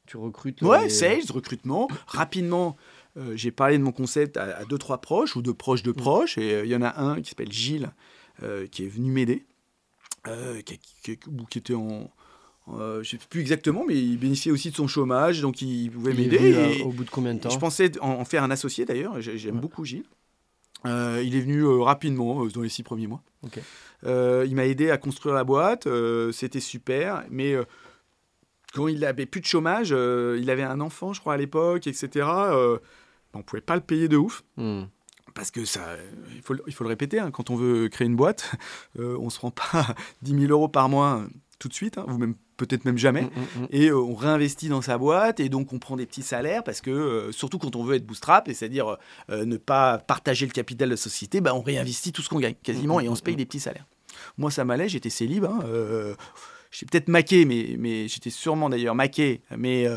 [0.07, 0.61] Tu recrutes.
[0.61, 1.87] euh, Ouais, les- sales, recrutement.
[2.07, 2.77] Rapidement,
[3.17, 5.87] euh, j'ai parlé de mon concept à, à deux, trois proches ou de proches Mm.
[5.87, 6.37] de proches.
[6.37, 7.91] Et euh, il y en a un qui s'appelle Gilles,
[8.43, 9.45] euh, qui est venu m'aider,
[10.27, 12.11] euh, qui, qui- ou qui était en.
[12.69, 15.89] euh, je ne sais plus exactement, mais il bénéficiait aussi de son chômage, donc il
[15.89, 16.53] pouvait m'aider.
[16.53, 17.49] euh, au bout de combien de temps?
[17.49, 19.61] Je pensais en, en faire un associé d'ailleurs, j'ai- j'aime Ouais.
[19.61, 20.05] beaucoup Gilles.
[20.85, 23.21] Euh, il est venu euh, rapidement, euh, dans les six premiers mois.
[24.03, 25.87] Il m'a aidé à construire la boîte,
[26.31, 27.55] c'était super, mais
[28.73, 32.25] quand il avait plus de chômage, il avait un enfant, je crois, à l'époque, etc.
[33.33, 34.43] on ne pouvait pas le payer de ouf.
[34.57, 34.83] Hmm.
[35.35, 35.81] Parce que ça,
[36.35, 38.51] il faut, le- il faut le répéter, hein, quand on veut créer une boîte,
[38.99, 41.23] on ne se rend pas 10 000 euros par mois
[41.61, 43.67] tout de suite, hein, ou même peut-être même jamais Hmm, hmm, hmm.
[43.69, 46.81] et euh, on réinvestit dans sa boîte et donc on prend des petits salaires parce
[46.81, 48.97] que euh, surtout quand on veut être bootstrap et c'est-à-dire
[49.29, 52.39] euh, ne pas partager le capital de la société bah, on réinvestit tout ce qu'on
[52.39, 53.85] gagne quasiment et on se paye des petits salaires
[54.37, 55.59] moi ça m'allait j'étais célib hein,
[56.71, 59.87] j'étais peut-être maqué mais, mais j'étais sûrement d'ailleurs maqué mais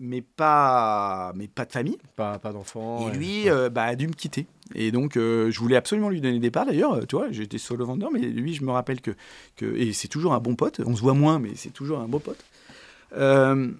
[0.00, 3.00] mais pas mais pas de famille Pas, pas d'enfant.
[3.00, 3.16] et ouais.
[3.16, 4.46] lui bah, a dû me quitter.
[4.74, 6.66] Et donc, euh, je voulais absolument lui donner des parts.
[6.66, 9.10] D'ailleurs, euh, tu vois, j'étais solo vendeur, mais lui, je me rappelle que.
[9.56, 10.80] que et c'est toujours un bon pote.
[10.86, 12.44] On se voit moins, mais c'est toujours un beau pote.
[13.16, 13.70] Euh,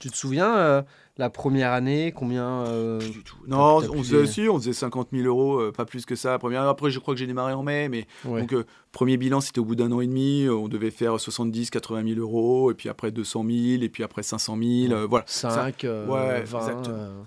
[0.00, 0.82] Tu te souviens, euh,
[1.16, 3.36] la première année, combien euh, plus du tout.
[3.46, 6.36] Non, on faisait, des- si, on faisait 50 000 euros, euh, pas plus que ça.
[6.38, 6.62] Première.
[6.62, 8.40] Après, je crois que j'ai démarré en mai, mais ouais.
[8.40, 10.44] donc euh, premier bilan, c'était au bout d'un an et demi.
[10.46, 14.02] euh, On devait faire 70, 80 000 euros, et puis après 200 000, et puis
[14.02, 14.92] après 500 000.
[14.92, 15.24] euh, voilà.
[15.28, 17.26] 5, euh, ouais, 20, exactement.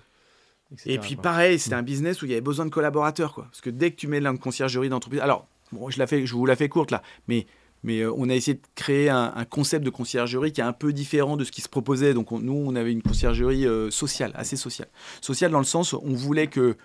[0.74, 3.46] Etc., Et puis pareil, c'était un business où il y avait besoin de collaborateurs, quoi.
[3.46, 6.26] Parce que dès que tu mets de la conciergerie d'entreprise, alors bon, je la fais,
[6.26, 7.46] je vous la fais courte là, mais
[7.84, 10.74] mais euh, on a essayé de créer un, un concept de conciergerie qui est un
[10.74, 12.16] peu différent de ce qui se proposait.
[12.16, 14.88] Donc on- nous, on avait une conciergerie euh, sociale, assez sociale,
[15.22, 16.76] sociale dans le sens où on voulait que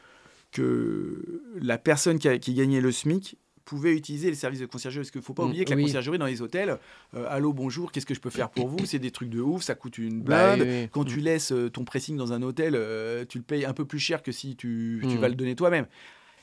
[0.52, 3.36] que la personne qui, a- qui gagnait le SMIC
[3.70, 5.00] pouvait utiliser les services de conciergerie.
[5.02, 5.82] Parce qu'il ne faut pas Mm, oublier que la oui.
[5.84, 6.76] conciergerie dans les hôtels,
[7.14, 8.84] euh, allô, bonjour, qu'est-ce que je peux faire pour vous?
[8.84, 10.68] C'est des trucs de ouf, ça coûte une Bah, blinde.
[10.68, 10.88] oui, oui.
[10.90, 13.84] Quand tu laisses euh, ton pressing dans un hôtel, euh, tu le payes un peu
[13.84, 15.18] plus cher que si tu, tu Mm.
[15.20, 15.86] vas le donner toi-même.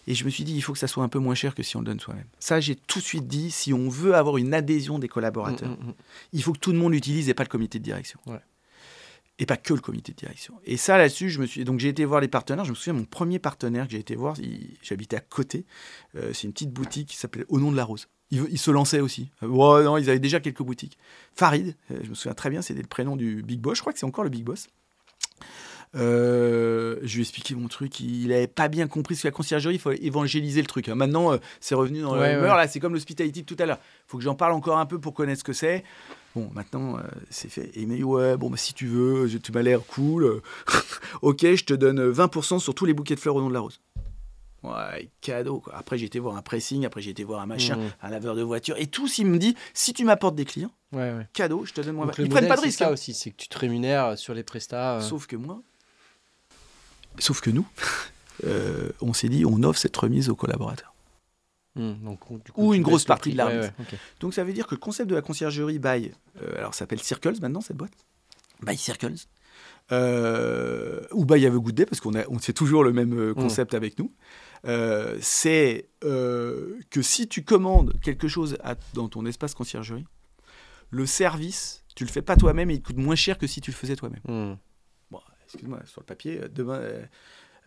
[0.10, 1.64] Et je me suis dit, il faut que ça soit un peu moins cher que
[1.64, 2.24] si on le donne soi-même.
[2.40, 5.84] Ça, j'ai tout de suite dit, si on veut avoir une adhésion des collaborateurs, Mm,
[5.84, 5.94] mm, mm.
[6.32, 8.18] il faut que tout le monde l'utilise et pas le comité de direction.
[8.26, 8.40] Ouais.
[9.40, 10.56] Et pas que le comité de direction.
[10.66, 11.64] Et ça, là-dessus, je me suis.
[11.64, 12.66] Donc, j'ai été voir les partenaires.
[12.66, 14.36] Je me souviens, mon premier partenaire que j'ai été voir,
[14.82, 15.66] j'habitais à côté.
[16.16, 18.08] Euh, c'est une petite boutique qui s'appelait Au nom de la rose.
[18.32, 19.30] Il, il se lançait aussi.
[19.44, 20.98] Euh, ouais, non, ils avaient déjà quelques boutiques.
[21.34, 23.78] Farid, euh, je me souviens très bien, c'était le prénom du Big Boss.
[23.78, 24.70] Je crois que c'est encore le Big Boss.
[25.96, 28.00] Euh, je lui ai expliqué mon truc.
[28.00, 29.76] Il n'avait pas bien compris ce que la conciergerie.
[29.76, 30.90] Il faut évangéliser le truc.
[30.90, 30.96] hein.
[30.96, 32.48] Maintenant, euh, c'est revenu dans Ouais, le ouais.
[32.48, 33.80] Là, c'est comme l'hospitality de tout à l'heure.
[33.82, 35.84] Il faut que j'en parle encore un peu pour connaître ce que c'est.
[36.36, 37.72] Bon, maintenant, euh, c'est fait.
[37.76, 40.42] Et il m'a dit, ouais, bon, bah, si tu veux, tu m'as l'air cool.
[41.22, 43.62] ok, je te donne 20% sur tous les bouquets de fleurs au nom de la
[43.62, 43.80] rose.
[44.64, 45.60] Ouais, cadeau.
[45.62, 45.76] Quoi.
[45.78, 47.90] Après, j'ai été voir un pressing, après, j'ai été voir un machin, Mhm.
[48.02, 48.76] un laveur de voiture.
[48.78, 51.28] Et tous, il me dit si tu m'apportes des clients, Ouais, ouais.
[51.34, 52.06] cadeau, je te donne moins.
[52.06, 52.80] Ils le prennent modèle, pas de c'est risque.
[52.80, 52.94] ça hein.
[52.94, 54.98] aussi, c'est que tu te rémunères sur les prestats.
[54.98, 55.02] euh.
[55.02, 55.62] Sauf que moi,
[57.20, 57.66] sauf que nous,
[58.46, 60.94] euh, on s'est dit on offre cette remise aux collaborateurs.
[61.76, 63.46] Hmm, donc, du Ou une grosse partie de la.
[63.48, 63.72] Ouais, remise.
[63.80, 64.00] ouais.
[64.20, 66.12] Donc ça veut dire que le concept de la conciergerie by,
[66.42, 67.92] euh, alors ça s'appelle Circles maintenant cette boîte,
[68.64, 69.14] by Circles,
[69.92, 73.14] euh, ou by Have a Good Day parce qu'on a, on c'est toujours le même
[73.18, 74.12] euh, concept avec nous.
[75.22, 80.06] C'est que si tu commandes quelque chose à- dans ton espace conciergerie,
[80.90, 83.62] le service, tu le fais pas toi-même et il te coûte moins cher que si
[83.62, 84.22] tu le faisais toi-même.
[84.28, 84.56] Hmm.
[85.48, 87.06] Excuse-moi, sur le papier, euh, demain, euh,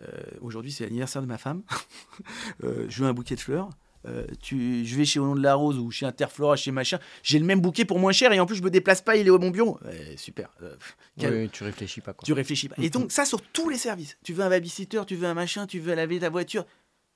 [0.03, 0.07] euh,
[0.41, 1.63] aujourd'hui c'est l'anniversaire de ma femme,
[2.63, 3.71] je veux un bouquet de fleurs.
[4.07, 6.99] Euh, tu, je vais chez Au nom de la Rose ou chez Interflora, chez machin,
[7.23, 9.27] j'ai le même bouquet pour moins cher et en plus je me déplace pas, il
[9.27, 9.79] est au bon bureau.
[9.85, 10.49] Ouais, super.
[10.63, 12.15] Euh, tu réfléchis pas.
[12.15, 12.25] Quoi.
[12.25, 12.77] Tu réfléchis pas.
[12.79, 14.17] Et donc ça sur tous les services.
[14.25, 16.65] Tu veux un babysitter, tu veux un machin, tu veux laver ta voiture,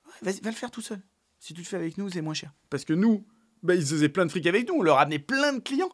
[0.05, 1.01] ouais, vas-y, va le faire tout seul.
[1.39, 2.53] Si tu le fais avec nous, c'est moins cher.
[2.69, 3.25] Parce que nous,
[3.63, 5.91] bah, ils faisaient plein de fric avec nous, on leur amenait plein de clients.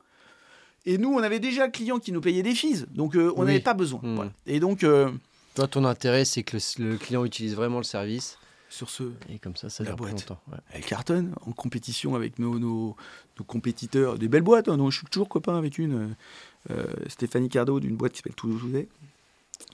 [0.85, 3.41] Et nous, on avait déjà le client qui nous payait des fees, donc euh, on
[3.41, 3.45] Oui.
[3.47, 3.99] n'avait pas besoin.
[4.01, 4.15] Hmm.
[4.15, 4.31] Voilà.
[4.47, 5.11] Et donc, euh,
[5.55, 8.37] Toi, ton intérêt, c'est que le, le client utilise vraiment le service.
[8.69, 10.39] sur ce, Et comme ça, ça La dure plus longtemps.
[10.51, 10.57] ouais.
[10.71, 12.95] elle cartonne en compétition avec nos, nos,
[13.37, 14.69] nos compétiteurs, des belles boîtes.
[14.69, 16.15] hein, dont je suis toujours copain avec une,
[16.71, 18.85] euh, Stéphanie Cardo, d'une boîte qui s'appelle Toulouse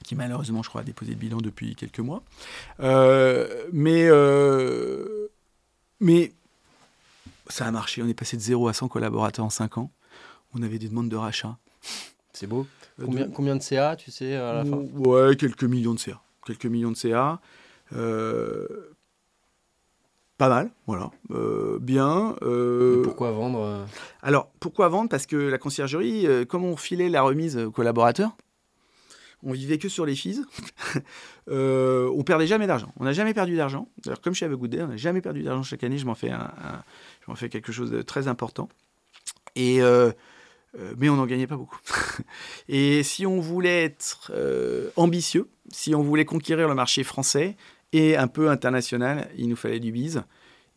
[0.04, 2.22] qui malheureusement, je crois, a déposé le bilan depuis quelques mois.
[3.72, 4.10] Mais,
[6.02, 6.34] mais
[7.48, 8.02] ça a marché.
[8.04, 9.92] On est passé de 0 à 100 collaborateurs en 5 ans.
[10.54, 11.58] On avait des demandes de rachat.
[12.34, 12.66] C'est beau.
[13.00, 14.78] Euh, Combien, de- combien de CA, tu sais, à la fin?
[14.96, 16.22] Ouais, quelques millions de CA.
[16.46, 17.40] Quelques millions de CA.
[17.94, 18.68] Euh,
[20.38, 21.10] pas mal, voilà.
[21.32, 22.36] Euh, bien.
[22.44, 23.88] euh, Pourquoi vendre
[24.22, 25.10] Alors, pourquoi vendre?
[25.10, 28.32] Parce que la conciergerie, comme on filait la remise aux collaborateurs,
[29.44, 30.42] on vivait que sur les fees.
[31.50, 32.92] euh, on perdait jamais d'argent.
[33.00, 33.88] On n'a jamais perdu d'argent.
[34.04, 35.98] D'ailleurs, comme chez Have a Good Day, on n'a jamais perdu d'argent chaque année.
[35.98, 36.84] Je m'en fais, un, un-
[37.26, 38.70] je m'en fais quelque chose de très important.
[39.56, 40.12] Et, euh,
[40.98, 41.80] mais on n'en gagnait pas beaucoup.
[42.70, 47.58] Et si on voulait être euh, ambitieux, si on voulait conquérir le marché français
[47.94, 50.24] et un peu international, il nous fallait du bise.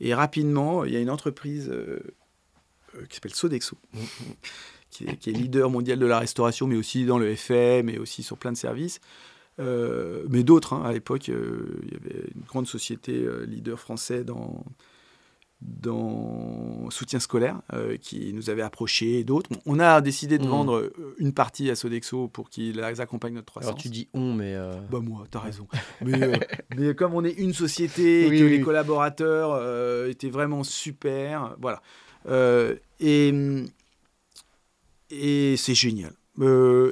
[0.00, 2.00] Et rapidement, il y a une entreprise euh,
[2.96, 3.76] euh, qui s'appelle Sodexo,
[4.90, 7.98] qui est, qui est leader mondial de la restauration, mais aussi dans le FM, mais
[7.98, 9.00] aussi sur plein de services.
[9.60, 13.78] Euh, mais d'autres, hein, à l'époque, euh, il y avait une grande société euh, leader
[13.78, 14.64] français dans,
[15.62, 19.50] dans soutien scolaire euh, qui nous avait approchés et d'autres.
[19.66, 20.50] On a décidé de Mhm.
[20.50, 23.68] vendre euh, une partie à Sodexo pour qu'ils accompagnent notre croissance.
[23.70, 24.54] Alors, tu dis on, mais.
[24.54, 25.66] euh, Bah moi, t'as raison.
[26.00, 26.36] Mais, euh,
[26.76, 28.50] mais comme on est une société, et Oui, que oui.
[28.50, 31.82] les collaborateurs étaient vraiment super, voilà.
[33.00, 33.34] Et
[35.10, 36.12] et c'est génial.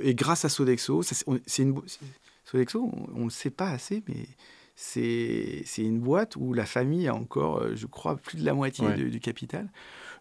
[0.03, 1.81] Et grâce à Sodexo, c'est une
[2.45, 4.27] Sodexo, on ne le sait pas assez, mais
[4.81, 8.87] c'est une boîte où la famille a encore, euh, je crois, plus de la moitié
[8.87, 8.97] Ouais.
[8.97, 9.69] de- du capital.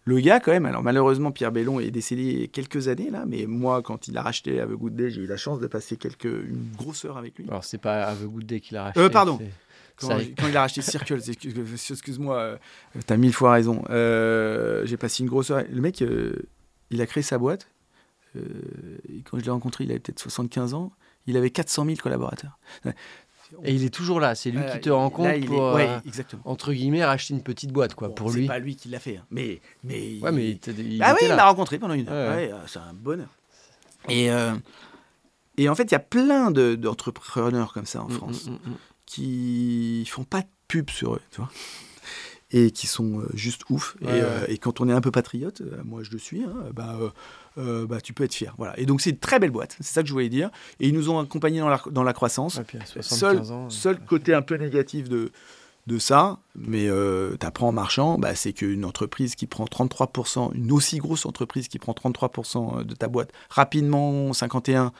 [0.04, 3.82] Le gars, quand même, alors malheureusement, Pierre Bellon est décédé quelques années, là, mais moi,
[3.82, 6.24] quand il a racheté Have a Good Day, j'ai eu la chance de passer quelques,
[6.24, 7.46] une grosse heure avec lui.
[7.48, 9.00] Alors, c'est pas Have a Good Day qu'il a racheté.
[9.00, 9.38] Euh, pardon.
[10.00, 10.18] Quand,
[10.48, 12.56] il a racheté Circle, excuse- excuse-moi, euh,
[13.06, 13.84] t'as mille fois raison.
[13.90, 15.62] Euh, j'ai passé une grosse heure.
[15.70, 16.34] Le mec, euh,
[16.90, 17.68] il a créé sa boîte.
[18.36, 18.40] Euh,
[19.08, 20.92] et quand je l'ai rencontré, il avait peut-être 75 ans.
[21.26, 22.58] Il avait 400 000 collaborateurs.
[23.64, 24.34] Et il est toujours là.
[24.34, 27.42] C'est lui Euh, qui te rencontre là, est- pour, ouais, euh, entre guillemets, racheter une
[27.42, 28.46] petite boîte, quoi, Bon, pour c'est lui.
[28.46, 29.24] pas lui qui l'a fait, hein.
[29.30, 30.18] mais mais.
[30.20, 32.34] Ouais, mais il, ah oui, il m'a rencontré pendant une heure.
[32.36, 32.52] Ouais.
[32.52, 33.28] Euh, c'est un bonheur.
[34.08, 34.54] Et euh,
[35.56, 38.46] et en fait, il y a plein de- d'entrepreneurs comme ça en Mm, France.
[38.46, 38.76] mm, mm, mm.
[39.06, 41.50] qui font pas de pub sur eux, tu vois,
[42.50, 43.96] et qui sont euh, juste ouf.
[44.00, 44.20] Ouais, et, ouais.
[44.22, 46.96] euh, et quand on est un peu patriote, euh, moi je le suis, hein, bah,
[47.00, 47.10] euh,
[47.58, 48.54] euh, bah, tu peux être fier.
[48.56, 48.78] Voilà.
[48.78, 50.50] Et donc c'est une très belle boîte, c'est ça que je voulais dire.
[50.80, 52.56] Et ils nous ont accompagnés dans la, dans la croissance.
[52.56, 55.30] Ouais, puis à 75 Seul, ans, seul côté un peu négatif de,
[55.86, 56.88] de ça, mais
[57.38, 61.68] tu apprends en marchant, bah, c'est qu'une entreprise qui prend 33%, une aussi grosse entreprise
[61.68, 64.92] qui prend 33% de ta boîte, rapidement 51,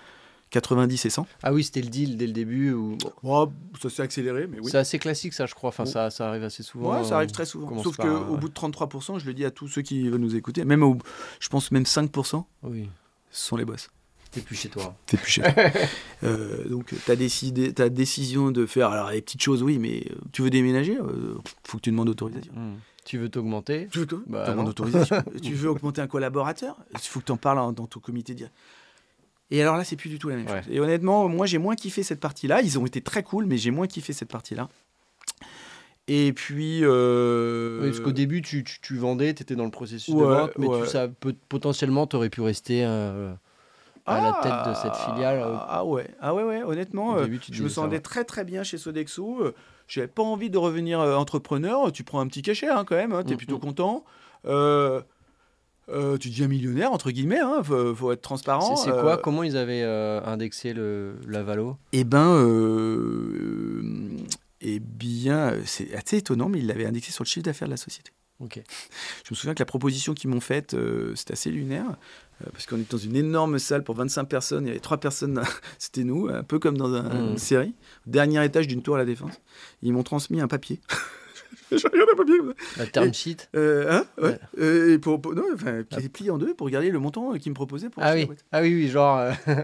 [0.50, 1.26] 90 et 100.
[1.42, 2.72] Ah oui, c'était le deal dès le début.
[2.72, 2.96] Où...
[3.22, 3.48] Oh,
[3.80, 4.70] ça s'est accéléré, mais oui.
[4.70, 5.68] C'est assez classique, ça, je crois.
[5.68, 5.90] Enfin, Bon.
[5.90, 6.96] ça, ça arrive assez souvent.
[6.98, 7.82] Ouais, ça arrive euh, très souvent.
[7.82, 10.36] Sauf par, qu'au bout de 33%, je le dis à tous ceux qui veulent nous
[10.36, 10.96] écouter, même au,
[11.40, 12.88] je pense même 5%, Oui,
[13.30, 13.90] ce sont les boss.
[14.30, 14.96] t'es plus chez toi.
[15.06, 15.54] T'es plus cher.
[16.24, 20.14] euh, donc, ta, décidé, ta décision de faire alors les petites choses, oui, mais euh,
[20.32, 22.52] tu veux déménager, euh, faut que tu demandes autorisation.
[22.54, 22.76] Mm.
[23.04, 25.22] Tu veux t'augmenter Tu veux quoi Bah, autorisation.
[25.42, 26.76] tu veux augmenter un collaborateur?
[26.92, 28.54] Il faut que tu en parles dans ton comité direct.
[29.50, 30.62] Et alors là, c'est plus du tout la même Ouais.
[30.62, 30.70] chose.
[30.72, 32.60] Et honnêtement, moi, j'ai moins kiffé cette partie-là.
[32.62, 34.68] Ils ont été très cool, mais j'ai moins kiffé cette partie-là.
[36.06, 36.80] Et puis.
[36.82, 40.22] euh, Oui, parce qu'au début, tu, tu, tu vendais, tu étais dans le processus de
[40.24, 40.82] vente, mais ouais.
[40.82, 43.32] tu, ça, peut- potentiellement, tu aurais pu rester euh,
[44.06, 47.62] à la tête de cette filiale euh, Ah ouais, ah ouais, ouais honnêtement, début, je
[47.62, 48.00] me ça, sentais ouais.
[48.00, 49.42] très très bien chez Sodexo.
[49.42, 49.54] euh,
[49.86, 51.92] J'avais pas envie de revenir entrepreneur.
[51.92, 53.60] Tu prends un petit cachet hein, quand même, tu es Mm, plutôt mm.
[53.60, 54.04] content.
[55.90, 58.76] Euh, tu deviens millionnaire, entre guillemets, hein, faut, faut être transparent.
[58.76, 64.08] C'est c'est euh, quoi Comment ils avaient euh, indexé le, la Valo Eh ben, euh,
[64.60, 67.76] eh bien, c'est assez étonnant, mais ils l'avaient indexé sur le chiffre d'affaires de la
[67.78, 68.10] société.
[68.40, 68.60] Ok.
[69.24, 70.76] Je me souviens que la proposition qu'ils m'ont faite,
[71.16, 71.96] c'était assez lunaire,
[72.52, 75.42] parce qu'on était dans une énorme salle pour 25 personnes, il y avait trois personnes,
[75.78, 77.30] c'était nous, un peu comme dans un- Mhm.
[77.32, 77.74] une série,
[78.06, 79.32] dernier étage d'une tour à la Défense.
[79.82, 80.80] Ils m'ont transmis un papier.
[81.76, 82.74] Je regarde un papier comme ça.
[82.78, 84.28] La term sheet Euh, hein ouais.
[84.30, 84.38] Ouais.
[84.58, 87.34] Euh, et pour, pour- non, enfin, qui était plié en deux pour regarder le montant
[87.34, 88.28] euh, qu'ils me proposaient pour ah oui.
[88.52, 89.18] ah oui, oui, genre.
[89.18, 89.32] euh,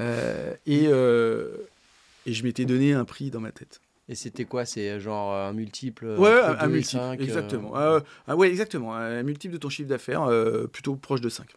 [0.00, 3.80] Euh, et, et je m'étais donné un prix dans ma tête.
[4.08, 4.64] Et c'était quoi?
[4.64, 7.72] C'est genre un multiple Ouais, un, multiple, cinq, euh, exactement.
[7.74, 8.94] Ah, ah ouais, exactement.
[8.94, 10.28] Un multiple de ton chiffre d'affaires,
[10.72, 11.48] plutôt proche de 5.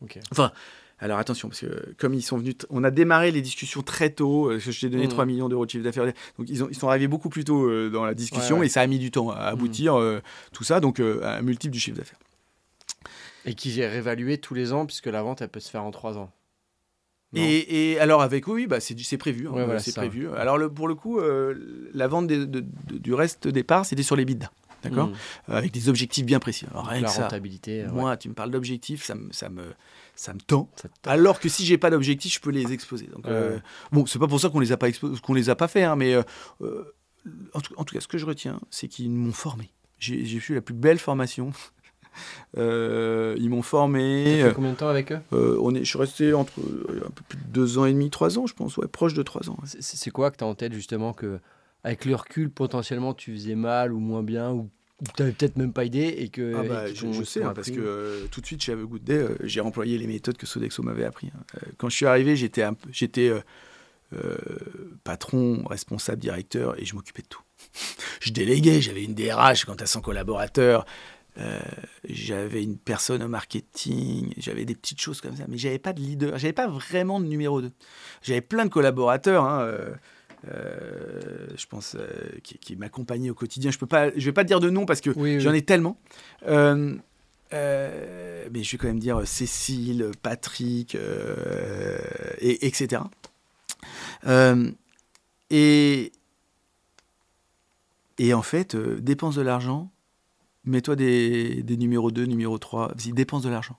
[0.00, 0.18] Ok.
[1.02, 4.46] Alors attention, parce que comme ils sont venus, on a démarré les discussions très tôt,
[4.46, 5.10] euh, parce que je t'ai donné Mhm.
[5.10, 6.04] 3 millions d'euros de chiffre d'affaires,
[6.38, 8.66] donc ils, ont, ils sont arrivés beaucoup plus tôt euh, dans la discussion Ouais, ouais.
[8.66, 10.20] et ça a mis du temps à aboutir, euh,
[10.52, 12.18] tout ça, donc euh, un multiple du chiffre d'affaires.
[13.44, 15.90] Et qui est réévalué tous les ans, puisque la vente, elle peut se faire en
[15.90, 16.30] trois ans.
[17.32, 19.90] Non Et, et alors avec oui, bah c'est du- c'est prévu, hein, Ouais, voilà, c'est
[19.90, 20.02] ça.
[20.02, 20.28] prévu.
[20.36, 23.86] Alors le, pour le coup, euh, la vente des- de- de- du reste des parts,
[23.86, 24.38] c'était sur les bids,
[24.84, 25.14] d'accord, Mm.
[25.48, 26.66] Euh, avec des objectifs bien précis.
[26.70, 27.82] Alors, rien la que ça, rentabilité.
[27.82, 27.92] euh, ouais.
[27.92, 29.62] moi, tu me parles d'objectifs, ça me, ça me,
[30.14, 30.70] ça me tend.
[30.76, 33.06] Ça Alors que si j'ai pas d'objectif, je peux les exposer.
[33.06, 33.62] Donc, euh, Ouais.
[33.92, 34.88] bon, c'est pas pour ça qu'on les a pas
[35.22, 36.22] qu'on les a pas fait, hein, mais euh,
[36.62, 36.94] euh,
[37.54, 39.70] en, tout, en tout cas, ce que je retiens, c'est qu'ils m'ont formé.
[39.98, 41.52] J'ai eu la plus belle formation.
[42.58, 44.42] Euh, ils m'ont formé.
[44.42, 45.20] fait combien de temps avec eux?
[45.32, 47.92] Euh, on est, je suis resté entre euh, un peu plus de deux ans et
[47.92, 49.56] demi, trois ans, je pense, ouais, proche de trois ans.
[49.62, 49.68] ouais.
[49.80, 51.40] C'est quoi que tu as en tête justement que
[51.84, 54.68] avec le recul potentiellement tu faisais mal ou moins bien ou,
[55.04, 57.80] tu n'avais peut-être même pas idée et que Ah bah, je, sais, hein, parce que
[57.80, 60.46] euh, tout de suite chez Have a Good Day, euh, j'ai employé les méthodes que
[60.46, 61.28] Sodexo m'avait appris.
[61.34, 61.40] hein.
[61.56, 63.32] Euh, quand je suis arrivé, j'étais j'étais
[64.14, 64.36] euh,
[65.04, 67.42] patron, responsable, directeur, et je m'occupais de tout.
[68.20, 70.84] je déléguais, j'avais une DRH quand tu as 100 collaborateurs,
[72.08, 76.00] j'avais une personne au marketing, j'avais des petites choses comme ça, mais j'avais pas de
[76.00, 77.72] leader, j'avais pas vraiment de numéro 2.
[78.22, 79.66] J'avais plein de collaborateurs, hein,
[80.48, 82.06] euh, je pense, euh,
[82.42, 83.70] qui, qui m'accompagnaient au quotidien.
[83.70, 85.40] Je peux pas, je vais pas te dire de nom parce que Oui, oui.
[85.40, 85.98] j'en ai tellement.
[86.46, 86.96] Euh,
[87.52, 90.96] mais je vais quand même dire Cécile, Patrick,
[92.40, 93.02] et, etc.
[95.50, 96.12] Et,
[98.18, 99.90] et en fait, dépense de l'argent,
[100.64, 103.76] mets-toi des, des numéros 2, numéro 3, vas-y, dépense de l'argent.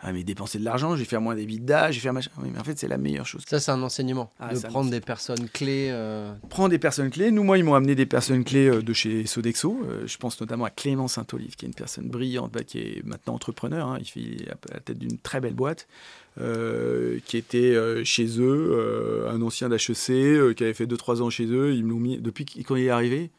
[0.00, 2.30] Ah, mais dépenser de l'argent, je vais faire moins des bidas, je vais faire machin.
[2.40, 3.42] Oui, mais en fait, c'est la meilleure chose.
[3.48, 4.32] Ça, c'est un enseignement.
[4.38, 5.88] Ah, de prendre des personnes clés.
[5.90, 7.32] euh, Prends des personnes clés.
[7.32, 9.80] Nous, moi, ils m'ont amené des personnes clés euh, de chez Sodexo.
[9.84, 13.02] Euh, je pense notamment à Clément Saint-Olive, qui est une personne brillante, bah, qui est
[13.04, 13.88] maintenant entrepreneur.
[13.88, 13.98] hein.
[14.00, 15.88] Il fait à la tête d'une très belle boîte,
[16.36, 21.74] qui était chez eux, un ancien d'HEC, qui avait fait 2-3 ans chez eux.
[21.74, 23.32] Ils me l'ont mis depuis quand il est arrivé.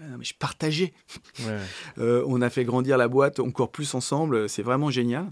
[0.00, 0.92] ah mais je partageais.
[1.46, 1.58] ouais,
[2.26, 4.48] on a fait grandir la boîte encore plus ensemble.
[4.48, 5.26] C'est vraiment génial.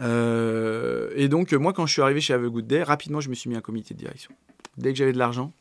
[0.00, 3.28] Euh, et donc, moi, quand je suis arrivé chez Have a Good Day, rapidement, je
[3.28, 4.30] me suis mis un comité de direction.
[4.76, 5.52] Dès que j'avais de l'argent,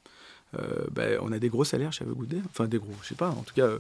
[0.58, 0.62] euh,
[0.92, 2.42] ben, on a des gros salaires chez Have a Good Day.
[2.50, 3.30] Enfin, des gros, je sais pas.
[3.30, 3.80] En tout cas, euh,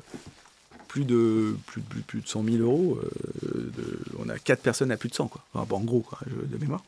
[0.87, 2.99] plus de, plus, plus, plus de 100 000 euros.
[3.43, 5.43] de- on a 4 personnes à plus de 100, quoi.
[5.53, 6.83] Enfin, bon, en gros, quoi, je- de mémoire.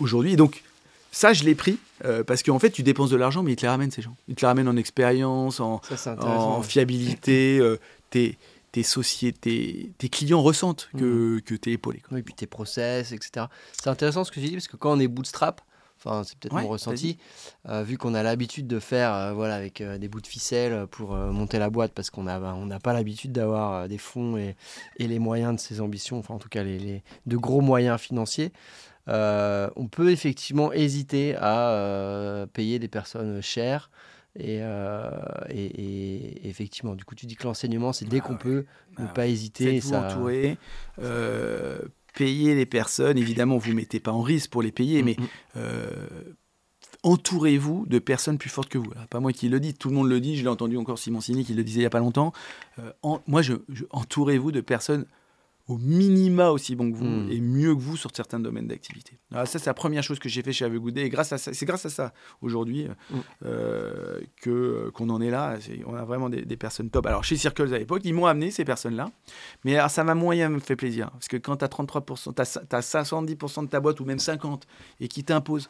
[0.00, 0.62] Aujourd'hui, et donc,
[1.12, 3.62] ça, je l'ai pris euh, parce qu'en fait, tu dépenses de l'argent, mais ils te
[3.62, 4.16] les ramènent, ces gens.
[4.28, 5.80] Ils te les ramènent en expérience, en,
[6.60, 7.78] Ça, fiabilité, euh,
[8.76, 12.00] tes sociétés, tes clients ressentent que, que tu es épaulé.
[12.00, 12.16] quoi.
[12.18, 13.46] Oui, puis tes process, etc.
[13.72, 15.62] C'est intéressant ce que tu dis, parce que quand on est bootstrap,
[15.98, 17.16] enfin, c'est peut-être Ouais, mon ressenti,
[17.70, 20.86] euh, vu qu'on a l'habitude de faire euh, voilà, avec euh, des bouts de ficelle
[20.88, 24.56] pour monter la boîte, parce qu'on n'a on n'a pas l'habitude d'avoir des fonds et,
[24.98, 27.98] et les moyens de ses ambitions, enfin, en tout cas, les, les- de gros moyens
[27.98, 28.52] financiers.
[29.06, 33.90] on peut effectivement hésiter à payer des personnes chères.
[34.38, 35.10] Et, euh,
[35.48, 38.38] et- et effectivement, du coup, tu dis que l'enseignement, c'est dès Ah qu'on ouais.
[38.38, 38.64] peut
[38.98, 39.74] ne Ah pas hésiter.
[39.80, 40.06] Faites-vous ça...
[40.14, 40.58] entourer,
[41.00, 41.78] euh,
[42.14, 43.16] payez les personnes.
[43.18, 45.26] Évidemment, vous ne mettez pas en risque pour les payer, mais Mm, mm.
[45.56, 45.90] euh,
[47.02, 48.90] entourez-vous de personnes plus fortes que vous.
[48.94, 50.36] Alors, pas moi qui le dis, tout le monde le dit.
[50.36, 52.32] Je l'ai entendu encore Simon Sini qui le disait il n'y a pas longtemps.
[53.02, 55.06] En- moi, je, je- entourez-vous de personnes
[55.68, 57.30] au minima aussi bons que vous Mm.
[57.32, 59.18] et mieux que vous sur certains domaines d'activité.
[59.32, 61.02] Alors ça, c'est la première chose que j'ai fait chez Have a Good Day.
[61.02, 63.14] Et grâce à ça, c'est grâce à ça aujourd'hui Mm.
[63.46, 65.56] euh, que qu'on en est là.
[65.86, 67.06] On a vraiment des, des personnes top.
[67.06, 69.10] Alors chez Circles à l'époque, ils m'ont amené ces personnes-là.
[69.64, 71.10] Mais alors, ça m'a moyen fait plaisir.
[71.10, 74.60] Parce que quand tu as 33%, tu as, 70% de ta boîte ou même 50%
[75.00, 75.68] et qui t'imposent.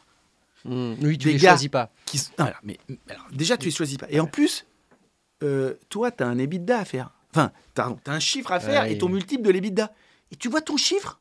[0.66, 0.94] Mm.
[1.02, 1.90] Oui, tu les gars choisis pas.
[2.05, 2.78] Qui, alors, mais,
[3.09, 4.06] alors, déjà, tu les choisis pas.
[4.10, 4.66] Et en plus,
[5.43, 7.10] euh, toi, tu as un EBITDA à faire.
[7.36, 9.92] Enfin, tu as, un chiffre à faire Ouais, et ton multiple de l'EBITDA.
[10.32, 11.20] Et tu vois ton chiffre?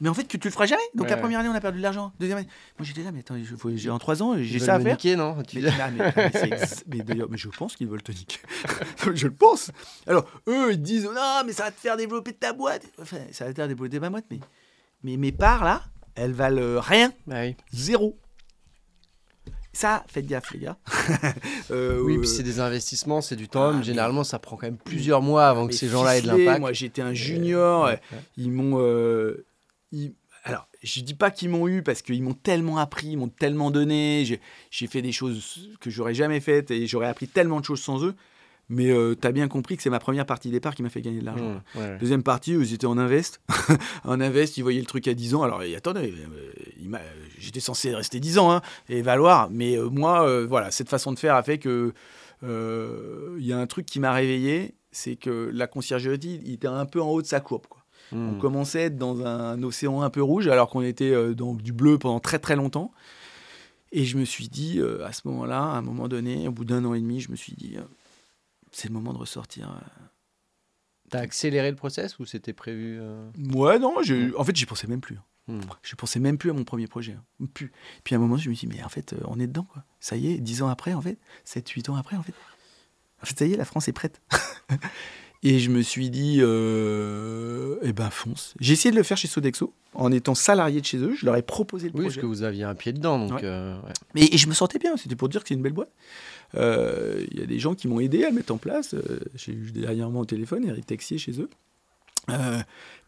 [0.00, 0.82] Mais en fait, que tu le feras jamais.
[0.96, 1.20] Donc la Ouais.
[1.20, 2.12] première année, on a perdu de l'argent.
[2.18, 4.74] Deuxième année, moi j'étais là, mais attends, je- faut- j'ai en trois ans, j'ai ça
[4.74, 4.94] à faire.
[4.96, 8.02] niquer, non Tu- Mais, mais- mais c'est ex- mais d'ailleurs, mais je pense qu'ils veulent
[8.02, 8.38] te niquer.
[9.14, 9.70] je le pense.
[10.08, 12.82] Alors, eux, ils disent Non, mais ça va te faire développer ta boîte.
[13.00, 14.40] Enfin, ça va te faire développer ma boîte, mais,
[15.04, 15.84] mais mes parts, là,
[16.16, 17.12] elles valent euh, rien.
[17.28, 17.54] Bah oui.
[17.72, 18.18] Zéro.
[19.72, 20.76] Ça, faites gaffe, les gars.
[21.70, 23.70] Euh, Oui, euh, puis c'est des investissements, c'est du temps.
[23.70, 26.26] Ah, mais- Généralement, ça prend quand même plusieurs mois avant que ces gens-là aient de
[26.26, 26.60] l'impact.
[26.60, 27.84] Moi, j'étais un junior.
[27.86, 28.18] Ouais, ouais.
[28.36, 28.78] Ils m'ont.
[28.78, 29.46] euh,
[29.92, 30.12] ils-
[30.44, 33.70] Alors, je dis pas qu'ils m'ont eu parce qu'ils m'ont tellement appris, ils m'ont tellement
[33.70, 34.24] donné.
[34.26, 34.40] J'ai
[34.70, 38.04] j'ai fait des choses que j'aurais jamais faites et j'aurais appris tellement de choses sans
[38.04, 38.14] eux.
[38.74, 38.86] Mais
[39.20, 41.24] tu as bien compris que c'est ma première partie départ qui m'a fait gagner de
[41.26, 41.60] l'argent.
[41.74, 41.98] Mmh, ouais.
[41.98, 43.40] Deuxième partie, ils étaient en invest.
[44.04, 45.42] en invest, ils voyaient le truc à 10 ans.
[45.42, 47.00] Alors, et attendez, euh, m'a-
[47.38, 49.48] j'étais censé rester 10 ans hein, et valoir.
[49.50, 51.92] Mais euh, moi, euh, voilà, cette façon de faire a fait que
[52.44, 56.66] euh, il y a un truc qui m'a réveillé, c'est que la conciergerie, il était
[56.66, 57.66] un peu en haut de sa courbe.
[57.68, 57.82] Quoi.
[58.12, 58.38] On Mmh.
[58.40, 61.72] commençait à être dans un océan un peu rouge alors qu'on était euh, dans du
[61.72, 62.92] bleu pendant très très longtemps.
[63.92, 66.64] Et je me suis dit, euh, à ce moment-là, à un moment donné, au bout
[66.64, 67.82] d'un an et demi, je me suis dit, euh,
[68.72, 69.70] c'est le moment de ressortir.
[69.70, 70.02] euh.
[71.10, 73.28] T'as accéléré le process ou c'était prévu euh?
[73.54, 75.18] Ouais, non, en fait, j'y pensais même plus.
[75.48, 75.60] Hmm.
[75.82, 77.12] Je pensais même plus à mon premier projet.
[77.12, 77.46] hein.
[77.52, 77.72] Plus.
[78.04, 79.64] Puis à un moment, je me suis dit, mais en fait, euh, on est dedans,
[79.72, 79.84] quoi.
[80.00, 82.32] Ça y est, 10 ans après, en fait, 7, 8 ans après, en fait.
[83.22, 84.22] En fait, ça y est, la France est prête.
[85.44, 88.54] Et je me suis dit, euh, eh ben, fonce.
[88.60, 91.14] J'ai essayé de le faire chez Sodexo, en étant salarié de chez eux.
[91.16, 92.20] Je leur ai proposé le Oui, parce projet.
[92.20, 93.18] que vous aviez un pied dedans.
[93.18, 93.44] Donc, Ouais.
[93.44, 93.92] euh, ouais.
[94.14, 95.90] Mais, et je me sentais bien, c'était pour dire que c'est une belle boîte.
[96.54, 98.94] Euh, Il y a des gens qui m'ont aidé à le mettre en place.
[98.94, 101.48] Euh, J'ai eu dernièrement au téléphone Eric Texier chez eux.
[102.30, 102.58] Euh,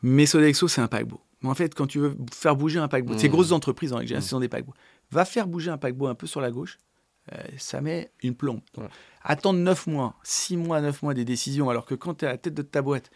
[0.02, 1.20] mais Sodexo, c'est un paquebot.
[1.42, 3.18] Mais en fait, quand tu veux faire bouger un paquebot, Mmh.
[3.18, 4.20] ces grosses entreprises en règle Mmh.
[4.22, 4.74] ce sont des paquebots.
[5.10, 6.78] Va faire bouger un paquebot un peu sur la gauche,
[7.32, 8.60] euh, ça met une plombe.
[8.76, 8.88] Ouais.
[9.22, 12.32] Attendre 9 mois, 6 mois, 9 mois des décisions, alors que quand tu es à
[12.32, 13.10] la tête de ta boîte,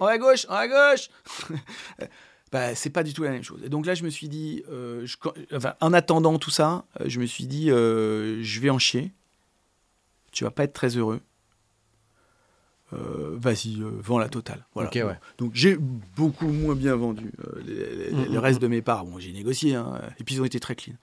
[0.00, 1.08] en à gauche, en à gauche
[2.52, 3.60] bah, c'est pas du tout la même chose.
[3.64, 6.84] Et donc là, je me suis dit, euh, je- quand- enfin, en attendant tout ça,
[7.04, 9.12] je me suis dit, euh, je vais en chier.
[10.32, 11.20] Tu vas pas être très heureux.
[12.94, 14.64] Euh, Vas-y, euh, vends la totale.
[14.74, 14.88] Voilà.
[14.88, 15.18] Ok, ouais.
[15.36, 18.62] Donc j'ai beaucoup moins bien vendu euh, les- les- Mm, le mm, reste mm.
[18.62, 19.04] de mes parts.
[19.04, 20.94] Bon, j'ai négocié, hein, et puis ils ont été très clean.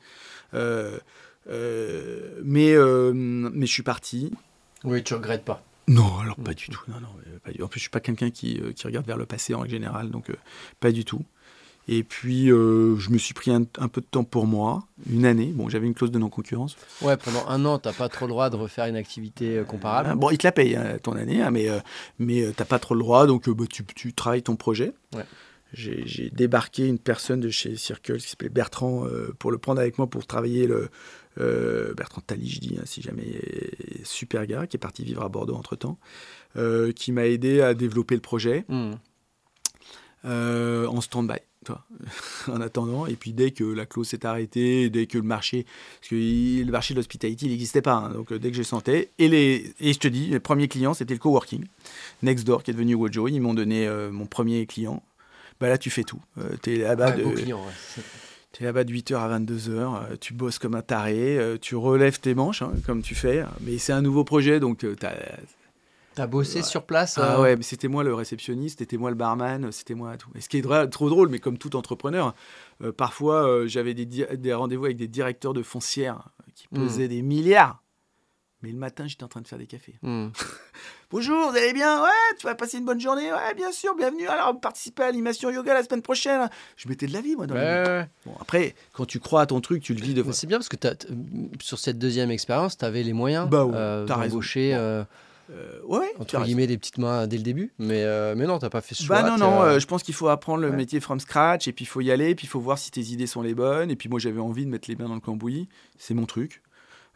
[0.56, 0.98] Euh,
[2.44, 2.74] mais,
[3.14, 4.32] mais je suis parti.
[4.84, 5.64] Oui, tu regrettes pas.
[5.88, 6.82] Non, alors pas du tout.
[6.88, 7.10] Non, non,
[7.44, 9.60] pas du- En plus, je suis pas quelqu'un qui, qui regarde vers le passé en
[9.60, 10.32] règle générale, donc
[10.80, 11.24] pas du tout.
[11.88, 15.24] Et puis, euh, je me suis pris un, un peu de temps pour moi, une
[15.24, 15.52] année.
[15.54, 16.78] Bon, j'avais une clause de non-concurrence.
[17.02, 20.10] Ouais, pendant un an, t'as pas trop le droit de refaire une activité euh, comparable.
[20.12, 21.80] Ah, bon, il te la paye, hein, ton année, hein, mais, euh,
[22.18, 24.94] mais euh, t'as pas trop le droit, donc bah, tu, tu travailles ton projet.
[25.16, 25.26] Ouais.
[25.74, 29.06] J'ai débarqué une personne de chez Circle qui s'appelait Bertrand
[29.40, 30.90] pour le prendre avec moi pour travailler le.
[31.98, 33.42] Bertrand Tali, je dis, hein, si jamais,
[34.06, 36.00] super gars, qui est parti vivre à Bordeaux entre temps,
[36.96, 38.64] qui m'a aidé à développer le projet.
[38.70, 38.94] Mmh.
[40.26, 41.40] euh, en stand-by,
[42.48, 43.06] en attendant.
[43.08, 45.66] Et puis dès que la clause s'est arrêtée, dès que le marché,
[46.00, 47.94] parce que il- le marché de l'hospitality, n'existait pas.
[47.96, 48.10] hein.
[48.10, 50.94] donc euh, dès que je sentais, et les, et je te dis, les premiers clients,
[50.94, 51.66] c'était le coworking,
[52.24, 53.28] Nextdoor qui est devenu Wojo.
[53.28, 55.02] Ils m'ont donné euh, mon premier client.
[55.60, 56.20] Bah là, tu fais tout.
[56.64, 58.04] tu es là-bas de, beau client, ouais.
[58.52, 62.20] T'es là-bas de 8h à 22h, euh, tu bosses comme un taré, euh, tu relèves
[62.22, 65.14] tes manches, hein, comme tu fais, mais c'est un nouveau projet, donc euh, t'as-
[66.16, 66.64] T'as bossé Ouais.
[66.64, 69.96] sur place ah euh, ouais, mais c'était moi le réceptionniste, c'était moi le barman, c'était
[69.96, 70.30] moi tout.
[70.36, 72.34] Et ce qui est dra- trop drôle, mais comme tout entrepreneur,
[72.82, 76.76] euh, parfois euh, j'avais des, di- des rendez-vous avec des directeurs de foncières qui Hmm.
[76.84, 77.82] pesaient des milliards.
[78.62, 80.00] Mais le matin, j'étais en train de faire des cafés.
[80.02, 80.28] mmh.
[81.12, 82.02] Bonjour, vous allez bien?
[82.02, 82.10] Ouais,
[82.40, 83.32] tu vas passer une bonne journée?
[83.32, 84.28] Ouais, bien sûr, bienvenue.
[84.28, 86.50] Alors, vous participez à l'animation yoga la semaine prochaine.
[86.78, 88.10] Je mettais de la vie, moi, dans Ouais.
[88.26, 90.58] Bon, après, quand tu crois à ton truc, tu le vis de Mais c'est bien
[90.58, 91.08] parce que t'as- t-
[91.62, 95.04] sur cette deuxième expérience, tu avais les moyens Bah ouais, euh, t'as d'embaucher euh,
[95.52, 97.72] Euh, ouais, entre guillemets des petites mains dès le début.
[97.78, 99.22] Mais, euh, mais non, t'as pas fait ce choix.
[99.22, 100.76] Bah non, t'es, non, euh, euh, je pense qu'il faut apprendre le ouais.
[100.76, 103.02] métier from scratch, et puis il faut y aller, puis il faut voir si tes
[103.02, 105.20] idées sont les bonnes, et puis moi j'avais envie de mettre les mains dans le
[105.20, 105.68] cambouis,
[105.98, 106.62] c'est mon truc.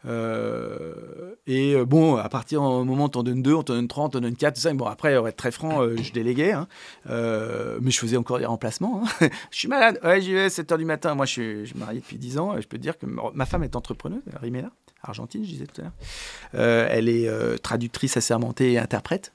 [0.06, 3.88] Euh, et euh, bon, à partir du moment où t'en donnes deux, on t'en donne
[3.88, 4.72] trois, on t'en donne quatre, tout ça.
[4.72, 6.68] Bon, après, on va être très franc, euh, je déléguais, hein.
[7.06, 9.02] Mais je faisais encore des remplacements.
[9.20, 9.28] hein.
[9.50, 11.14] je suis malade, ouais, j'y vais 7h du matin.
[11.14, 13.62] Moi, je suis, je marié depuis 10 ans, je peux te dire que ma- femme
[13.64, 14.70] est entrepreneuse, Rimela,
[15.02, 16.88] argentine, je disais tout à l'heure.
[16.90, 19.32] Elle est traductrice assermentée et interprète.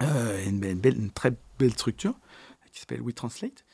[0.00, 2.14] Une, belle- une très belle structure
[2.72, 3.64] qui s'appelle WeTranslate.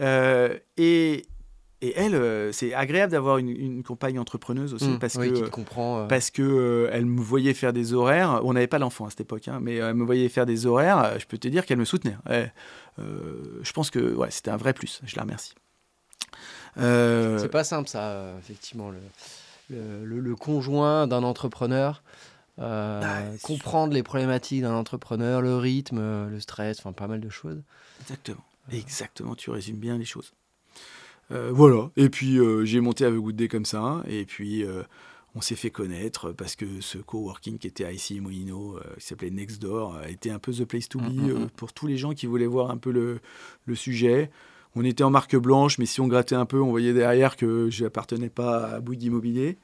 [0.00, 1.26] Euh, et,
[1.80, 5.48] et elle, euh, c'est agréable d'avoir une, une compagne entrepreneuse aussi mmh, parce oui, que
[5.50, 6.00] comprend.
[6.00, 8.40] euh, parce que euh, elle me voyait faire des horaires.
[8.44, 11.18] On n'avait pas l'enfant à cette époque, hein, mais elle me voyait faire des horaires.
[11.20, 12.16] Je peux te dire qu'elle me soutenait.
[12.28, 12.46] Euh,
[13.62, 15.00] je pense que ouais, c'était un vrai plus.
[15.04, 15.54] Je la remercie.
[16.76, 18.90] C'est pas simple, ça, effectivement.
[18.90, 18.98] Le,
[19.70, 22.02] le, le- le conjoint d'un entrepreneur,
[22.58, 27.28] euh, Ah, comprendre les problématiques d'un entrepreneur, le rythme, le stress, enfin pas mal de
[27.28, 27.62] choses.
[28.00, 28.44] exactement.
[28.70, 30.32] Exactement, tu résumes bien les choses.
[31.30, 34.64] Voilà, et puis j'ai monté avec Good Day comme ça, et puis
[35.34, 39.06] on s'est fait connaître parce que ce coworking qui était à ici Molino, euh, qui
[39.06, 41.50] s'appelait Nextdoor, a été un peu the place to be Mm, mm, euh, mm.
[41.50, 43.20] pour tous les gens qui voulaient voir un peu le,
[43.66, 44.30] le sujet.
[44.74, 47.68] On était en marque blanche, mais si on grattait un peu, on voyait derrière que
[47.70, 49.58] je n'appartenais pas à Bouygues Immobilier.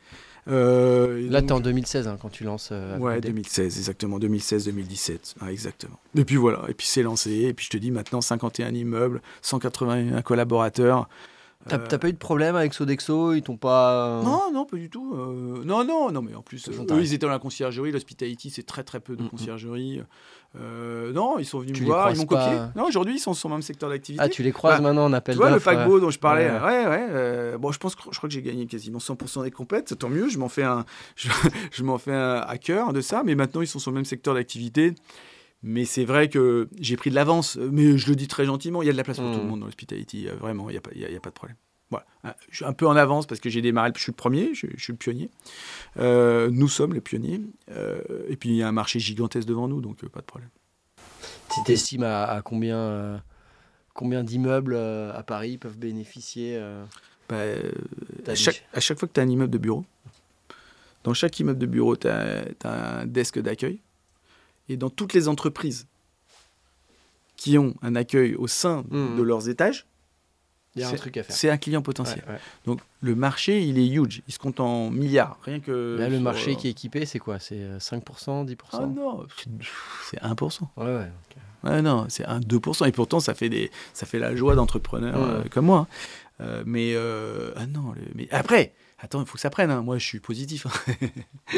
[0.49, 2.69] Euh, Là, tu es en 2016 hein, quand tu lances.
[2.71, 3.29] euh, Ouais, Good Day.
[3.31, 5.99] 2016, exactement, 2016-2017, ah, exactement.
[6.15, 9.23] Et puis voilà, et puis c'est lancé, et puis je te dis maintenant 51 immeubles,
[9.43, 11.09] 181 collaborateurs.
[11.69, 14.21] T'as Euh, pas eu de problème avec Sodexo Ils t'ont pas.
[14.23, 15.15] Non, non, pas du tout.
[15.17, 17.91] euh, non, non, non, mais en plus, Ils euh, eux, ils étaient dans la conciergerie.
[17.91, 19.31] L'hospitality, c'est très, très peu de Mm, mm.
[19.31, 20.03] conciergerie.
[20.61, 22.57] Euh, non, ils sont venus Tu me voir, ils m'ont copié.
[22.77, 24.23] Non, aujourd'hui, ils sont sur le même secteur d'activité.
[24.25, 26.49] Ah, tu les croises Bah, maintenant en appel Tu vois, le paquebot dont je parlais,
[26.51, 26.59] ouais.
[26.61, 27.07] ouais, ouais.
[27.11, 30.09] euh, bon, je pense que je crois que j'ai gagné quasiment 100% des compètes, tant
[30.09, 30.29] mieux.
[30.29, 30.85] Je m'en fais un,
[31.17, 31.29] je,
[31.73, 34.05] je m'en fais un à cœur de ça, mais maintenant ils sont sur le même
[34.05, 34.95] secteur d'activité.
[35.67, 38.83] Mais c'est vrai que j'ai pris de l'avance, mais je le dis très gentiment.
[38.83, 40.69] Il y a de la place pour tout le monde dans l'hospitality, euh, vraiment.
[40.69, 41.57] Il n'y a, pas- il y a- il y a pas de problème.
[41.91, 42.05] Voilà.
[42.23, 43.91] Ah, Je suis un peu en avance parce que j'ai démarré.
[43.97, 45.31] Je suis le premier, je, je suis le pionnier.
[45.99, 47.41] Euh, nous sommes les pionniers.
[47.71, 50.27] Euh, et puis il y a un marché gigantesque devant nous, donc euh, pas de
[50.27, 50.51] problème.
[51.55, 53.23] Tu t'estimes à, à combien,
[53.95, 56.61] combien d'immeubles à Paris peuvent bénéficier
[57.29, 57.37] Bah,
[58.35, 59.85] chaque, à chaque fois que tu as un immeuble de bureau,
[61.05, 63.81] dans chaque immeuble de bureau, tu as, un desk d'accueil.
[64.69, 65.87] Et dans toutes les entreprises
[67.37, 69.17] qui ont un accueil au sein Mhm.
[69.17, 69.87] de leurs étages,
[70.77, 71.37] Il y a un C'est- truc à faire.
[71.37, 72.25] c'est un client potentiel.
[72.27, 72.41] Ouais, ouais.
[72.67, 74.23] Donc le marché, il est huge.
[74.27, 75.39] Il se compte en milliards.
[75.45, 75.97] Rien que.
[76.01, 77.39] Là, le marché qui est équipé, c'est quoi?
[77.39, 79.25] C'est euh, 5%, 10% Ah non,
[80.11, 80.69] c'est 1%.
[80.77, 81.13] Ouais, ouais.
[81.63, 82.87] Ouais, non, c'est un 2%.
[82.87, 85.87] Et pourtant, ça fait, des, ça fait la joie d'entrepreneurs euh, comme moi.
[86.41, 86.41] hein.
[86.41, 88.75] Euh, mais, euh, ah non, le- mais après,
[89.05, 89.71] attends, il faut que ça prenne.
[89.71, 89.83] hein.
[89.83, 90.67] Moi, je suis positif.
[90.67, 90.71] hein.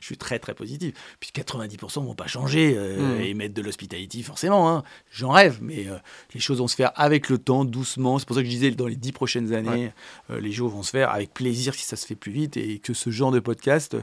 [0.00, 0.94] je suis très, très positif.
[1.18, 3.20] Puis 90% vont pas changer euh, Mm.
[3.22, 4.70] et mettre de l'hospitality, forcément.
[4.70, 4.82] hein.
[5.10, 5.96] J'en rêve, mais euh,
[6.34, 8.18] les choses vont se faire avec le temps, doucement.
[8.18, 9.92] C'est pour ça que je disais, dans les dix prochaines années,
[10.30, 12.78] euh, les jours vont se faire avec plaisir si ça se fait plus vite et
[12.78, 13.96] que ce genre de podcast,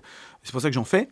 [0.43, 1.09] c'est pour ça que j'en fais.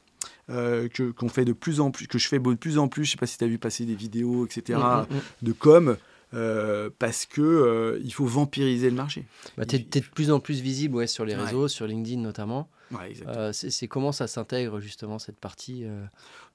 [0.50, 3.06] euh, que qu'on fait de plus en plus que je fais de plus en plus
[3.06, 5.22] je sais pas si tu as vu passer des vidéos etc Mm, mm, mm.
[5.44, 5.98] de com
[6.36, 9.26] euh, parce que euh, il faut vampiriser le marché.
[9.58, 11.44] Bah, Il- t'es de plus en plus visible ouais, sur les Ouais.
[11.44, 12.70] réseaux, sur LinkedIn notamment.
[12.92, 13.14] Ouais.
[13.28, 15.86] Euh, c'est, comment ça s'intègre justement cette partie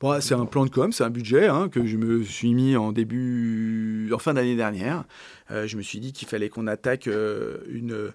[0.00, 2.76] Bon, c'est un plan de com, c'est un budget hein, que je me suis mis
[2.76, 5.04] en début, en fin d'année dernière.
[5.50, 8.12] Je me suis dit qu'il fallait qu'on attaque une,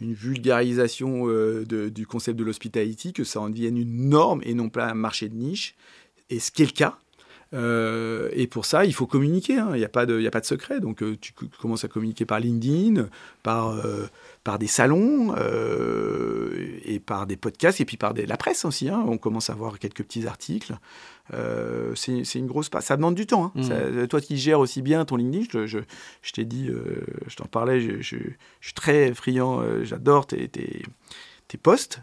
[0.00, 4.70] une vulgarisation de- du concept de l'hospitality, que ça en devienne une norme et non
[4.70, 5.74] pas un marché de niche.
[6.30, 6.98] Et ce qui est le cas.
[7.54, 9.58] Euh, et pour ça, il faut communiquer.
[9.58, 9.70] hein.
[9.72, 10.80] Il n'y a, pas de- il y a pas de secret.
[10.80, 13.08] Donc, euh, tu co- commences à communiquer par LinkedIn,
[13.42, 14.06] par, euh,
[14.44, 15.34] par des salons
[16.84, 18.88] et par des podcasts et puis par des- la presse aussi.
[18.88, 19.02] hein.
[19.06, 20.74] On commence à voir quelques petits articles.
[21.94, 22.70] C'est une grosse.
[22.80, 23.52] Ça demande du temps.
[23.56, 23.62] hein.
[23.62, 25.78] Ça- toi qui gères aussi bien ton LinkedIn, je, je,
[26.22, 26.70] je t'ai dit,
[27.26, 30.82] je t'en parlais, je, suis très friand, j'adore tes, tes,
[31.48, 32.00] tes posts.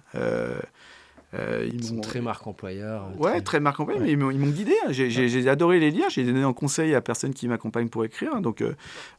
[1.37, 3.05] Euh, ils Ils sont très marque employeur.
[3.05, 3.99] euh, Ouais, très marquant, Ouais.
[3.99, 4.73] mais ils m'ont guidé.
[4.85, 4.91] hein.
[4.91, 6.09] J'ai adoré les lire.
[6.09, 8.39] J'ai donné en conseil à personne qui m'accompagne pour écrire.
[8.41, 8.73] Donc, euh,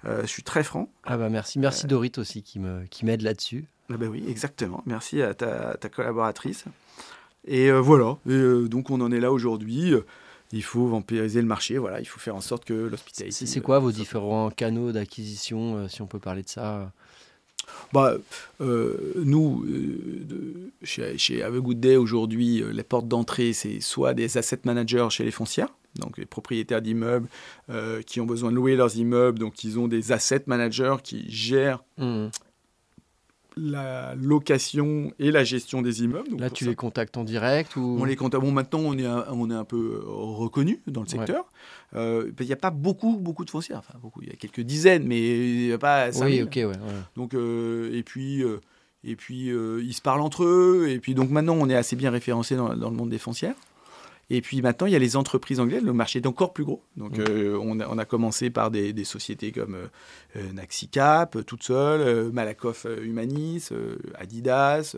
[0.07, 0.89] euh, je suis très franc.
[1.05, 3.65] Ah bah merci, merci Dorit aussi qui, me, qui m'aide là-dessus.
[3.93, 4.83] Ah ben oui, exactement.
[4.87, 6.65] Merci à ta, ta collaboratrice.
[7.47, 8.17] Et voilà.
[8.29, 9.93] Et, donc, on en est là aujourd'hui.
[10.53, 11.79] Il faut vampiriser le marché.
[11.79, 13.47] Voilà, il faut faire en sorte que l'hospitality.
[13.47, 16.91] C'est, quoi vos différents canaux d'acquisition, si on peut parler de ça?
[17.93, 18.15] Bah,
[18.61, 24.37] euh, nous, euh, chez, chez Good Day, aujourd'hui, euh, les portes d'entrée, c'est soit des
[24.39, 27.29] asset managers chez les foncières, donc les propriétaires d'immeubles
[28.07, 31.83] qui ont besoin de louer leurs immeubles, donc ils ont des asset managers qui gèrent
[31.99, 32.31] Mhm.
[33.57, 36.29] La location et la gestion des immeubles.
[36.29, 38.33] Donc Là, tu ça, les contactes en direct ou on les compte.
[38.37, 41.13] Bon, maintenant, on est un, on est un peu reconnu dans le Ouais.
[41.19, 41.47] secteur.
[41.95, 43.79] Euh, Il n'y a pas beaucoup, beaucoup de foncières.
[43.79, 44.21] Enfin, beaucoup.
[44.23, 46.35] Il y a quelques dizaines, mais il n'y a pas 5000.
[46.35, 46.65] Oui, ok, ouais.
[46.67, 46.77] ouais.
[47.17, 48.61] Donc, euh, et puis, euh,
[49.05, 50.89] et puis euh, ils se parlent entre eux.
[50.91, 53.55] Et puis, donc maintenant, on est assez bien référencé dans, dans le monde des foncières.
[54.29, 55.85] Et puis maintenant, il y a les entreprises anglaises.
[55.85, 56.83] Le marché est encore plus gros.
[56.97, 57.25] Donc, Mm.
[57.29, 59.87] euh, on, a, on a commencé par des, des sociétés comme euh,
[60.37, 63.69] euh, Naxicap, euh, toute seule, euh, Malakoff Humanis,
[64.19, 64.97] Adidas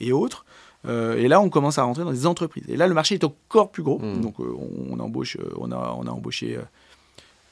[0.00, 0.44] et autres.
[0.88, 2.64] Et là, on commence à rentrer dans des entreprises.
[2.68, 4.00] Et là, le marché est encore plus gros.
[4.00, 4.20] Mm.
[4.20, 6.58] Donc, on, on embauche, on a, on a embauché.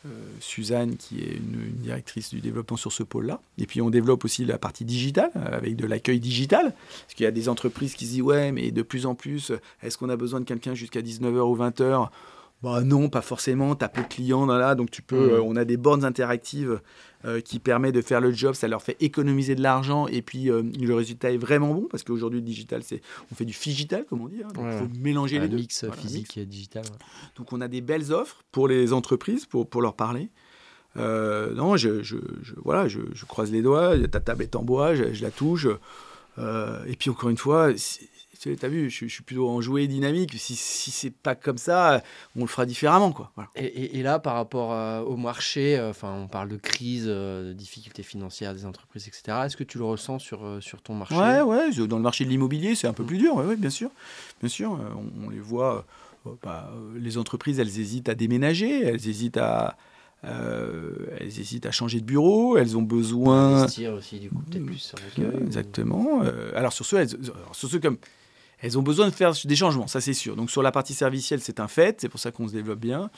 [0.07, 3.41] Euh, euh, Suzanne, qui est une, directrice du développement sur ce pôle-là.
[3.59, 6.75] Et puis on développe aussi la partie digitale, euh, avec de l'accueil digital.
[7.03, 9.53] Parce qu'il y a des entreprises qui se disent, ouais, mais de plus en plus,
[9.83, 12.09] est-ce qu'on a besoin de quelqu'un jusqu'à 19h ou 20h
[12.63, 15.31] bah non, pas forcément, tu as peu de clients là, donc tu peux, Mhm.
[15.35, 16.81] euh, on a des bornes interactives
[17.25, 20.51] euh, qui permettent de faire le job, ça leur fait économiser de l'argent et puis
[20.51, 23.01] euh, le résultat est vraiment bon parce qu'aujourd'hui le digital, c'est,
[23.31, 24.99] on fait du figital comme on dit, hein, donc il Ouais, faut ouais.
[25.01, 25.57] mélanger les deux.
[25.57, 26.03] mix Voilà,
[26.37, 26.83] et digital.
[26.85, 26.99] ouais.
[27.37, 30.29] donc on a des belles offres pour les entreprises, pour, pour leur parler.
[30.97, 32.17] non, je, je,
[32.65, 35.67] voilà, je, croise les doigts, ta table est en bois, je, la touche.
[36.39, 37.71] et puis encore une fois,
[38.41, 40.35] tu as vu, je, suis plutôt enjoué, dynamique.
[40.39, 42.03] Si, si c'est pas comme ça,
[42.37, 43.13] on le fera différemment.
[43.13, 43.31] Quoi.
[43.55, 48.65] Et, là, par rapport au marché, enfin, on parle de crise, de difficultés financières des
[48.65, 49.39] entreprises, etc.
[49.45, 51.17] Est-ce que tu le ressens sur, sur ton marché?
[51.17, 51.71] Ouais, ouais.
[51.87, 53.37] Dans le marché de l'immobilier, c'est un peu plus dur.
[53.37, 53.91] Ouais, bien sûr.
[54.41, 54.79] Bien sûr.
[55.23, 55.85] On, les voit.
[56.43, 59.77] Bah, les entreprises, elles hésitent à déménager, elles hésitent à,
[60.23, 63.57] elles hésitent à changer de bureau, elles ont besoin.
[63.57, 64.99] Investir aussi, du coup, peut-être plus sur
[65.43, 66.23] Exactement.
[66.55, 67.99] alors, sur ceux, sur ceux comme
[68.63, 70.37] elles ont besoin de faire des changements, ça c'est sûr.
[70.37, 73.11] Donc sur la partie servicielle, c'est un fait, c'est pour ça qu'on se développe bien.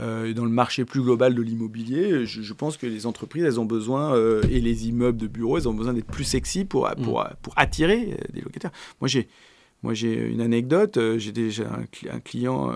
[0.00, 3.64] Euh, dans le marché plus global de l'immobilier, je, pense que les entreprises, elles ont
[3.64, 7.22] besoin, euh, et les immeubles de bureaux, elles ont besoin d'être plus sexy pour, pour,
[7.22, 7.30] mm.
[7.42, 8.72] pour attirer euh, des locataires.
[9.00, 9.28] Moi j'ai,
[9.82, 11.64] moi, j'ai une anecdote, j'ai déjà
[12.10, 12.72] un, client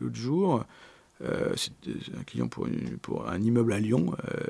[0.00, 0.64] l'autre jour,
[1.24, 1.72] euh, c'est
[2.18, 2.66] un client pour,
[3.28, 4.14] un immeuble à Lyon.
[4.24, 4.40] Euh,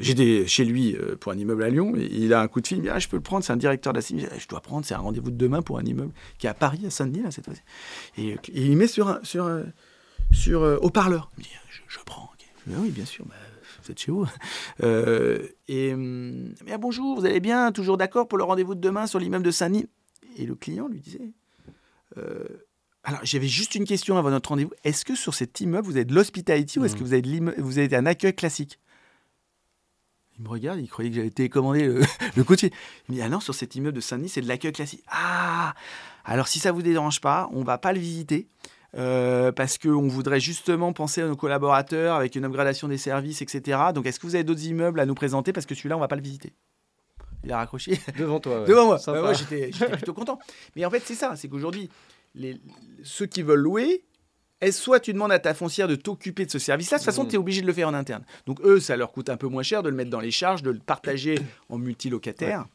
[0.00, 2.78] j'étais chez lui euh, pour un immeuble à Lyon il a un coup de fil.
[2.78, 4.28] Il me dit ah, Je peux le prendre, c'est un directeur d'asile.
[4.38, 6.84] Je dois prendre, c'est un rendez-vous de demain pour un immeuble qui est à Paris,
[6.86, 7.62] à Saint-Denis, cette fois-ci.
[8.16, 11.30] Et, il met sur, un, sur, haut-parleur.
[11.36, 11.50] Il me dit
[11.88, 12.30] Je, prends.
[12.70, 13.24] Ah oui, bien sûr.
[13.24, 13.34] Bah,
[13.82, 14.26] vous êtes chez vous.
[15.68, 19.18] et mais, ah, bonjour, vous allez bien Toujours d'accord pour le rendez-vous de demain sur
[19.18, 19.86] l'immeuble de Saint-Denis
[20.36, 21.30] Et le client lui disait
[23.08, 24.74] alors, j'avais juste une question avant notre rendez-vous.
[24.84, 27.54] Est-ce que sur cet immeuble, vous avez de l'hospitality ou est-ce que vous avez, de
[27.62, 28.78] vous avez un accueil classique?
[30.38, 32.02] Il me regarde, il croyait que j'avais télécommandé le,
[32.36, 32.70] le côté.
[33.08, 35.02] Il me dit Ah non, sur cet immeuble de Saint-Denis, c'est de l'accueil classique.
[35.10, 35.72] Ah
[36.26, 38.46] Alors, si ça ne vous dérange pas, on ne va pas le visiter.
[38.94, 43.78] Euh, parce qu'on voudrait justement penser à nos collaborateurs avec une upgradation des services, etc.
[43.94, 45.54] Donc, est-ce que vous avez d'autres immeubles à nous présenter?
[45.54, 46.52] Parce que celui-là, on ne va pas le visiter.
[47.42, 47.98] Il a raccroché.
[48.18, 48.64] Devant toi.
[48.66, 48.98] Devant moi.
[49.06, 50.38] Bah, moi, j'étais plutôt content.
[50.76, 51.36] Mais en fait, c'est ça.
[51.36, 51.88] C'est qu'aujourd'hui,
[53.02, 54.04] ceux qui veulent louer,
[54.70, 57.28] soit tu demandes à ta foncière de t'occuper de ce service-là, de toute façon, mmh.
[57.28, 58.24] tu es obligé de le faire en interne.
[58.46, 60.62] Donc eux, ça leur coûte un peu moins cher de le mettre dans les charges,
[60.62, 61.38] de le partager
[61.68, 62.66] en multilocataire.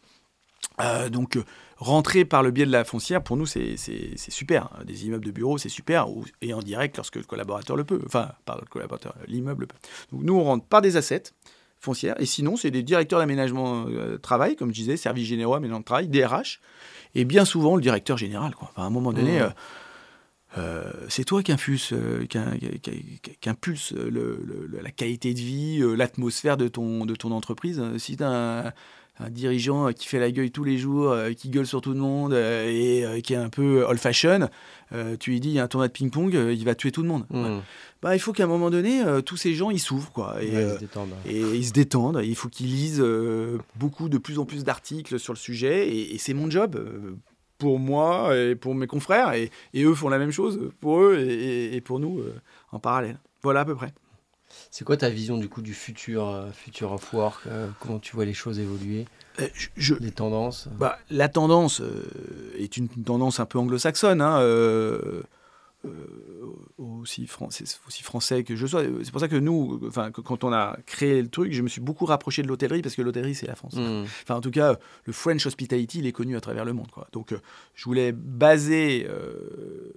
[0.82, 1.44] Euh, donc euh,
[1.78, 3.76] rentrer par le biais de la foncière, pour nous, c'est
[4.18, 4.70] super.
[4.86, 6.08] Des immeubles de bureau, c'est super.
[6.42, 8.02] et en direct lorsque le collaborateur le peut.
[8.06, 9.78] Enfin, par le collaborateur, l'immeuble peut.
[10.12, 11.24] Donc nous, on rentre par des assets
[11.80, 12.20] foncières.
[12.20, 15.86] Et sinon, c'est des directeurs d'aménagement euh, travail, comme je disais, services généraux, aménagement de
[15.86, 16.62] travail, DRH
[17.16, 18.56] et bien souvent le directeur général.
[18.56, 18.72] Quoi.
[18.76, 19.44] à un moment donné, mmh.
[19.44, 19.50] euh,
[20.58, 22.28] euh, c'est toi qui impulse, euh,
[24.82, 27.82] la qualité de vie, l'atmosphère de ton, de ton entreprise.
[27.98, 28.30] Si tu as
[28.68, 28.74] un,
[29.30, 33.22] dirigeant qui fait la gueule tous les jours, qui gueule sur tout le monde et
[33.24, 34.50] qui est un peu old-fashion,
[35.20, 37.08] tu lui dis il y a un tournoi de ping-pong, il va tuer tout le
[37.08, 37.26] monde.
[37.30, 37.60] Mmh.
[38.02, 40.12] Bah, il faut qu'à un moment donné, tous ces gens, ils s'ouvrent.
[40.12, 41.14] Quoi, et, ils se détendent.
[41.26, 42.22] et ils se détendent.
[42.24, 43.04] Il faut qu'ils lisent
[43.76, 45.96] beaucoup, de plus en plus d'articles sur le sujet.
[45.96, 46.78] Et, c'est mon job
[47.64, 51.80] pour moi et pour mes confrères, et, eux font la même chose pour eux et,
[51.82, 52.36] pour nous euh,
[52.72, 53.20] en parallèle.
[53.42, 53.94] Voilà à peu près.
[54.76, 58.16] C'est quoi ta vision du coup du futur, euh, futur of work euh, Comment tu
[58.16, 59.06] vois les choses évoluer
[59.76, 60.68] je, Les tendances?
[60.80, 61.80] Bah, La tendance
[62.58, 64.20] est une tendance un peu anglo-saxonne.
[64.20, 65.22] Hein, euh,
[66.78, 68.84] aussi, français, aussi français que je sois.
[69.04, 71.82] C'est pour ça que nous, enfin, quand on a créé le truc, je me suis
[71.82, 73.76] beaucoup rapproché de l'hôtellerie parce que l'hôtellerie, c'est la France.
[73.76, 74.04] Hmm.
[74.24, 76.90] Enfin, en tout cas, le French Hospitality, il est connu à travers le monde.
[76.92, 77.08] Quoi.
[77.12, 77.40] Donc, euh,
[77.76, 79.92] je voulais baser, euh,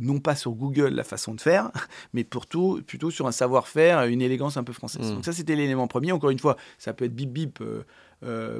[0.00, 1.70] non pas sur Google la façon de faire,
[2.12, 5.10] mais plutôt, plutôt sur un savoir-faire, une élégance un peu française.
[5.10, 5.16] Hmm.
[5.16, 6.12] Donc, ça, c'était l'élément premier.
[6.12, 7.62] Encore une fois, ça peut être bip bip.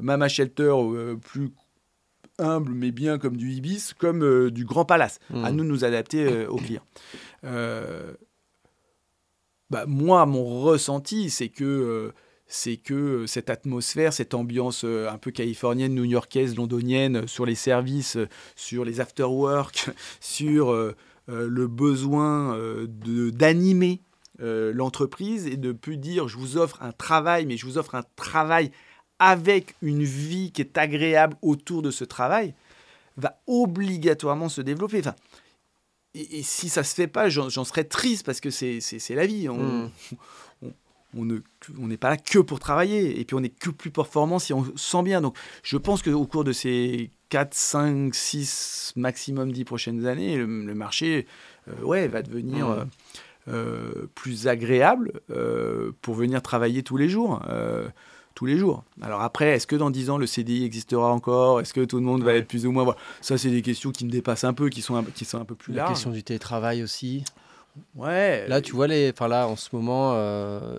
[0.03, 0.75] Mama Shelter,
[1.23, 1.53] plus
[2.39, 5.19] humble mais bien comme du Ibis, comme euh, du Grand Palace.
[5.33, 5.57] À hmm.
[5.57, 6.87] nous de nous adapter euh, aux clients.
[7.45, 8.13] Euh,
[9.71, 12.13] bah, moi, mon ressenti, c'est que
[12.47, 18.19] c'est que cette atmosphère, cette ambiance un peu californienne, new-yorkaise, londonienne, sur les services,
[18.55, 19.89] sur les after-work,
[20.21, 20.75] sur
[21.29, 24.03] le besoin d'animer
[24.39, 28.05] l'entreprise et de plus dire je vous offre un travail, mais je vous offre un
[28.17, 28.71] travail
[29.23, 32.55] avec une vie qui est agréable autour de ce travail,
[33.17, 34.99] va obligatoirement se développer.
[34.99, 35.15] Enfin,
[36.15, 39.49] et, si ça se fait pas, j'en serais triste parce que c'est la vie.
[39.49, 39.91] On,
[40.65, 40.71] hmm.
[41.17, 44.53] on, n'est pas là que pour travailler et puis on n'est que plus performant si
[44.53, 45.21] on sent bien.
[45.21, 50.75] Donc je pense qu'au cours de ces 4, 5, 6, maximum 10 prochaines années, le,
[50.75, 51.29] marché
[51.69, 52.73] euh, ouais, va devenir hmm.
[52.73, 52.85] euh,
[53.49, 55.13] euh, plus agréable
[56.01, 57.41] pour venir travailler tous les jours
[58.43, 58.83] tous les jours.
[59.01, 61.61] Alors après, est-ce que dans 10 ans, le CDI existera encore?
[61.61, 62.97] Est-ce que tout le monde va être plus ou moins...
[63.21, 65.45] Ça, c'est des questions qui me dépassent un peu, qui sont un, qui sont un
[65.45, 65.91] peu plus larges.
[65.91, 67.23] La question du télétravail aussi.
[67.95, 68.49] Ouais.
[68.49, 69.13] Là, tu vois, les...
[69.15, 70.77] enfin, là, en ce moment, euh,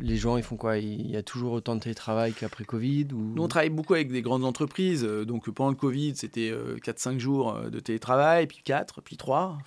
[0.00, 0.78] les gens, ils font quoi?
[0.78, 3.34] Il y a toujours autant de télétravail qu'après Covid ou...
[3.36, 5.04] Nous, on travaille beaucoup avec des grandes entreprises.
[5.04, 6.52] Euh, donc, pendant le Covid, c'était
[6.84, 9.58] 4-5 euh, jours de télétravail, puis 4, puis 3.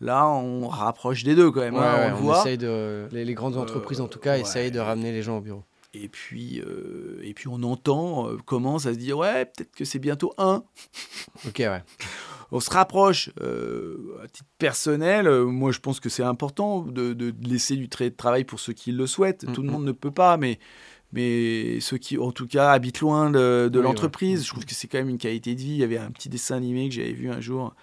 [0.00, 1.74] Là, on rapproche des deux quand même.
[1.74, 2.40] Ouais, hein, on le voit.
[2.40, 4.40] essaye de, les, les grandes Euh, entreprises, en tout cas, ouais.
[4.40, 5.62] essayent de ramener les gens au bureau.
[6.02, 9.84] Et puis, euh, et puis on entend, euh, commence à se dire, ouais, peut-être que
[9.84, 10.62] c'est bientôt un.
[11.48, 11.82] Ok, ouais.
[12.52, 13.30] On se rapproche.
[13.40, 17.88] euh, à titre personnel, euh, moi je pense que c'est important de, de laisser du
[17.88, 19.44] tra- travail pour ceux qui le souhaitent.
[19.52, 19.72] Tout le Mhm.
[19.74, 20.58] monde ne peut pas, mais,
[21.12, 24.44] mais ceux qui, en tout cas, habitent loin de, de Oui, l'entreprise, ouais.
[24.44, 25.70] je trouve que c'est quand même une qualité de vie.
[25.72, 27.74] Il y avait un petit dessin animé que j'avais vu un jour.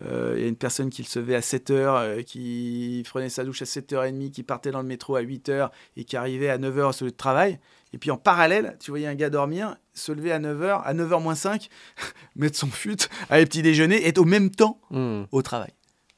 [0.00, 3.62] Euh, il y a une personne qui se levait à 7h, qui prenait sa douche
[3.62, 6.92] à 7h30, qui partait dans le métro à 8h et qui arrivait à 9h à
[6.92, 7.60] son lieu de travail.
[7.92, 11.22] Et puis en parallèle, tu voyais un gars dormir, se lever à 9h, à 9h
[11.22, 11.68] moins 5,
[12.36, 12.96] mettre son fut,
[13.28, 15.24] aller petit déjeuner, être au même temps Hmm.
[15.30, 15.72] au travail.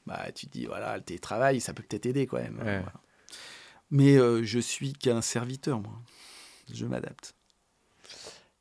[0.06, 2.58] Bah, tu te dis, voilà, le télétravail, ça peut peut-être aider quand même.
[2.58, 2.78] Ouais.
[2.78, 2.92] Voilà.
[3.90, 5.92] Mais euh, je suis qu'un serviteur, moi.
[6.72, 7.34] Je m'adapte.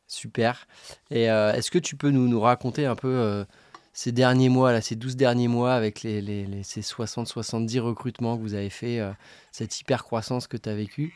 [0.08, 0.68] Super.
[1.10, 3.46] Et euh, est-ce que tu peux nous, nous raconter un peu euh,
[3.94, 8.36] ces derniers mois, là, ces 12 derniers mois, avec les, les- les- ces 60-70 recrutements
[8.38, 9.12] que vous avez fait, euh,
[9.52, 11.14] cette hyper croissance que tu as vécue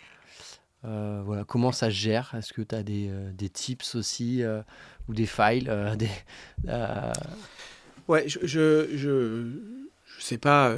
[0.85, 2.33] Euh, voilà, comment ça se gère?
[2.37, 4.43] Est-ce que tu as des, euh, des tips aussi
[5.09, 5.69] ou des files
[8.07, 9.49] Ouais, je, je, je,
[10.17, 10.73] je sais pas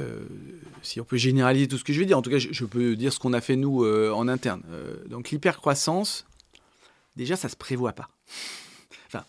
[0.82, 2.18] si on peut généraliser tout ce que je vais dire.
[2.18, 4.62] En tout cas, je, peux dire ce qu'on a fait nous en interne.
[4.70, 6.26] Euh, donc l'hypercroissance,
[7.16, 8.08] déjà, ça se prévoit pas.
[9.06, 9.24] Enfin,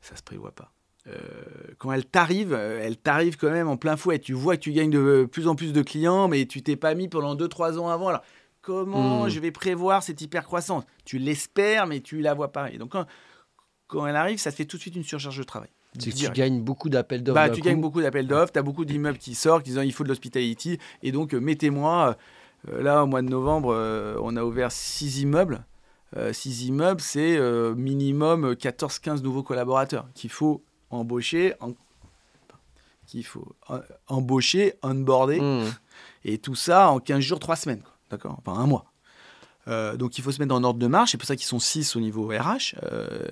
[0.00, 0.72] ça se prévoit pas.
[1.08, 4.18] Euh, quand elle t'arrive, euh, elle t'arrive quand même en plein fouet.
[4.18, 6.94] Tu vois que tu gagnes de plus en plus de clients, mais tu t'es pas
[6.94, 8.08] mis pendant 2-3 ans avant.
[8.08, 8.22] Alors,
[8.62, 9.28] comment Mm.
[9.30, 10.84] je vais prévoir cette hypercroissance?
[11.04, 12.70] Tu l'espères, mais tu la vois pas.
[12.70, 13.06] Et donc, quand,
[13.86, 15.70] quand elle arrive, ça te fait tout de suite une surcharge de travail.
[15.98, 18.84] tu gagnes beaucoup d'appels d'offres Bah, tu coup gagnes beaucoup d'appels d'offres, tu as beaucoup
[18.84, 20.78] d'immeubles qui sortent, qui disent il faut de l'hospitality.
[21.02, 22.16] Et donc, euh, mettez-moi,
[22.68, 25.64] euh, là, au mois de novembre, euh, on a ouvert six immeubles.
[26.16, 31.72] Euh, six immeubles, c'est euh, minimum 14-15 nouveaux collaborateurs qu'il faut embaucher, en-
[33.06, 35.40] qu'il faut euh, embaucher, onboarder.
[35.40, 35.70] Hmm.
[36.24, 37.82] Et tout ça en 15 jours, 3 semaines.
[38.10, 38.40] D'accord?
[38.44, 38.84] Enfin, un mois.
[39.68, 41.12] Euh, donc il faut se mettre en ordre de marche.
[41.12, 42.74] C'est pour ça qu'ils sont 6 au niveau RH.
[42.82, 43.28] Euh,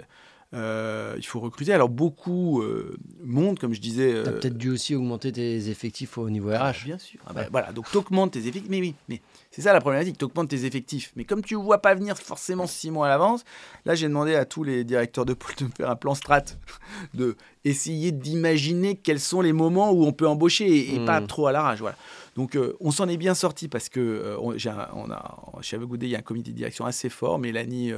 [0.55, 1.73] euh, il faut recruter.
[1.73, 4.23] Alors beaucoup euh, montent, comme je disais.
[4.23, 6.85] Tu as peut-être dû aussi augmenter tes effectifs au niveau ah, RH.
[6.85, 7.21] Bien sûr.
[7.27, 8.71] Ah bah, voilà, donc tu augmentes tes effectifs.
[8.71, 9.21] Mais oui, mais
[9.57, 11.13] c'est ça la problématique, tu augmentes tes effectifs.
[11.17, 13.43] Mais comme tu ne vois pas venir forcément six mois à l'avance,
[13.87, 16.43] là j'ai demandé à tous les directeurs de pôle de me faire un plan strat,
[17.15, 21.07] de essayer d'imaginer quels sont les moments où on peut embaucher et, et Hmm.
[21.07, 21.79] pas trop à l'arrache.
[21.81, 21.97] Voilà.
[22.37, 25.41] Donc euh, on s'en est bien sorti parce que euh, on, j'ai un- on a,
[25.63, 27.39] chez Avec Goudé, il y a un comité de direction assez fort.
[27.39, 27.93] Mélanie,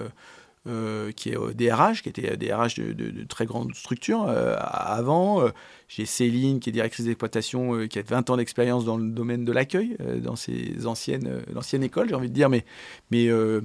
[0.67, 4.25] euh, euh, qui est au DRH, qui était DRH de, de- de très grandes structures
[4.29, 5.41] euh, avant.
[5.43, 5.49] Euh,
[5.89, 9.45] j'ai Céline, qui est directrice d'exploitation, euh, qui a 20 ans d'expérience dans le domaine
[9.45, 12.65] de l'accueil, euh, dans ses anciennes, euh, l'ancienne école, j'ai envie de dire, mais,
[13.11, 13.61] mais euh,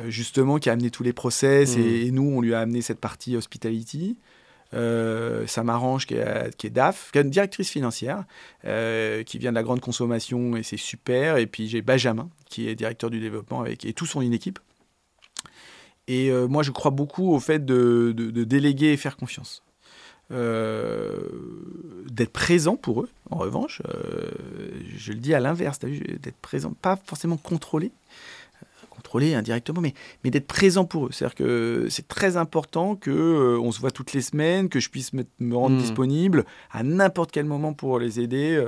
[0.00, 1.80] euh, justement, qui a amené tous les process, Mm.
[1.80, 4.16] et, et nous, on lui a amené cette partie hospitality.
[4.72, 8.24] Euh, ça m'arrange, qui est, qui est DAF, qui est une directrice financière,
[8.64, 11.36] euh, qui vient de la grande consommation, et c'est super.
[11.36, 14.58] Et puis j'ai Benjamin, qui est directeur du développement, avec, et tous sont une équipe.
[16.08, 19.62] Et euh, moi, je crois beaucoup au fait de, de- de déléguer et faire confiance.
[20.32, 21.28] Euh,
[22.10, 24.30] d'être présent pour eux, en revanche, euh,
[24.96, 27.92] je le dis à l'inverse, d'être présent, pas forcément contrôlé,
[28.90, 31.08] contrôlé indirectement, mais, mais d'être présent pour eux.
[31.12, 34.88] C'est-à-dire que c'est très important que euh, on se voit toutes les semaines, que je
[34.88, 35.80] puisse me, me rendre Mm.
[35.80, 38.62] disponible à n'importe quel moment pour les aider.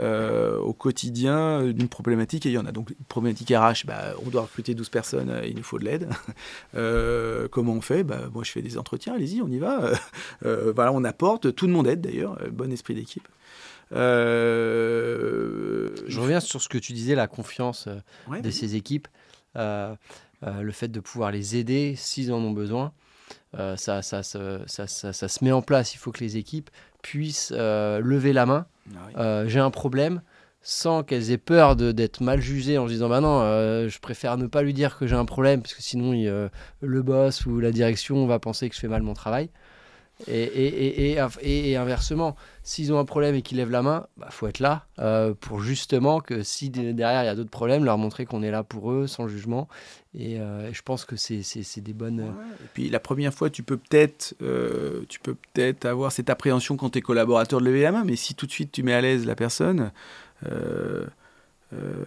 [0.00, 2.72] Euh, au quotidien d'une problématique et il y en a.
[2.72, 5.84] Donc une problématique RH bah, on doit recruter 12 personnes euh, il nous faut de
[5.84, 6.08] l'aide.
[6.74, 8.02] Euh, comment on fait?
[8.02, 9.90] Bah, moi je fais des entretiens allez-y on y va.
[10.46, 13.28] Euh, voilà on apporte tout le monde aide d'ailleurs bon esprit d'équipe.
[16.08, 17.88] Je reviens sur ce que tu disais, la confiance
[18.28, 19.08] ouais, de ces équipes,
[19.54, 19.96] le
[20.72, 22.92] fait de pouvoir les aider s'ils en ont besoin.
[23.54, 25.94] ça, ça, ça, ça, ça- ça se met en place.
[25.94, 26.70] Il faut que les équipes
[27.02, 28.66] puissent euh, lever la main.
[28.94, 29.20] Ah.
[29.20, 30.22] Euh, J'ai un problème
[30.64, 34.38] sans qu'elles aient peur d'être mal jugées en se disant bah non, euh, je préfère
[34.38, 36.32] ne pas lui dire que j'ai un problème parce que sinon il,
[36.80, 39.50] le boss ou la direction va penser que je fais mal mon travail.
[40.28, 44.30] Et, et, et, et, inversement, s'ils ont un problème et qu'ils lèvent la main, il
[44.30, 47.84] faut être là euh, pour justement que si de- derrière il y a d'autres problèmes,
[47.84, 49.66] leur montrer qu'on est là pour eux sans jugement.
[50.16, 52.20] Et, euh, je pense que c'est c'est- des bonnes.
[52.20, 52.26] Ouais,
[52.64, 56.76] Et puis la première fois, tu peux peut-être, euh, tu peux peut-être avoir cette appréhension
[56.76, 59.00] quand tes collaborateurs de lever la main, mais si tout de suite tu mets à
[59.00, 59.90] l'aise la personne,
[61.72, 62.04] euh,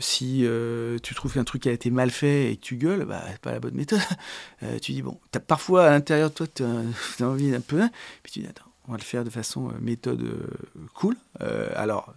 [0.00, 3.22] si euh, tu trouves qu'un truc a été mal fait et que tu gueules, bah
[3.30, 4.00] c'est pas la bonne méthode.
[4.62, 7.82] Euh, tu dis bon, as parfois à l'intérieur de toi, tu as, envie d'un peu,
[8.22, 10.24] puis tu dis attends, on va le faire de façon méthode
[10.94, 11.16] cool.
[11.74, 12.14] Alors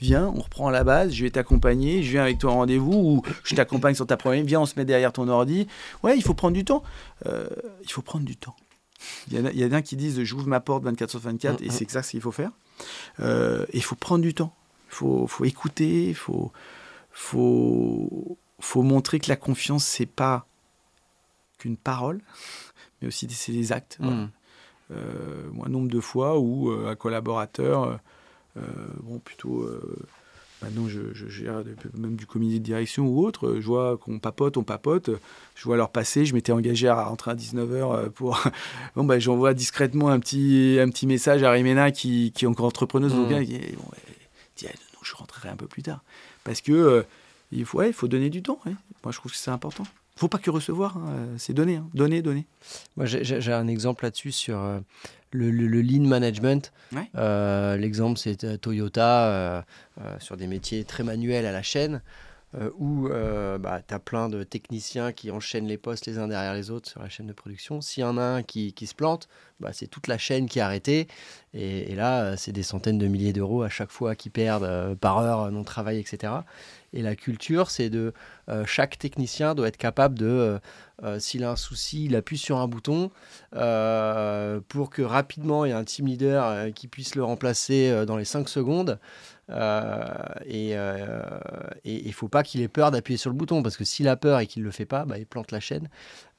[0.00, 3.22] viens, on reprend la base, je vais t'accompagner, je viens avec toi en rendez-vous ou
[3.44, 5.66] je t'accompagne sur ta problème, viens, on se met derrière ton ordi.
[6.02, 6.82] Ouais, il faut prendre du temps.
[7.26, 8.56] Il faut prendre du temps.
[9.30, 11.70] Il y en a, a qui disent j'ouvre ma porte 24 sur 24 et Mhm.
[11.72, 12.52] c'est ça ce qu'il faut faire.
[13.18, 14.54] Il faut prendre du temps.
[14.92, 16.10] Il faut, faut, écouter.
[16.10, 16.52] Il faut,
[17.10, 20.46] faut, faut montrer que la confiance, c'est pas
[21.58, 22.20] qu'une parole,
[23.02, 23.98] mais aussi c'est des actes.
[24.00, 24.28] Mmh.
[24.90, 27.98] Euh, moi, nombre de fois où euh, un collaborateur,
[28.54, 29.66] bon, plutôt
[30.62, 31.64] Maintenant, je, gère
[31.98, 33.56] même du comité de direction ou autre.
[33.58, 35.10] Je vois qu'on papote, on papote.
[35.56, 36.24] Je vois leur passer.
[36.24, 38.40] Je m'étais engagé à rentrer à 19h euh, pour.
[38.96, 42.66] bon, ben, j'envoie discrètement un petit, un petit message à Rimena qui, qui est encore
[42.66, 43.12] entrepreneuse.
[43.12, 43.44] Mmh.
[43.44, 43.60] Qui
[44.62, 46.02] dit, bon, non, je rentrerai un peu plus tard.
[46.44, 47.02] Parce que euh,
[47.50, 48.58] il, faut, il faut donner du temps.
[48.64, 49.84] Moi, je trouve que c'est important.
[49.84, 51.26] Il ne faut pas que recevoir, hein.
[51.38, 51.88] c'est donner, hein.
[51.94, 52.46] donner, donner.
[52.96, 54.78] Moi, j'ai un exemple là-dessus sur euh,
[55.30, 56.72] le, le, lean management.
[57.16, 59.64] Euh, l'exemple, c'est Toyota
[60.18, 62.02] sur des métiers très manuels à la chaîne.
[62.78, 66.70] Où bah, tu as plein de techniciens qui enchaînent les postes les uns derrière les
[66.70, 67.80] autres sur la chaîne de production.
[67.80, 69.28] S'il y en a un qui, se plante,
[69.60, 71.08] bah, c'est toute la chaîne qui est arrêtée.
[71.54, 75.50] Et, là, c'est des centaines de milliers d'euros à chaque fois qu'ils perdent par heure
[75.50, 76.32] non travail, etc.
[76.92, 78.12] Et la culture, c'est de
[78.66, 80.60] chaque technicien doit être capable de
[81.04, 83.10] euh, s'il a un souci, il appuie sur un bouton
[83.56, 88.04] euh, pour que rapidement il y ait un team leader euh, qui puisse le remplacer
[88.06, 88.98] dans les 5 secondes.
[89.52, 90.74] Et
[91.84, 94.40] il faut pas qu'il ait peur d'appuyer sur le bouton parce que s'il a peur
[94.40, 95.88] et qu'il ne le fait pas, bah, il plante la chaîne.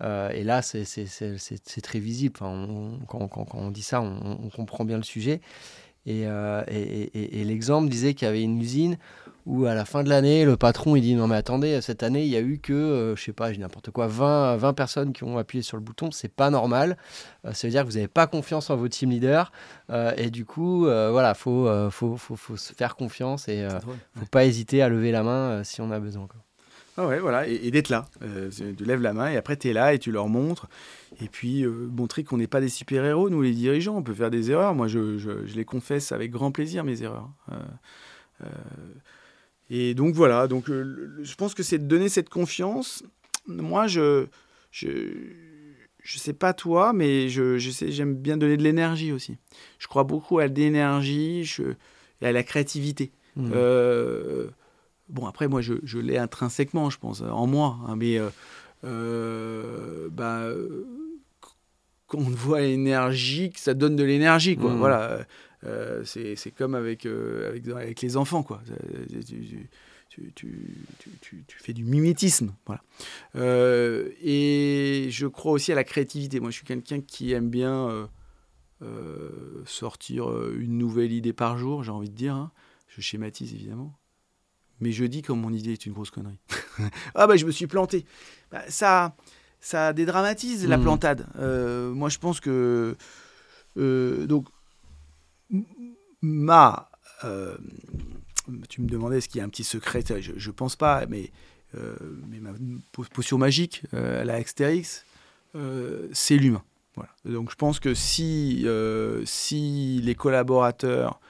[0.01, 2.35] et là, c'est très visible.
[2.39, 5.41] quand, on dit ça, on, comprend bien le sujet.
[6.05, 8.97] Et, et l'exemple disait qu'il y avait une usine
[9.45, 12.23] où à la fin de l'année, le patron il dit non mais attendez, cette année
[12.23, 15.23] il y a eu que, euh, je sais pas, n'importe quoi, 20, 20 personnes qui
[15.23, 16.97] ont appuyé sur le bouton, c'est pas normal.
[17.45, 19.51] Euh, ça veut dire que vous n'avez pas confiance en votre team leader
[19.89, 23.67] euh, et du coup, voilà, faut, faut, faut, faut, se faire confiance et
[24.15, 26.27] faut pas hésiter à lever la main si on a besoin.
[26.27, 26.41] Quoi.
[26.95, 28.05] Ah ouais, voilà, et, d'être là.
[28.51, 30.67] tu lèves la main et après tu es là et tu leur montres.
[31.21, 34.51] Et puis montrer qu'on n'est pas des super-héros, nous les dirigeants, on peut faire des
[34.51, 34.75] erreurs.
[34.75, 37.29] Moi je, je, je les confesse avec grand plaisir, mes erreurs.
[39.69, 43.03] Et donc voilà, donc euh, je pense que c'est de donner cette confiance.
[43.47, 44.27] Moi, je,
[44.71, 44.87] je,
[46.01, 49.37] je sais pas toi, mais je, je sais, j'aime bien donner de l'énergie aussi.
[49.79, 51.49] Je crois beaucoup à l'énergie
[52.21, 53.11] et à la créativité.
[53.35, 53.51] Mmh.
[55.09, 57.79] Euh, bon, après, moi, je, je l'ai intrinsèquement, je pense, en moi.
[57.87, 58.19] Hein, mais
[58.83, 60.47] euh, bah,
[62.07, 64.71] quand on voit l'énergie, ça donne de l'énergie, quoi.
[64.71, 64.77] Mmh.
[64.77, 65.25] Voilà.
[65.65, 68.61] Euh, c'est comme avec, euh, avec, avec, les enfants, quoi.
[70.09, 70.77] Tu, tu,
[71.21, 72.53] tu, tu fais du mimétisme.
[72.67, 72.83] Voilà.
[73.35, 76.39] Euh, et je crois aussi à la créativité.
[76.39, 78.09] Moi, je suis quelqu'un qui aime bien
[79.65, 82.35] sortir une nouvelle idée par jour, j'ai envie de dire.
[82.35, 82.51] Hein.
[82.89, 83.97] Je schématise, évidemment.
[84.83, 86.39] Mais je dis comme mon idée est une grosse connerie.
[87.15, 88.05] ah, bah, je me suis planté.
[88.51, 89.15] Bah, ça,
[89.59, 90.81] ça dédramatise la mmh.
[90.81, 91.25] plantade.
[91.95, 92.95] moi, je pense que.
[93.75, 94.47] donc,
[96.21, 96.89] ma.
[97.23, 97.55] Euh,
[98.67, 101.31] tu me demandais ce qu'il y a un petit secret, je, ne pense pas, mais,
[101.75, 101.95] euh,
[102.27, 102.51] mais ma
[103.13, 105.05] potion magique, euh, la Exterix,
[106.11, 106.63] c'est l'humain.
[106.95, 107.11] Voilà.
[107.25, 108.67] Donc je pense que si,
[109.25, 111.21] si les collaborateurs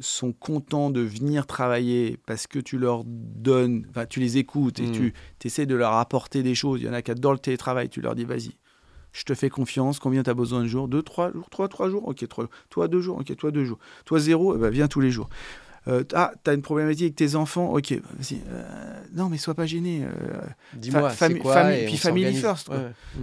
[0.00, 4.86] sont contents de venir travailler parce que tu leur donnes, enfin tu les écoutes et
[4.86, 4.92] mmh.
[4.92, 5.12] tu
[5.44, 8.00] essaies de leur apporter des choses, il y en a qui adorent le télétravail, tu
[8.00, 8.56] leur dis vas-y,
[9.16, 10.88] je te fais confiance, combien tu as besoin de jours?
[10.88, 12.06] Deux, trois jours Trois, trois jours?
[12.06, 12.48] Ok, trois.
[12.68, 13.78] Toi, deux jours Ok, toi, deux jours.
[14.04, 14.54] Toi, zéro?
[14.54, 15.30] Eh ben, Viens tous les jours.
[15.88, 18.40] Euh, ah, tu as une problématique avec tes enfants Ok, vas-y.
[18.48, 18.64] Euh,
[19.14, 20.02] non, mais sois pas gêné.
[20.04, 20.40] Euh,
[20.74, 22.70] Dis-moi, c'est quoi Puis family first.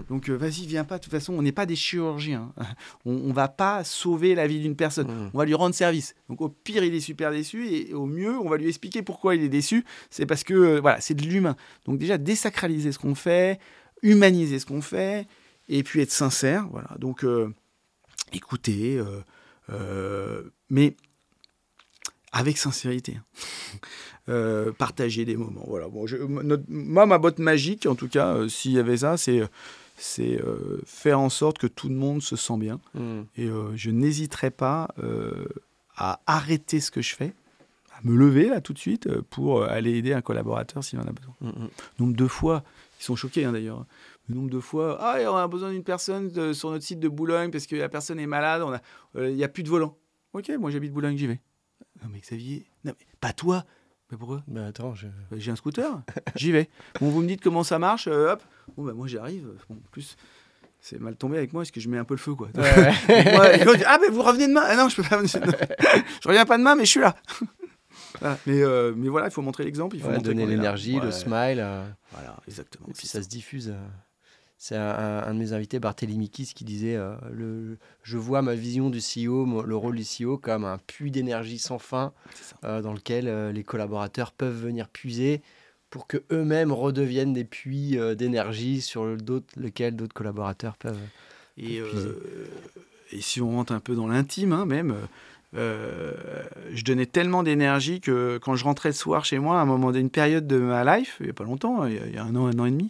[0.09, 0.97] Donc, vas-y, viens pas.
[0.97, 2.53] De toute façon, on n'est pas des chirurgiens.
[3.05, 5.07] on, ne va pas sauver la vie d'une personne.
[5.07, 5.31] Mm.
[5.33, 6.15] On va lui rendre service.
[6.29, 7.67] Donc, au pire, il est super déçu.
[7.67, 9.83] Et au mieux, on va lui expliquer pourquoi il est déçu.
[10.09, 11.55] C'est parce que, voilà, c'est de l'humain.
[11.85, 13.59] Donc, déjà, désacraliser ce qu'on fait,
[14.03, 15.27] humaniser ce qu'on fait
[15.69, 16.67] et puis être sincère.
[16.71, 16.89] Voilà.
[16.99, 17.53] Donc, euh,
[18.33, 19.21] euh,
[19.69, 20.95] euh, mais
[22.33, 23.17] avec sincérité.
[24.77, 25.63] partager des moments.
[25.67, 25.87] Voilà.
[25.87, 26.05] Bon,
[26.67, 29.41] moi, ma botte magique, en tout cas, s'il y avait ça, c'est
[29.95, 30.41] c'est
[30.85, 32.79] faire en sorte que tout le monde se sent bien.
[32.95, 33.21] Hmm.
[33.37, 34.89] Et je n'hésiterai pas
[35.95, 37.33] à arrêter ce que je fais,
[37.91, 41.11] à me lever là tout de suite pour aller aider un collaborateur s'il en a
[41.11, 41.35] besoin.
[41.41, 41.69] Hmm, hmm.
[41.99, 42.63] Nombre de fois,
[42.99, 43.85] ils sont choqués hein, d'ailleurs
[44.29, 47.51] le nombre de fois, ah, on a besoin d'une personne sur notre site de Boulogne
[47.51, 48.63] parce que la personne est malade,
[49.15, 49.97] euh, il n'y a plus de volant.
[50.33, 51.41] Ok, moi j'habite Boulogne, j'y vais.
[52.03, 53.65] Non mais Xavier, non, mais pas toi.
[54.11, 54.43] Mais pourquoi?
[54.47, 54.93] Bah attends,
[55.31, 56.01] bah, j'ai un scooter,
[56.35, 56.69] j'y vais.
[56.99, 58.43] Bon, vous me dites comment ça marche, euh, hop.
[58.75, 59.47] Bon, bah, moi j'arrive.
[59.69, 60.17] en plus,
[60.81, 62.49] c'est mal tombé avec moi parce que je mets un peu le feu, quoi.
[62.57, 65.23] ah, mais vous revenez demain Ah non, je peux pas.
[65.25, 67.15] je reviens pas demain, mais je suis là.
[68.45, 69.95] mais, euh, mais voilà, il faut montrer l'exemple.
[69.95, 71.65] Il faut donner l'énergie, le smile.
[72.11, 72.87] Voilà, exactement.
[72.89, 73.73] Et puis ça se diffuse
[74.65, 76.97] C'est un, de mes invités, Barthélémy Kiss, qui disait
[77.33, 81.59] le, Je vois ma vision du CEO, le rôle du CEO, comme un puits d'énergie
[81.59, 82.13] sans fin
[82.61, 85.41] dans lequel les collaborateurs peuvent venir puiser
[85.89, 89.05] pour que eux-mêmes redeviennent des puits d'énergie sur
[89.57, 90.95] lesquels d'autres collaborateurs peuvent.
[91.57, 91.81] Et,
[93.11, 94.95] et si on rentre un peu dans l'intime, hein, même,
[95.55, 96.13] euh,
[96.73, 99.91] je donnais tellement d'énergie que quand je rentrais le soir chez moi, à un moment
[99.91, 102.47] d'une période de ma life, il n'y a pas longtemps, il y a un an,
[102.47, 102.89] un an et demi,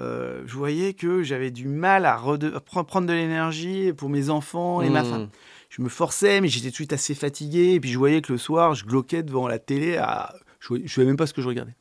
[0.00, 4.90] euh, je voyais que j'avais du mal à, prendre de l'énergie pour mes enfants et
[4.90, 5.06] ma mmh.
[5.06, 5.28] femme.
[5.70, 7.74] Je me forçais, mais j'étais tout de suite assez fatigué.
[7.74, 9.96] Et puis je voyais que le soir, je gloquais devant la télé.
[9.96, 10.34] À...
[10.60, 11.74] Je ne savais même pas ce que je regardais.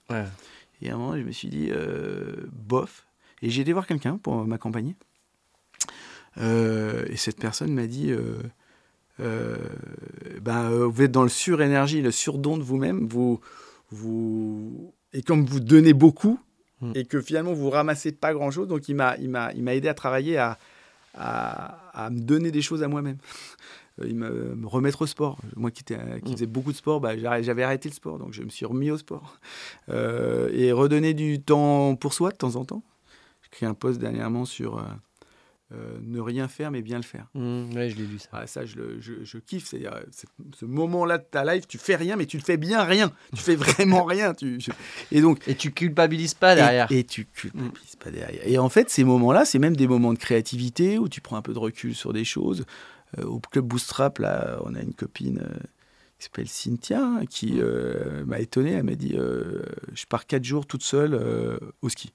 [0.81, 3.07] Et à un moment, je me suis dit, euh, bof.
[3.41, 4.95] Et j'ai été voir quelqu'un pour m'accompagner.
[6.37, 8.11] et cette personne m'a dit
[9.19, 9.57] euh,
[10.41, 13.39] ben, euh, vous êtes dans le surénergie, le surdon de vous-même, vous,
[13.89, 16.39] vous, et comme vous donnez beaucoup,
[16.81, 16.91] hmm.
[16.95, 19.87] et que finalement vous ramassez pas grand-chose, donc il m'a, il m'a, il m'a aidé
[19.87, 20.57] à travailler à,
[21.15, 23.17] à, me donner des choses à moi-même.
[23.99, 25.39] Euh, il me, me remettre au sport.
[25.55, 26.31] Moi qui, qui hmm.
[26.31, 28.97] faisais beaucoup de sport, bah, j'avais arrêté le sport, donc je me suis remis au
[28.99, 29.39] sport.
[29.89, 32.83] et redonner du temps pour soi de temps en temps.
[33.41, 34.85] J'ai écrit un post dernièrement sur
[35.73, 37.27] euh, ne rien faire mais bien le faire.
[37.33, 38.29] Mmh, je l'ai lu ça.
[38.31, 39.65] Ah, ça, je, je, je kiffe.
[39.65, 39.99] C'est euh,
[40.55, 43.11] ce moment-là de ta life, tu fais rien, mais tu le fais bien rien.
[43.35, 44.33] Tu fais vraiment rien.
[44.33, 44.59] Tu,
[45.11, 46.89] et donc et tu culpabilises pas derrière.
[46.89, 48.47] Et, tu culpabilises pas derrière.
[48.47, 51.41] Et en fait, ces moments-là, c'est même des moments de créativité où tu prends un
[51.41, 52.65] peu de recul sur des choses.
[53.17, 55.45] Euh, au club Bootstrap, là, on a une copine
[56.17, 57.59] qui s'appelle Cynthia qui
[58.25, 58.71] m'a étonné.
[58.71, 61.13] Elle m'a dit Je pars quatre jours toute seule
[61.81, 62.13] au ski.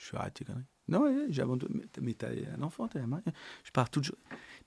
[0.00, 0.44] Je suis arrêté.
[0.88, 1.84] Non, j'ai abandonné.
[2.00, 2.28] Mais t'as
[2.58, 3.22] un enfant, t'as un mari.
[3.64, 4.12] Je pars toute.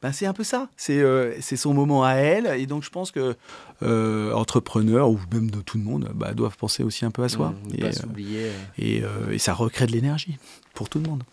[0.01, 0.69] Ben, c'est un peu ça.
[0.75, 2.47] C'est euh, son moment à elle.
[2.59, 3.35] Et donc, je pense que
[3.83, 7.29] euh, entrepreneurs, ou même de tout le monde, bah, doivent penser aussi un peu à
[7.29, 7.49] soi.
[7.49, 8.51] Mmh, et, pas s'oublier.
[8.77, 10.37] Et, et, ça recrée de l'énergie
[10.73, 11.23] pour tout le monde.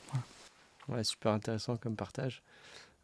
[0.89, 2.43] Ouais, super intéressant comme partage.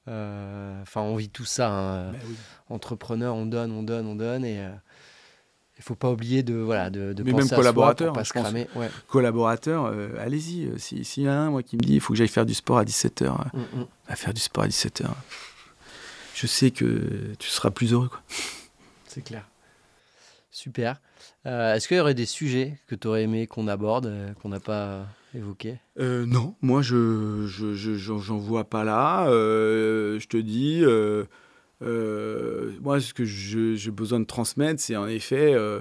[0.06, 1.70] Enfin, on vit tout ça.
[1.70, 2.12] Hein.
[2.12, 2.20] Ben
[2.68, 4.44] Entrepreneur, on donne, on donne, on donne.
[4.44, 4.66] Et
[5.80, 8.90] il faut pas oublier de voilà de, de mais même collaborateur pas se cramer ouais.
[9.08, 12.12] collaborateur euh, allez-y euh, s'il si y a un moi qui me dit il faut
[12.12, 13.86] que j'aille faire du sport à 17h euh, mm, mm.
[14.08, 15.06] à faire du sport à 17h
[16.34, 18.10] je sais que tu seras plus heureux
[19.06, 19.48] c'est clair.
[20.52, 21.00] Super.
[21.44, 25.06] Est-ce qu'il y aurait des sujets que tu aurais aimé qu'on aborde qu'on n'a pas
[25.34, 26.54] évoqué non.
[26.60, 29.24] Moi je j'en vois pas là.
[29.26, 30.84] Je te dis
[31.80, 35.80] moi, ce que j'ai besoin de transmettre, c'est en effet euh,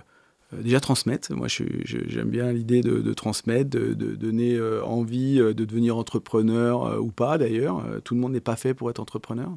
[0.54, 1.34] euh, déjà transmettre.
[1.34, 7.84] Moi, j'aime bien l'idée de, transmettre, de, donner envie de devenir entrepreneur ou pas d'ailleurs.
[8.04, 9.52] tout le monde n'est pas fait pour être entrepreneur.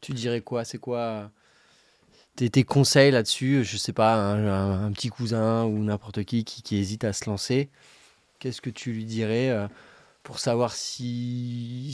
[0.00, 0.64] Tu dirais quoi?
[0.64, 1.30] C'est quoi
[2.36, 3.64] tes, conseils là-dessus?
[3.64, 7.68] Je sais pas, un, petit cousin ou n'importe qui, qui, hésite à se lancer.
[8.38, 9.68] Qu'est-ce que tu lui dirais
[10.22, 11.90] pour savoir s'il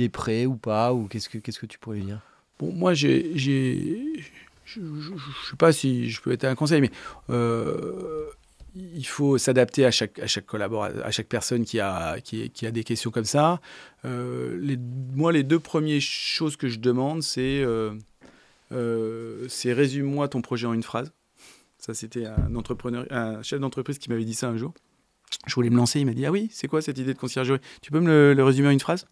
[0.00, 2.20] est prêt ou pas Ou qu'est-ce que, que tu pourrais lui dire?
[2.60, 3.34] Bon, moi, j'ai,
[4.66, 5.00] je ne
[5.48, 6.90] sais pas si je peux être un conseil, mais
[7.30, 8.26] euh,
[8.74, 12.70] il faut s'adapter à chaque, à chaque collaborateur, à chaque personne qui a, qui, a
[12.70, 13.62] des questions comme ça.
[14.04, 14.76] Euh,
[15.14, 20.74] moi, les deux premières choses que je demande, c'est euh, c'est résume-moi ton projet en
[20.74, 21.12] une phrase.
[21.78, 24.74] Ça, c'était un entrepreneur, un chef d'entreprise qui m'avait dit ça un jour.
[25.46, 27.60] Je voulais me lancer, il m'a dit Ah oui, c'est quoi cette idée de conciergerie?
[27.80, 29.06] Tu peux me le résumer en une phrase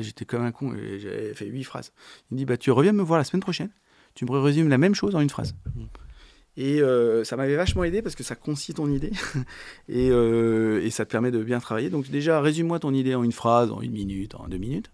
[0.00, 1.92] j'étais comme un con j'avais fait huit phrases.
[2.30, 3.70] Il me dit bah, Tu reviens me voir la semaine prochaine,
[4.14, 5.54] tu me résumes la même chose en une phrase.
[5.74, 5.84] Mmh.
[6.56, 9.12] Et euh, ça m'avait vachement aidé parce que ça concis ton idée
[9.88, 11.90] et, euh, et, ça te permet de bien travailler.
[11.90, 14.90] Donc, déjà, résume-moi ton idée en une phrase, en une minute, en deux minutes.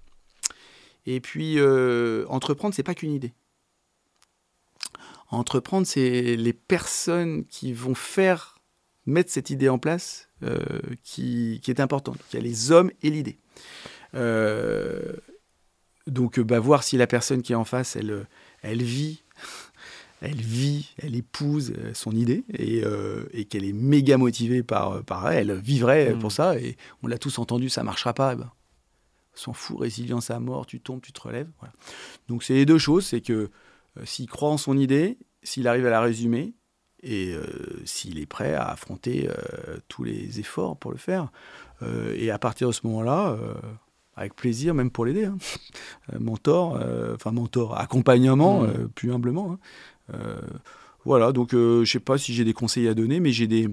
[1.06, 3.32] Et puis, euh, entreprendre, c'est pas qu'une idée.
[5.30, 8.58] Entreprendre, c'est les personnes qui vont faire
[9.06, 10.28] mettre cette idée en place
[11.04, 12.18] qui, qui est importante.
[12.32, 13.38] Il y a les hommes et l'idée.
[14.14, 15.12] Euh,
[16.06, 18.26] donc, bah, voir si la personne qui est en face, elle,
[18.62, 19.22] elle vit,
[20.20, 25.02] elle vit, elle épouse euh, son idée et, euh, et qu'elle est méga motivée par,
[25.04, 26.34] par elle, vivrait pour mm.
[26.34, 26.58] ça.
[26.58, 28.32] Et on l'a tous entendu, ça marchera pas.
[28.32, 28.50] Eh ben,
[29.34, 31.48] s'en fout, résilience à mort, tu tombes, tu te relèves.
[32.28, 33.50] Donc, c'est les deux choses c'est que
[34.04, 36.52] s'il croit en son idée, s'il arrive à la résumer,
[37.02, 37.34] et
[37.86, 39.30] s'il est prêt à affronter
[39.88, 41.32] tous les efforts pour le faire.
[42.14, 43.38] et à partir de ce moment-là,
[44.16, 45.26] avec plaisir, même pour l'aider.
[45.26, 45.38] Hein.
[46.12, 48.66] Euh, mentor, euh, enfin mentor, accompagnement, mmh.
[48.66, 49.56] euh, plus humblement.
[50.10, 50.18] Hein.
[51.04, 53.68] voilà, donc je ne sais pas si j'ai des conseils à donner, mais j'ai des,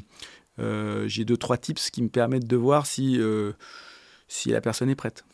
[1.08, 3.20] j'ai deux trois tips qui me permettent de voir si
[4.28, 5.26] si la personne est prête.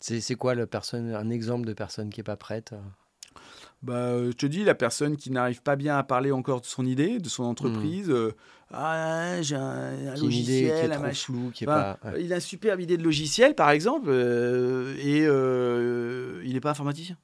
[0.00, 2.72] C'est quoi le personne, un exemple de personne qui est pas prête
[3.86, 6.84] bah, je te dis, la personne qui n'arrive pas bien à parler encore de son
[6.84, 8.34] idée, de son entreprise, euh,
[8.72, 11.24] ah, j'ai un, un Qui a une idée qui est logiciel, un trop machin.
[11.32, 12.10] floue, qui est Enfin, pas.
[12.10, 12.24] ouais.
[12.24, 16.70] Il a une superbe idée de logiciel, par exemple, euh, et euh, il n'est pas
[16.70, 17.16] informaticien.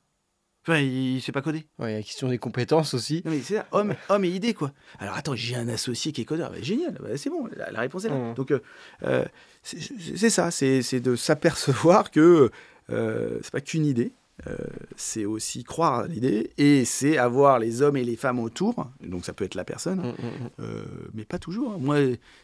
[0.64, 1.66] Enfin, il ne sait pas coder.
[1.80, 3.20] Ouais, il y a la question des compétences aussi.
[3.24, 4.70] Non, mais c'est ça, homme, homme et idée, quoi.
[5.00, 6.50] Alors attends, j'ai un associé qui est codeur.
[6.52, 8.14] Bah, génial, bah, c'est bon, la, la réponse est là.
[8.14, 8.34] Mhm.
[8.34, 8.60] Donc, euh,
[9.02, 9.24] euh,
[9.64, 12.50] c'est ça, c'est de s'apercevoir que
[12.90, 14.12] euh, c'est pas qu'une idée,
[14.48, 14.56] euh,
[14.96, 19.24] c'est aussi croire à l'idée, et c'est avoir les hommes et les femmes autour, donc
[19.24, 20.48] ça peut être la personne, Mm, mm, mm.
[20.60, 21.72] euh, mais pas toujours.
[21.72, 21.78] hein.
[21.80, 21.98] Moi,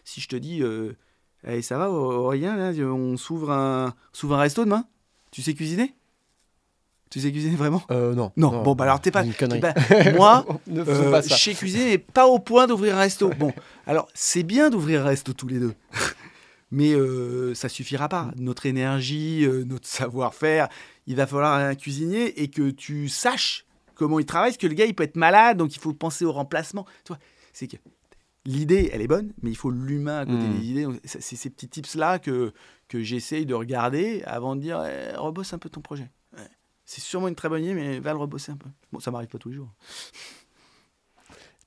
[0.05, 0.93] si je te dis, euh,
[1.47, 4.85] Hey, ça va, Aurélien, là, on s'ouvre un, s'ouvre un resto demain?
[5.31, 5.95] Tu sais cuisiner?
[7.11, 7.83] Tu sais cuisiner vraiment?
[7.93, 8.33] Euh, non.
[8.37, 9.25] Non, bon, bah alors t'es pas.
[9.25, 9.61] Une connerie.
[10.17, 11.37] moi, ne faisons pas ça.
[11.37, 13.31] chez Cuisiner, mais pas au point d'ouvrir un resto.
[13.39, 13.53] Bon,
[13.87, 15.75] alors c'est bien d'ouvrir un resto tous les deux,
[16.73, 16.93] mais
[17.55, 18.31] ça suffira pas.
[18.37, 20.69] Notre énergie, notre savoir-faire,
[21.09, 23.67] il va falloir un cuisinier et que tu saches
[23.97, 26.25] comment il travaille, parce que le gars il peut être malade, donc il faut penser
[26.25, 26.85] au remplacement.
[27.05, 27.19] Tu vois,
[27.53, 27.77] c'est que
[28.45, 30.59] l'idée, elle est bonne, mais il faut l'humain à côté Mm.
[30.61, 30.87] des idées.
[31.05, 32.53] C'est ces petits tips là que
[32.87, 36.11] que j'essaye de regarder avant de dire, eh, rebosse un peu ton projet.
[36.91, 38.69] C'est sûrement une très bonne idée, mais va le rebosser un peu.
[38.93, 39.75] Bon, ça m'arrive pas tous les jours.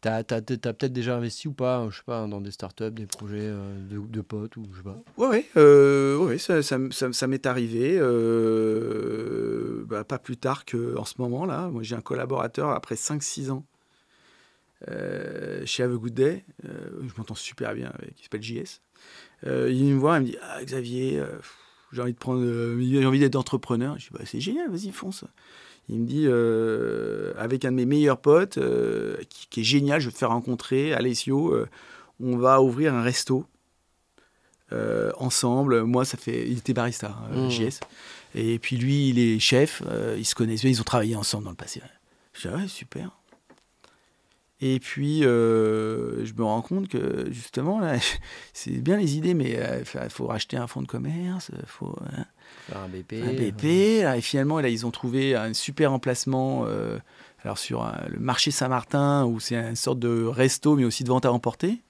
[0.01, 3.37] T'as- t'as peut-être déjà investi ou pas, je sais pas, dans des startups, des projets
[3.41, 4.97] euh, de, potes ou je sais pas.
[5.15, 7.99] Ouais, ouais, euh, ouais, ça, ça, ça- m'est arrivé.
[7.99, 11.67] euh, bah, pas plus tard qu'en ce moment là.
[11.69, 13.63] Moi, j'ai un collaborateur après 5-6 ans
[14.89, 16.45] euh, chez Have a Day.
[16.63, 18.19] je m'entends super bien avec.
[18.19, 18.81] Il s'appelle JS.
[19.45, 21.21] Il vient me voir, il me dit Ah, Xavier,
[21.91, 22.13] j'ai envie
[22.89, 23.99] j'ai envie d'être entrepreneur.
[23.99, 25.25] Je dis bah, C'est génial, vas-y, fonce.
[25.89, 29.99] Il me dit euh, Avec un de mes meilleurs potes, euh, qui, qui est génial,
[29.99, 31.67] je vais te faire rencontrer, Alessio, euh,
[32.19, 33.45] on va ouvrir un resto
[35.17, 35.83] ensemble.
[35.83, 36.47] Moi, ça fait.
[36.47, 37.49] Il était barista, euh, Mmh.
[37.51, 37.79] JS.
[38.35, 39.83] Et puis lui, il est chef.
[40.17, 40.69] ils se connaissent bien.
[40.71, 41.81] Ils ont travaillé ensemble dans le passé.
[42.33, 43.11] Je dis, ah ouais, super.
[44.63, 47.95] Et puis, euh, je me rends compte que justement, là,
[48.53, 52.25] c'est bien les idées, mais il faut racheter un fonds de commerce, il faut hein,
[52.67, 53.13] Faire un BP.
[53.23, 53.65] un BP.
[53.65, 56.99] et finalement, là, ils ont trouvé un super emplacement euh,
[57.43, 61.25] alors sur le marché Saint-Martin, où c'est une sorte de resto, mais aussi de vente
[61.25, 61.81] à emporter.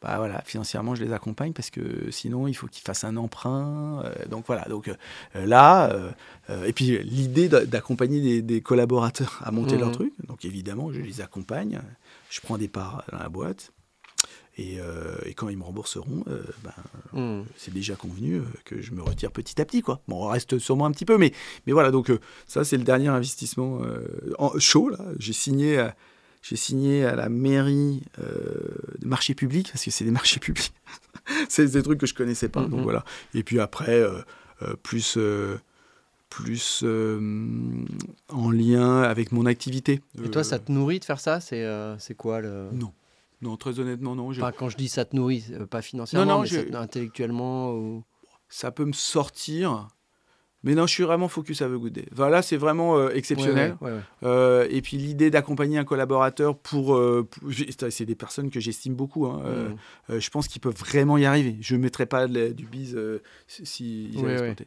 [0.00, 4.02] Bah voilà, financièrement, je les accompagne parce que sinon, il faut qu'ils fassent un emprunt.
[4.04, 5.90] euh, donc voilà, donc euh, là,
[6.50, 9.80] euh, et puis l'idée d'a- d'accompagner des, des collaborateurs à monter Mhm.
[9.80, 10.12] leur truc.
[10.28, 11.80] Donc évidemment, je les accompagne,
[12.30, 13.72] je prends des parts dans la boîte.
[14.56, 14.78] Et,
[15.24, 16.24] et quand ils me rembourseront,
[16.64, 16.72] ben,
[17.12, 17.44] Hmm.
[17.56, 19.82] c'est déjà convenu que je me retire petit à petit.
[19.82, 20.00] Quoi.
[20.08, 21.32] Bon, on reste sûrement un petit peu, mais,
[21.66, 22.10] mais voilà, donc
[22.48, 23.80] ça, c'est le dernier investissement
[24.40, 24.90] en, chaud.
[25.20, 25.88] J'ai, signé
[26.42, 28.24] j'ai signé à la mairie euh,
[28.98, 30.72] des marchés publics, parce que c'est des marchés publics.
[31.48, 32.62] c'est des trucs que je connaissais pas.
[32.62, 32.82] Donc Mhm.
[32.82, 33.04] voilà.
[33.34, 34.20] Et puis après, euh,
[34.62, 35.18] euh, plus,
[36.30, 37.84] plus euh,
[38.28, 40.00] en lien avec mon activité.
[40.22, 41.40] Et toi, Euh, ça te nourrit de faire ça?
[41.40, 42.68] C'est euh, quoi le.
[42.72, 42.92] Non.
[43.40, 44.30] Non, très honnêtement, non.
[44.30, 48.02] Enfin, quand je dis ça te nourrit, pas financièrement, non, mais ça intellectuellement ou...
[48.48, 49.86] ça peut me sortir.
[50.64, 52.06] Mais non, je suis vraiment focus à The Good Day.
[52.12, 53.76] Enfin, là, c'est vraiment euh, exceptionnel.
[53.80, 54.02] Ouais, ouais, ouais, ouais.
[54.24, 57.48] Euh, et puis l'idée d'accompagner un collaborateur pour, euh, pour-
[57.90, 59.26] c'est des personnes que j'estime beaucoup.
[59.26, 59.40] hein.
[60.10, 61.56] Euh, je pense qu'ils peuvent vraiment y arriver.
[61.60, 62.98] Je ne mettrais pas de- du bise
[63.46, 64.10] si.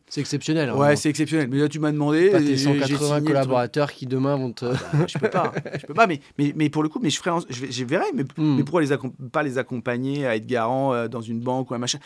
[0.08, 0.70] C'est exceptionnel.
[0.70, 1.48] hein, Ouais, c'est exceptionnel.
[1.52, 2.30] Mais là, tu m'as demandé.
[2.30, 4.66] pas tes j'ai- j'ai signé 180 le collaborateurs qui demain vont te.
[4.66, 4.80] truc.
[4.94, 5.52] Bah, je peux pas.
[5.80, 6.08] je peux pas.
[6.08, 8.06] Mais, mais, mais pour le coup, mais je ferai, en- je, verrai.
[8.16, 8.56] Mais, Hmm.
[8.56, 8.96] mais pourquoi les
[9.32, 12.00] pas les accompagner à être garant dans une banque ou un machin?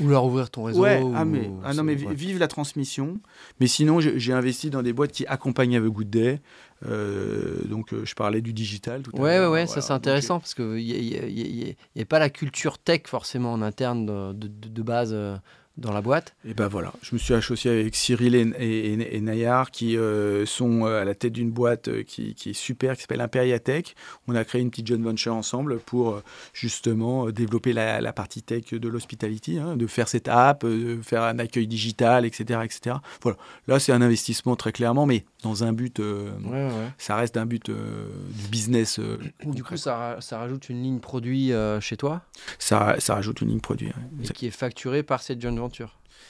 [0.00, 0.80] Ou leur ouvrir ton réseau.
[0.80, 3.18] Ouais, ou- ah, mais, ah non, mais vive la transmission.
[3.60, 6.40] Mais sinon, j'ai investi dans des boîtes qui accompagnent Have a Good Day.
[6.86, 9.50] Euh, donc, euh, je parlais du digital tout à Ouais, ouais, l'heure.
[9.52, 9.66] ouais, Voilà.
[9.66, 14.06] ça c'est Donc, intéressant parce qu'il n'y a, pas la culture tech forcément en interne
[14.06, 15.36] de, de- de- de base euh,
[15.78, 16.34] dans la boîte.
[16.46, 19.96] Et ben voilà, je me suis associé avec Cyril et, et, et- et Nayar qui
[19.96, 23.20] euh, sont euh, à la tête d'une boîte euh, qui, qui est super, qui s'appelle
[23.22, 23.94] Imperia Tech.
[24.28, 26.20] On a créé une petite joint venture ensemble pour
[26.52, 31.22] justement développer la, la partie tech de l'hospitality, hein, de faire cette app, de faire
[31.22, 32.60] un accueil digital, etc.
[32.64, 32.96] etc.
[33.22, 36.90] Voilà, là c'est un investissement très clairement, mais dans un but, euh, Ouais, ouais.
[36.98, 38.98] ça reste un but euh, du business.
[38.98, 39.16] euh,
[39.46, 42.22] Du coup, ça, ra- ça rajoute une ligne produit euh, chez toi?
[42.58, 43.88] Ça, ça rajoute une ligne produit.
[43.88, 44.24] ouais.
[44.24, 45.61] et qui est facturée par cette joint venture.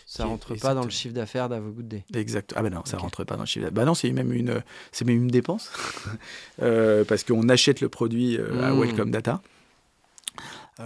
[0.07, 2.05] Ça rentre pas dans le chiffre d'affaires d'Ave Good Day.
[2.15, 2.53] Exact.
[2.57, 3.03] Ah ben non, ça Ok.
[3.03, 3.65] rentre pas dans le chiffre.
[3.65, 3.75] d'affaires.
[3.75, 5.71] Bah non, c'est même une, c'est même une dépense
[6.63, 8.81] Euh, parce qu'on achète le produit euh, à Mm.
[8.81, 9.41] Welcome Data.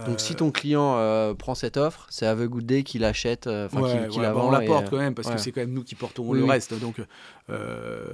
[0.05, 3.81] Donc Euh, si ton client euh, prend cette offre, c'est Good Day qui l'achète, enfin
[3.81, 4.47] ouais, qui, qui voilà, la bah, vend.
[4.47, 5.35] on la porte quand même parce ouais.
[5.35, 6.49] que c'est quand même nous qui portons Oui, le oui.
[6.51, 6.77] reste.
[6.79, 6.97] Donc,
[7.49, 8.05] euh,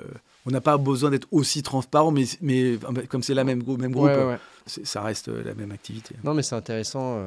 [0.46, 2.78] on n'a pas besoin d'être aussi transparent, mais, mais
[3.10, 4.12] comme c'est la même, même groupe,
[4.68, 6.16] ça reste la même activité.
[6.24, 7.20] Non, mais c'est intéressant.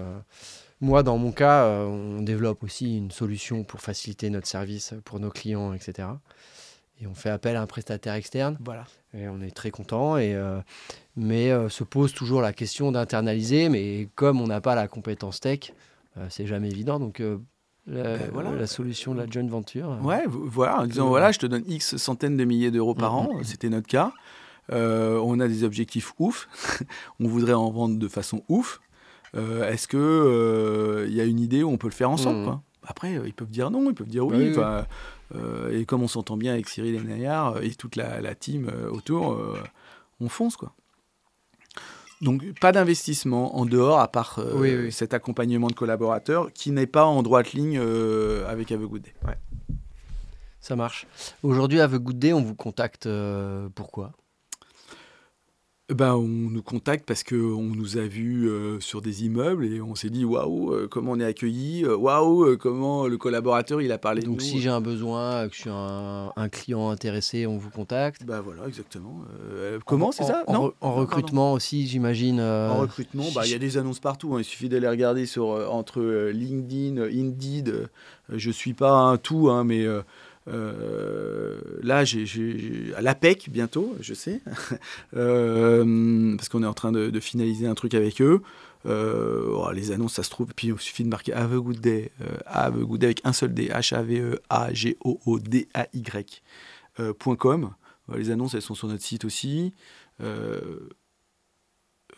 [0.80, 5.18] Moi, dans mon cas, euh, on développe aussi une solution pour faciliter notre service pour
[5.20, 6.08] nos clients, etc.
[7.00, 8.58] et on fait appel à un prestataire externe.
[8.64, 8.84] Voilà.
[9.14, 10.18] Et on est très content.
[10.18, 10.60] Et, euh,
[11.16, 13.68] mais euh, se pose toujours la question d'internaliser.
[13.70, 15.72] Mais comme on n'a pas la compétence tech,
[16.30, 16.98] c'est jamais évident.
[16.98, 17.20] Donc
[17.86, 18.52] la, Ben voilà.
[18.52, 19.98] la solution de la joint venture.
[20.02, 23.18] Ouais, voilà, en disant voilà, je te donne X centaines de milliers d'euros par Mhm.
[23.18, 24.12] an, c'était notre cas.
[24.72, 26.48] Euh, on a des objectifs ouf,
[27.20, 28.80] on voudrait en vendre de façon ouf.
[29.34, 32.44] Euh, Est-ce que euh, il y a une idée où on peut le faire ensemble
[32.44, 32.62] quoi?
[32.86, 34.52] Après, euh, ils peuvent dire non, ils peuvent dire oui.
[34.54, 34.86] Bah
[35.34, 38.70] oui, euh, et comme on s'entend bien avec Cyril euh, et toute la, la team
[38.72, 39.58] euh, autour, euh,
[40.20, 40.72] on fonce quoi.
[42.22, 44.92] Donc pas d'investissement en dehors à part euh, Oui, oui.
[44.92, 49.02] cet accompagnement de collaborateurs qui n'est pas en droite ligne euh, avec Have a Good
[49.02, 49.14] Day.
[50.60, 51.06] Ça marche.
[51.42, 54.12] Aujourd'hui, Good Day, on vous contacte euh, pourquoi
[55.94, 59.94] Ben, on nous contacte parce qu'on nous a vus euh, sur des immeubles et on
[59.94, 63.98] s'est dit waouh, euh, comment on est accueilli, euh, waouh, comment le collaborateur il a
[63.98, 64.40] parlé de Donc, nous.
[64.44, 68.24] si j'ai un besoin, que je suis un, un client intéressé, on vous contacte.
[68.26, 69.20] Ben voilà, exactement.
[69.52, 70.42] Euh, comment c'est ça?
[70.48, 70.72] en, Non?
[70.80, 70.96] Pardon.
[70.96, 72.40] recrutement aussi, j'imagine.
[72.40, 74.34] euh, En recrutement, bah, il y a des annonces partout.
[74.34, 74.40] hein.
[74.40, 76.02] Il suffit d'aller regarder sur, entre
[76.32, 77.88] LinkedIn, Indeed.
[78.28, 79.86] je suis pas un tout, hein, mais
[80.48, 84.40] euh, là, j'ai, à l'APEC bientôt, je sais,
[85.16, 88.42] Euh, parce qu'on est en train de, finaliser un truc avec eux.
[88.86, 90.48] Euh, oh, les annonces, ça se trouve.
[90.54, 92.12] Puis il suffit de marquer Have Good Day,
[92.46, 94.82] Have Good Day avec un seul D, H-A-V-E-A-G-O-O-D-A-Y.
[97.18, 97.70] point .com.
[98.10, 99.74] Euh, Les annonces, elles sont sur notre site aussi.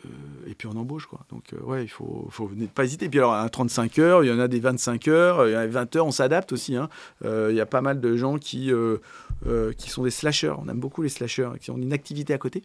[0.07, 0.09] Euh,
[0.47, 1.21] et puis on embauche quoi.
[1.31, 3.07] Donc euh, ouais, il faut, faut ne pas hésiter.
[3.07, 5.57] Et puis alors un 35 heures, il y en a des 25 heures, il y
[5.57, 6.77] en a des 20 heures, on s'adapte aussi.
[6.77, 6.89] hein.
[7.25, 8.99] Euh, il y a pas mal de gens qui, euh,
[9.47, 10.55] euh, qui sont des slashers.
[10.59, 12.63] On aime beaucoup les slashers, qui ont une activité à côté.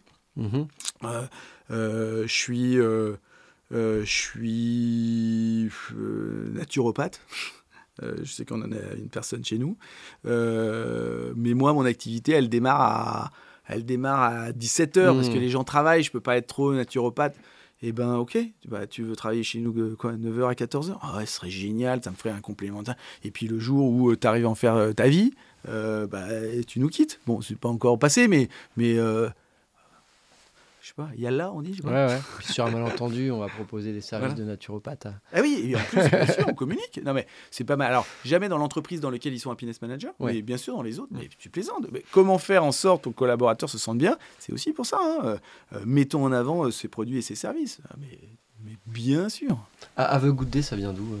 [1.70, 5.70] euh, je suis, je suis
[6.52, 7.20] naturopathe.
[8.02, 9.76] Euh, je sais qu'on en a une personne chez nous.
[10.26, 13.30] Euh, mais moi, mon activité, elle démarre à,
[13.66, 16.02] elle démarre à 17h parce que les gens travaillent.
[16.02, 17.36] Je peux pas être trop naturopathe.
[17.86, 18.38] Eh ben, ok,
[18.68, 21.50] bah, tu veux travailler chez nous euh, quoi, 9h à 14h Ah ouais, ce serait
[21.50, 22.94] génial, ça me ferait un complémentaire.
[23.24, 25.34] Et puis le jour où tu arrives à en faire euh, ta vie,
[25.68, 26.24] euh, bah,
[26.66, 27.20] tu nous quittes.
[27.26, 29.28] Bon, c'est pas encore passé, mais, mais euh,
[30.84, 32.06] je sais pas, il y a là, on dit je sais pas.
[32.08, 32.20] Ouais, ouais.
[32.40, 34.44] Puis sur un malentendu, on va proposer des services Voilà.
[34.44, 35.06] de naturopathe.
[35.06, 37.00] à- Ah oui, et en plus, bien sûr, on communique.
[37.02, 37.88] Non, mais c'est pas mal.
[37.90, 40.34] Alors, jamais dans l'entreprise dans laquelle ils sont happiness manager, Ouais.
[40.34, 41.12] mais bien sûr dans les autres.
[41.12, 41.86] Mais tu plaisantes.
[41.90, 44.18] Mais comment faire en sorte que ton collaborateur se sente bien?
[44.38, 44.98] C'est aussi pour ça.
[45.00, 45.38] hein.
[45.72, 47.78] Euh, mettons en avant euh, ses produits et ses services.
[47.88, 48.18] Ah, mais,
[48.62, 49.56] mais bien sûr.
[49.96, 51.18] Ah, Have a Good Day, ça vient d'où euh?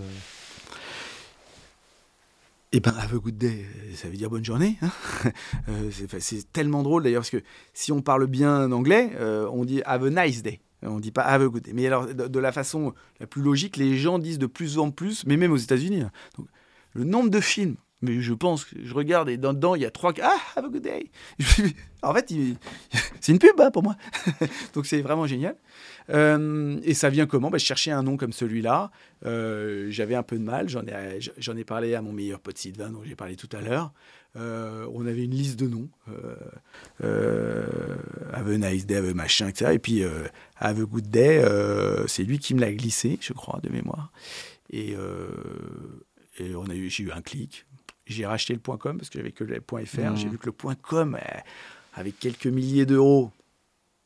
[2.76, 4.76] Eh ben, have a good day, euh, ça veut dire bonne journée.
[4.82, 4.90] hein.
[5.68, 7.42] Euh, c'est tellement drôle d'ailleurs, parce que
[7.72, 10.60] si on parle bien anglais, euh, on dit have a nice day.
[10.82, 11.72] On dit pas have a good day.
[11.72, 15.24] Mais alors, de, la façon la plus logique, les gens disent de plus en plus,
[15.24, 16.02] mais même aux États-Unis.
[16.02, 16.10] hein.
[16.94, 19.90] Le nombre de films, mais je pense, je regarde et dans- dedans, il y a
[19.90, 20.12] trois.
[20.22, 21.10] Ah, have a good day.
[22.02, 22.32] en fait,
[23.20, 23.96] c'est une pub hein, pour moi.
[24.74, 25.56] Donc, c'est vraiment génial.
[26.10, 27.50] Euh, et ça vient comment?
[27.50, 28.90] Bah, Je cherchais un nom comme celui-là.
[29.24, 30.68] Euh, J'avais un peu de mal.
[30.68, 33.60] J'en ai, j'en ai parlé à mon meilleur pote Sylvain, dont j'ai parlé tout à
[33.60, 33.92] l'heure.
[34.36, 35.88] Euh, on avait une liste de noms.
[37.00, 39.72] Have a nice day, have a machin, etc.
[39.74, 40.02] Et puis,
[40.56, 41.44] have a good day,
[42.06, 44.12] c'est lui qui me l'a glissé, je crois, de mémoire.
[44.70, 44.94] Et,
[46.38, 47.64] et on a eu, j'ai eu un clic.
[48.06, 49.98] J'ai racheté le .com parce que j'avais que le .fr.
[50.00, 50.16] Mhm.
[50.16, 50.52] J'ai vu que le
[50.82, 51.38] .com, euh,
[51.94, 53.30] avec quelques milliers d'euros,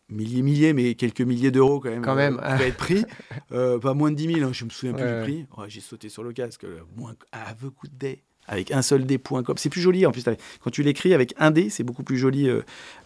[0.08, 2.36] milliers, milliers, mais quelques milliers d'euros quand même, Quand euh, même.
[2.36, 3.04] pouvait être pris.
[3.52, 5.46] Euh, pas moins de 10 000, hein, je me souviens plus du prix.
[5.56, 6.64] Ouais, j'ai sauté sur le casque.
[6.64, 8.22] Le moins, have a good day.
[8.46, 9.42] Avec un seul D.com.
[9.56, 10.22] C'est plus joli en plus.
[10.62, 12.60] Quand tu l'écris avec un D, c'est beaucoup plus joli euh,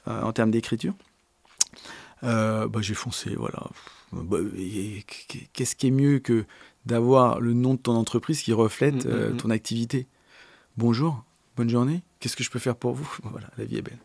[0.09, 0.95] euh, en termes d'écriture.
[2.25, 3.69] Euh, bah, j'ai foncé, voilà.
[4.13, 4.39] Bah,
[5.53, 6.45] Qu'est-ce qui est mieux que
[6.87, 9.37] d'avoir le nom de ton entreprise qui reflète Mm, mm, euh, mm.
[9.39, 10.07] ton activité?
[10.77, 11.23] Bonjour,
[11.57, 13.99] bonne journée, qu'est-ce que je peux faire pour vous Voilà, la vie est belle.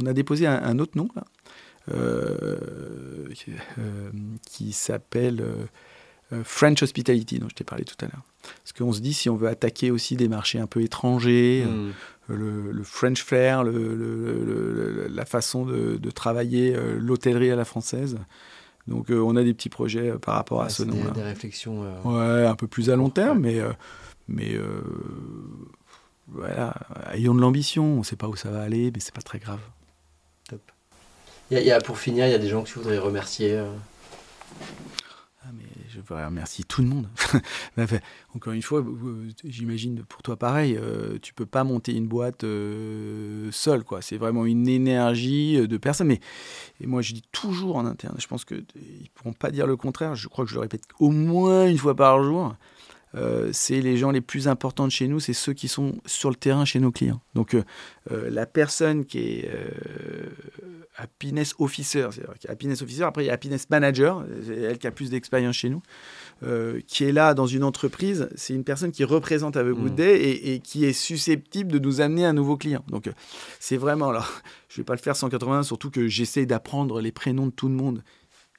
[0.00, 1.24] On a déposé un, un autre nom, là,
[1.92, 4.10] euh, qui- euh,
[4.46, 5.40] qui s'appelle
[6.32, 8.22] euh, French Hospitality, dont je t'ai parlé tout à l'heure.
[8.62, 11.90] Parce qu'on se dit, si on veut attaquer aussi des marchés un peu étrangers, Hmm.
[12.28, 18.18] le, le French flair, le- le- la façon de, de travailler l'hôtellerie à la française.
[18.86, 21.10] Donc on a des petits projets par rapport à ce nom-là.
[21.10, 21.80] des réflexions.
[22.04, 23.54] Ouais, un peu plus à long terme, Ouais.
[24.28, 24.80] mais, mais euh,
[26.28, 26.74] voilà,
[27.12, 27.84] ayons de l'ambition.
[27.84, 29.60] On ne sait pas où ça va aller, mais c'est pas très grave.
[31.50, 32.98] Il y a- y a- pour finir, il y a des gens que tu voudrais
[32.98, 33.52] remercier.
[33.52, 33.70] euh.
[35.44, 37.08] Ah, mais je voudrais remercier tout le monde.
[38.34, 42.42] Encore une fois, euh, j'imagine pour toi pareil, euh, tu peux pas monter une boîte
[42.42, 44.02] euh, seul, quoi.
[44.02, 46.08] C'est vraiment une énergie euh, de personnes.
[46.08, 46.20] Mais
[46.80, 48.16] et moi, je dis toujours en interne.
[48.18, 48.62] Je pense que euh,
[49.00, 50.16] ils pourront pas dire le contraire.
[50.16, 52.56] Je crois que je le répète au moins une fois par jour.
[53.16, 56.28] Euh, c'est les gens les plus importants de chez nous, c'est ceux qui sont sur
[56.28, 57.20] le terrain chez nos clients.
[57.34, 57.62] Donc euh,
[58.10, 59.50] euh, la personne qui est
[60.96, 64.90] happiness officer, c'est happiness officer, après il y a happiness manager, c'est elle qui a
[64.90, 65.82] plus d'expérience chez nous,
[66.86, 70.16] qui est là dans une entreprise, c'est une personne qui représente Have a Good Day
[70.16, 72.84] et, et, qui est susceptible de nous amener un nouveau client.
[72.88, 73.10] Donc
[73.60, 77.12] c'est vraiment, alors je ne vais pas le faire 180, surtout que j'essaie d'apprendre les
[77.12, 78.02] prénoms de tout le monde.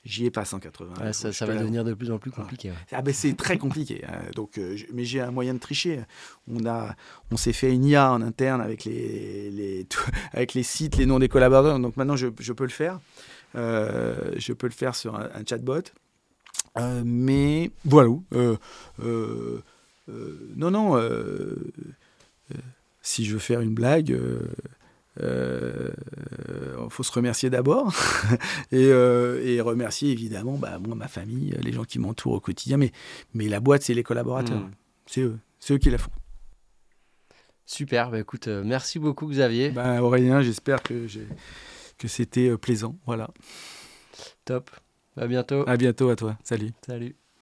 [0.08, 1.12] J'y ai pas 180.
[1.12, 2.72] ça, va devenir de plus en plus compliqué.
[2.94, 4.06] Ah ben c'est très compliqué.
[4.08, 4.22] Hein.
[4.36, 6.00] Donc, euh, mais j'ai un moyen de tricher.
[6.48, 6.96] On a,
[7.30, 9.86] on s'est fait une IA en interne avec les, les
[10.32, 11.78] avec les sites, les noms des collaborateurs.
[11.80, 13.02] Donc maintenant, je, je peux le faire.
[13.56, 15.82] Euh, je peux le faire sur un, chatbot.
[16.78, 18.16] Euh, mais voilà.
[20.08, 21.02] non, non.
[23.02, 24.18] si je veux faire une blague
[25.20, 27.94] il euh, faut se remercier d'abord
[28.74, 32.78] euh, et, remercier évidemment bah, moi, ma famille, les gens qui m'entourent au quotidien.
[32.78, 32.92] Mais,
[33.34, 34.60] mais la boîte, c'est les collaborateurs.
[34.60, 34.72] Hmm.
[35.06, 35.40] C'est eux.
[35.60, 36.12] C'est eux qui la font.
[37.66, 38.12] Super.
[38.12, 39.72] Bah, écoute, euh, merci beaucoup, Xavier.
[39.72, 41.08] Bah, Aurélien, j'espère que,
[41.98, 42.98] que c'était plaisant.
[43.06, 43.30] Voilà.
[44.46, 44.70] Top.
[45.16, 45.68] À bientôt.
[45.68, 46.38] À bientôt à toi.
[46.44, 46.72] Salut.
[46.86, 47.16] Salut.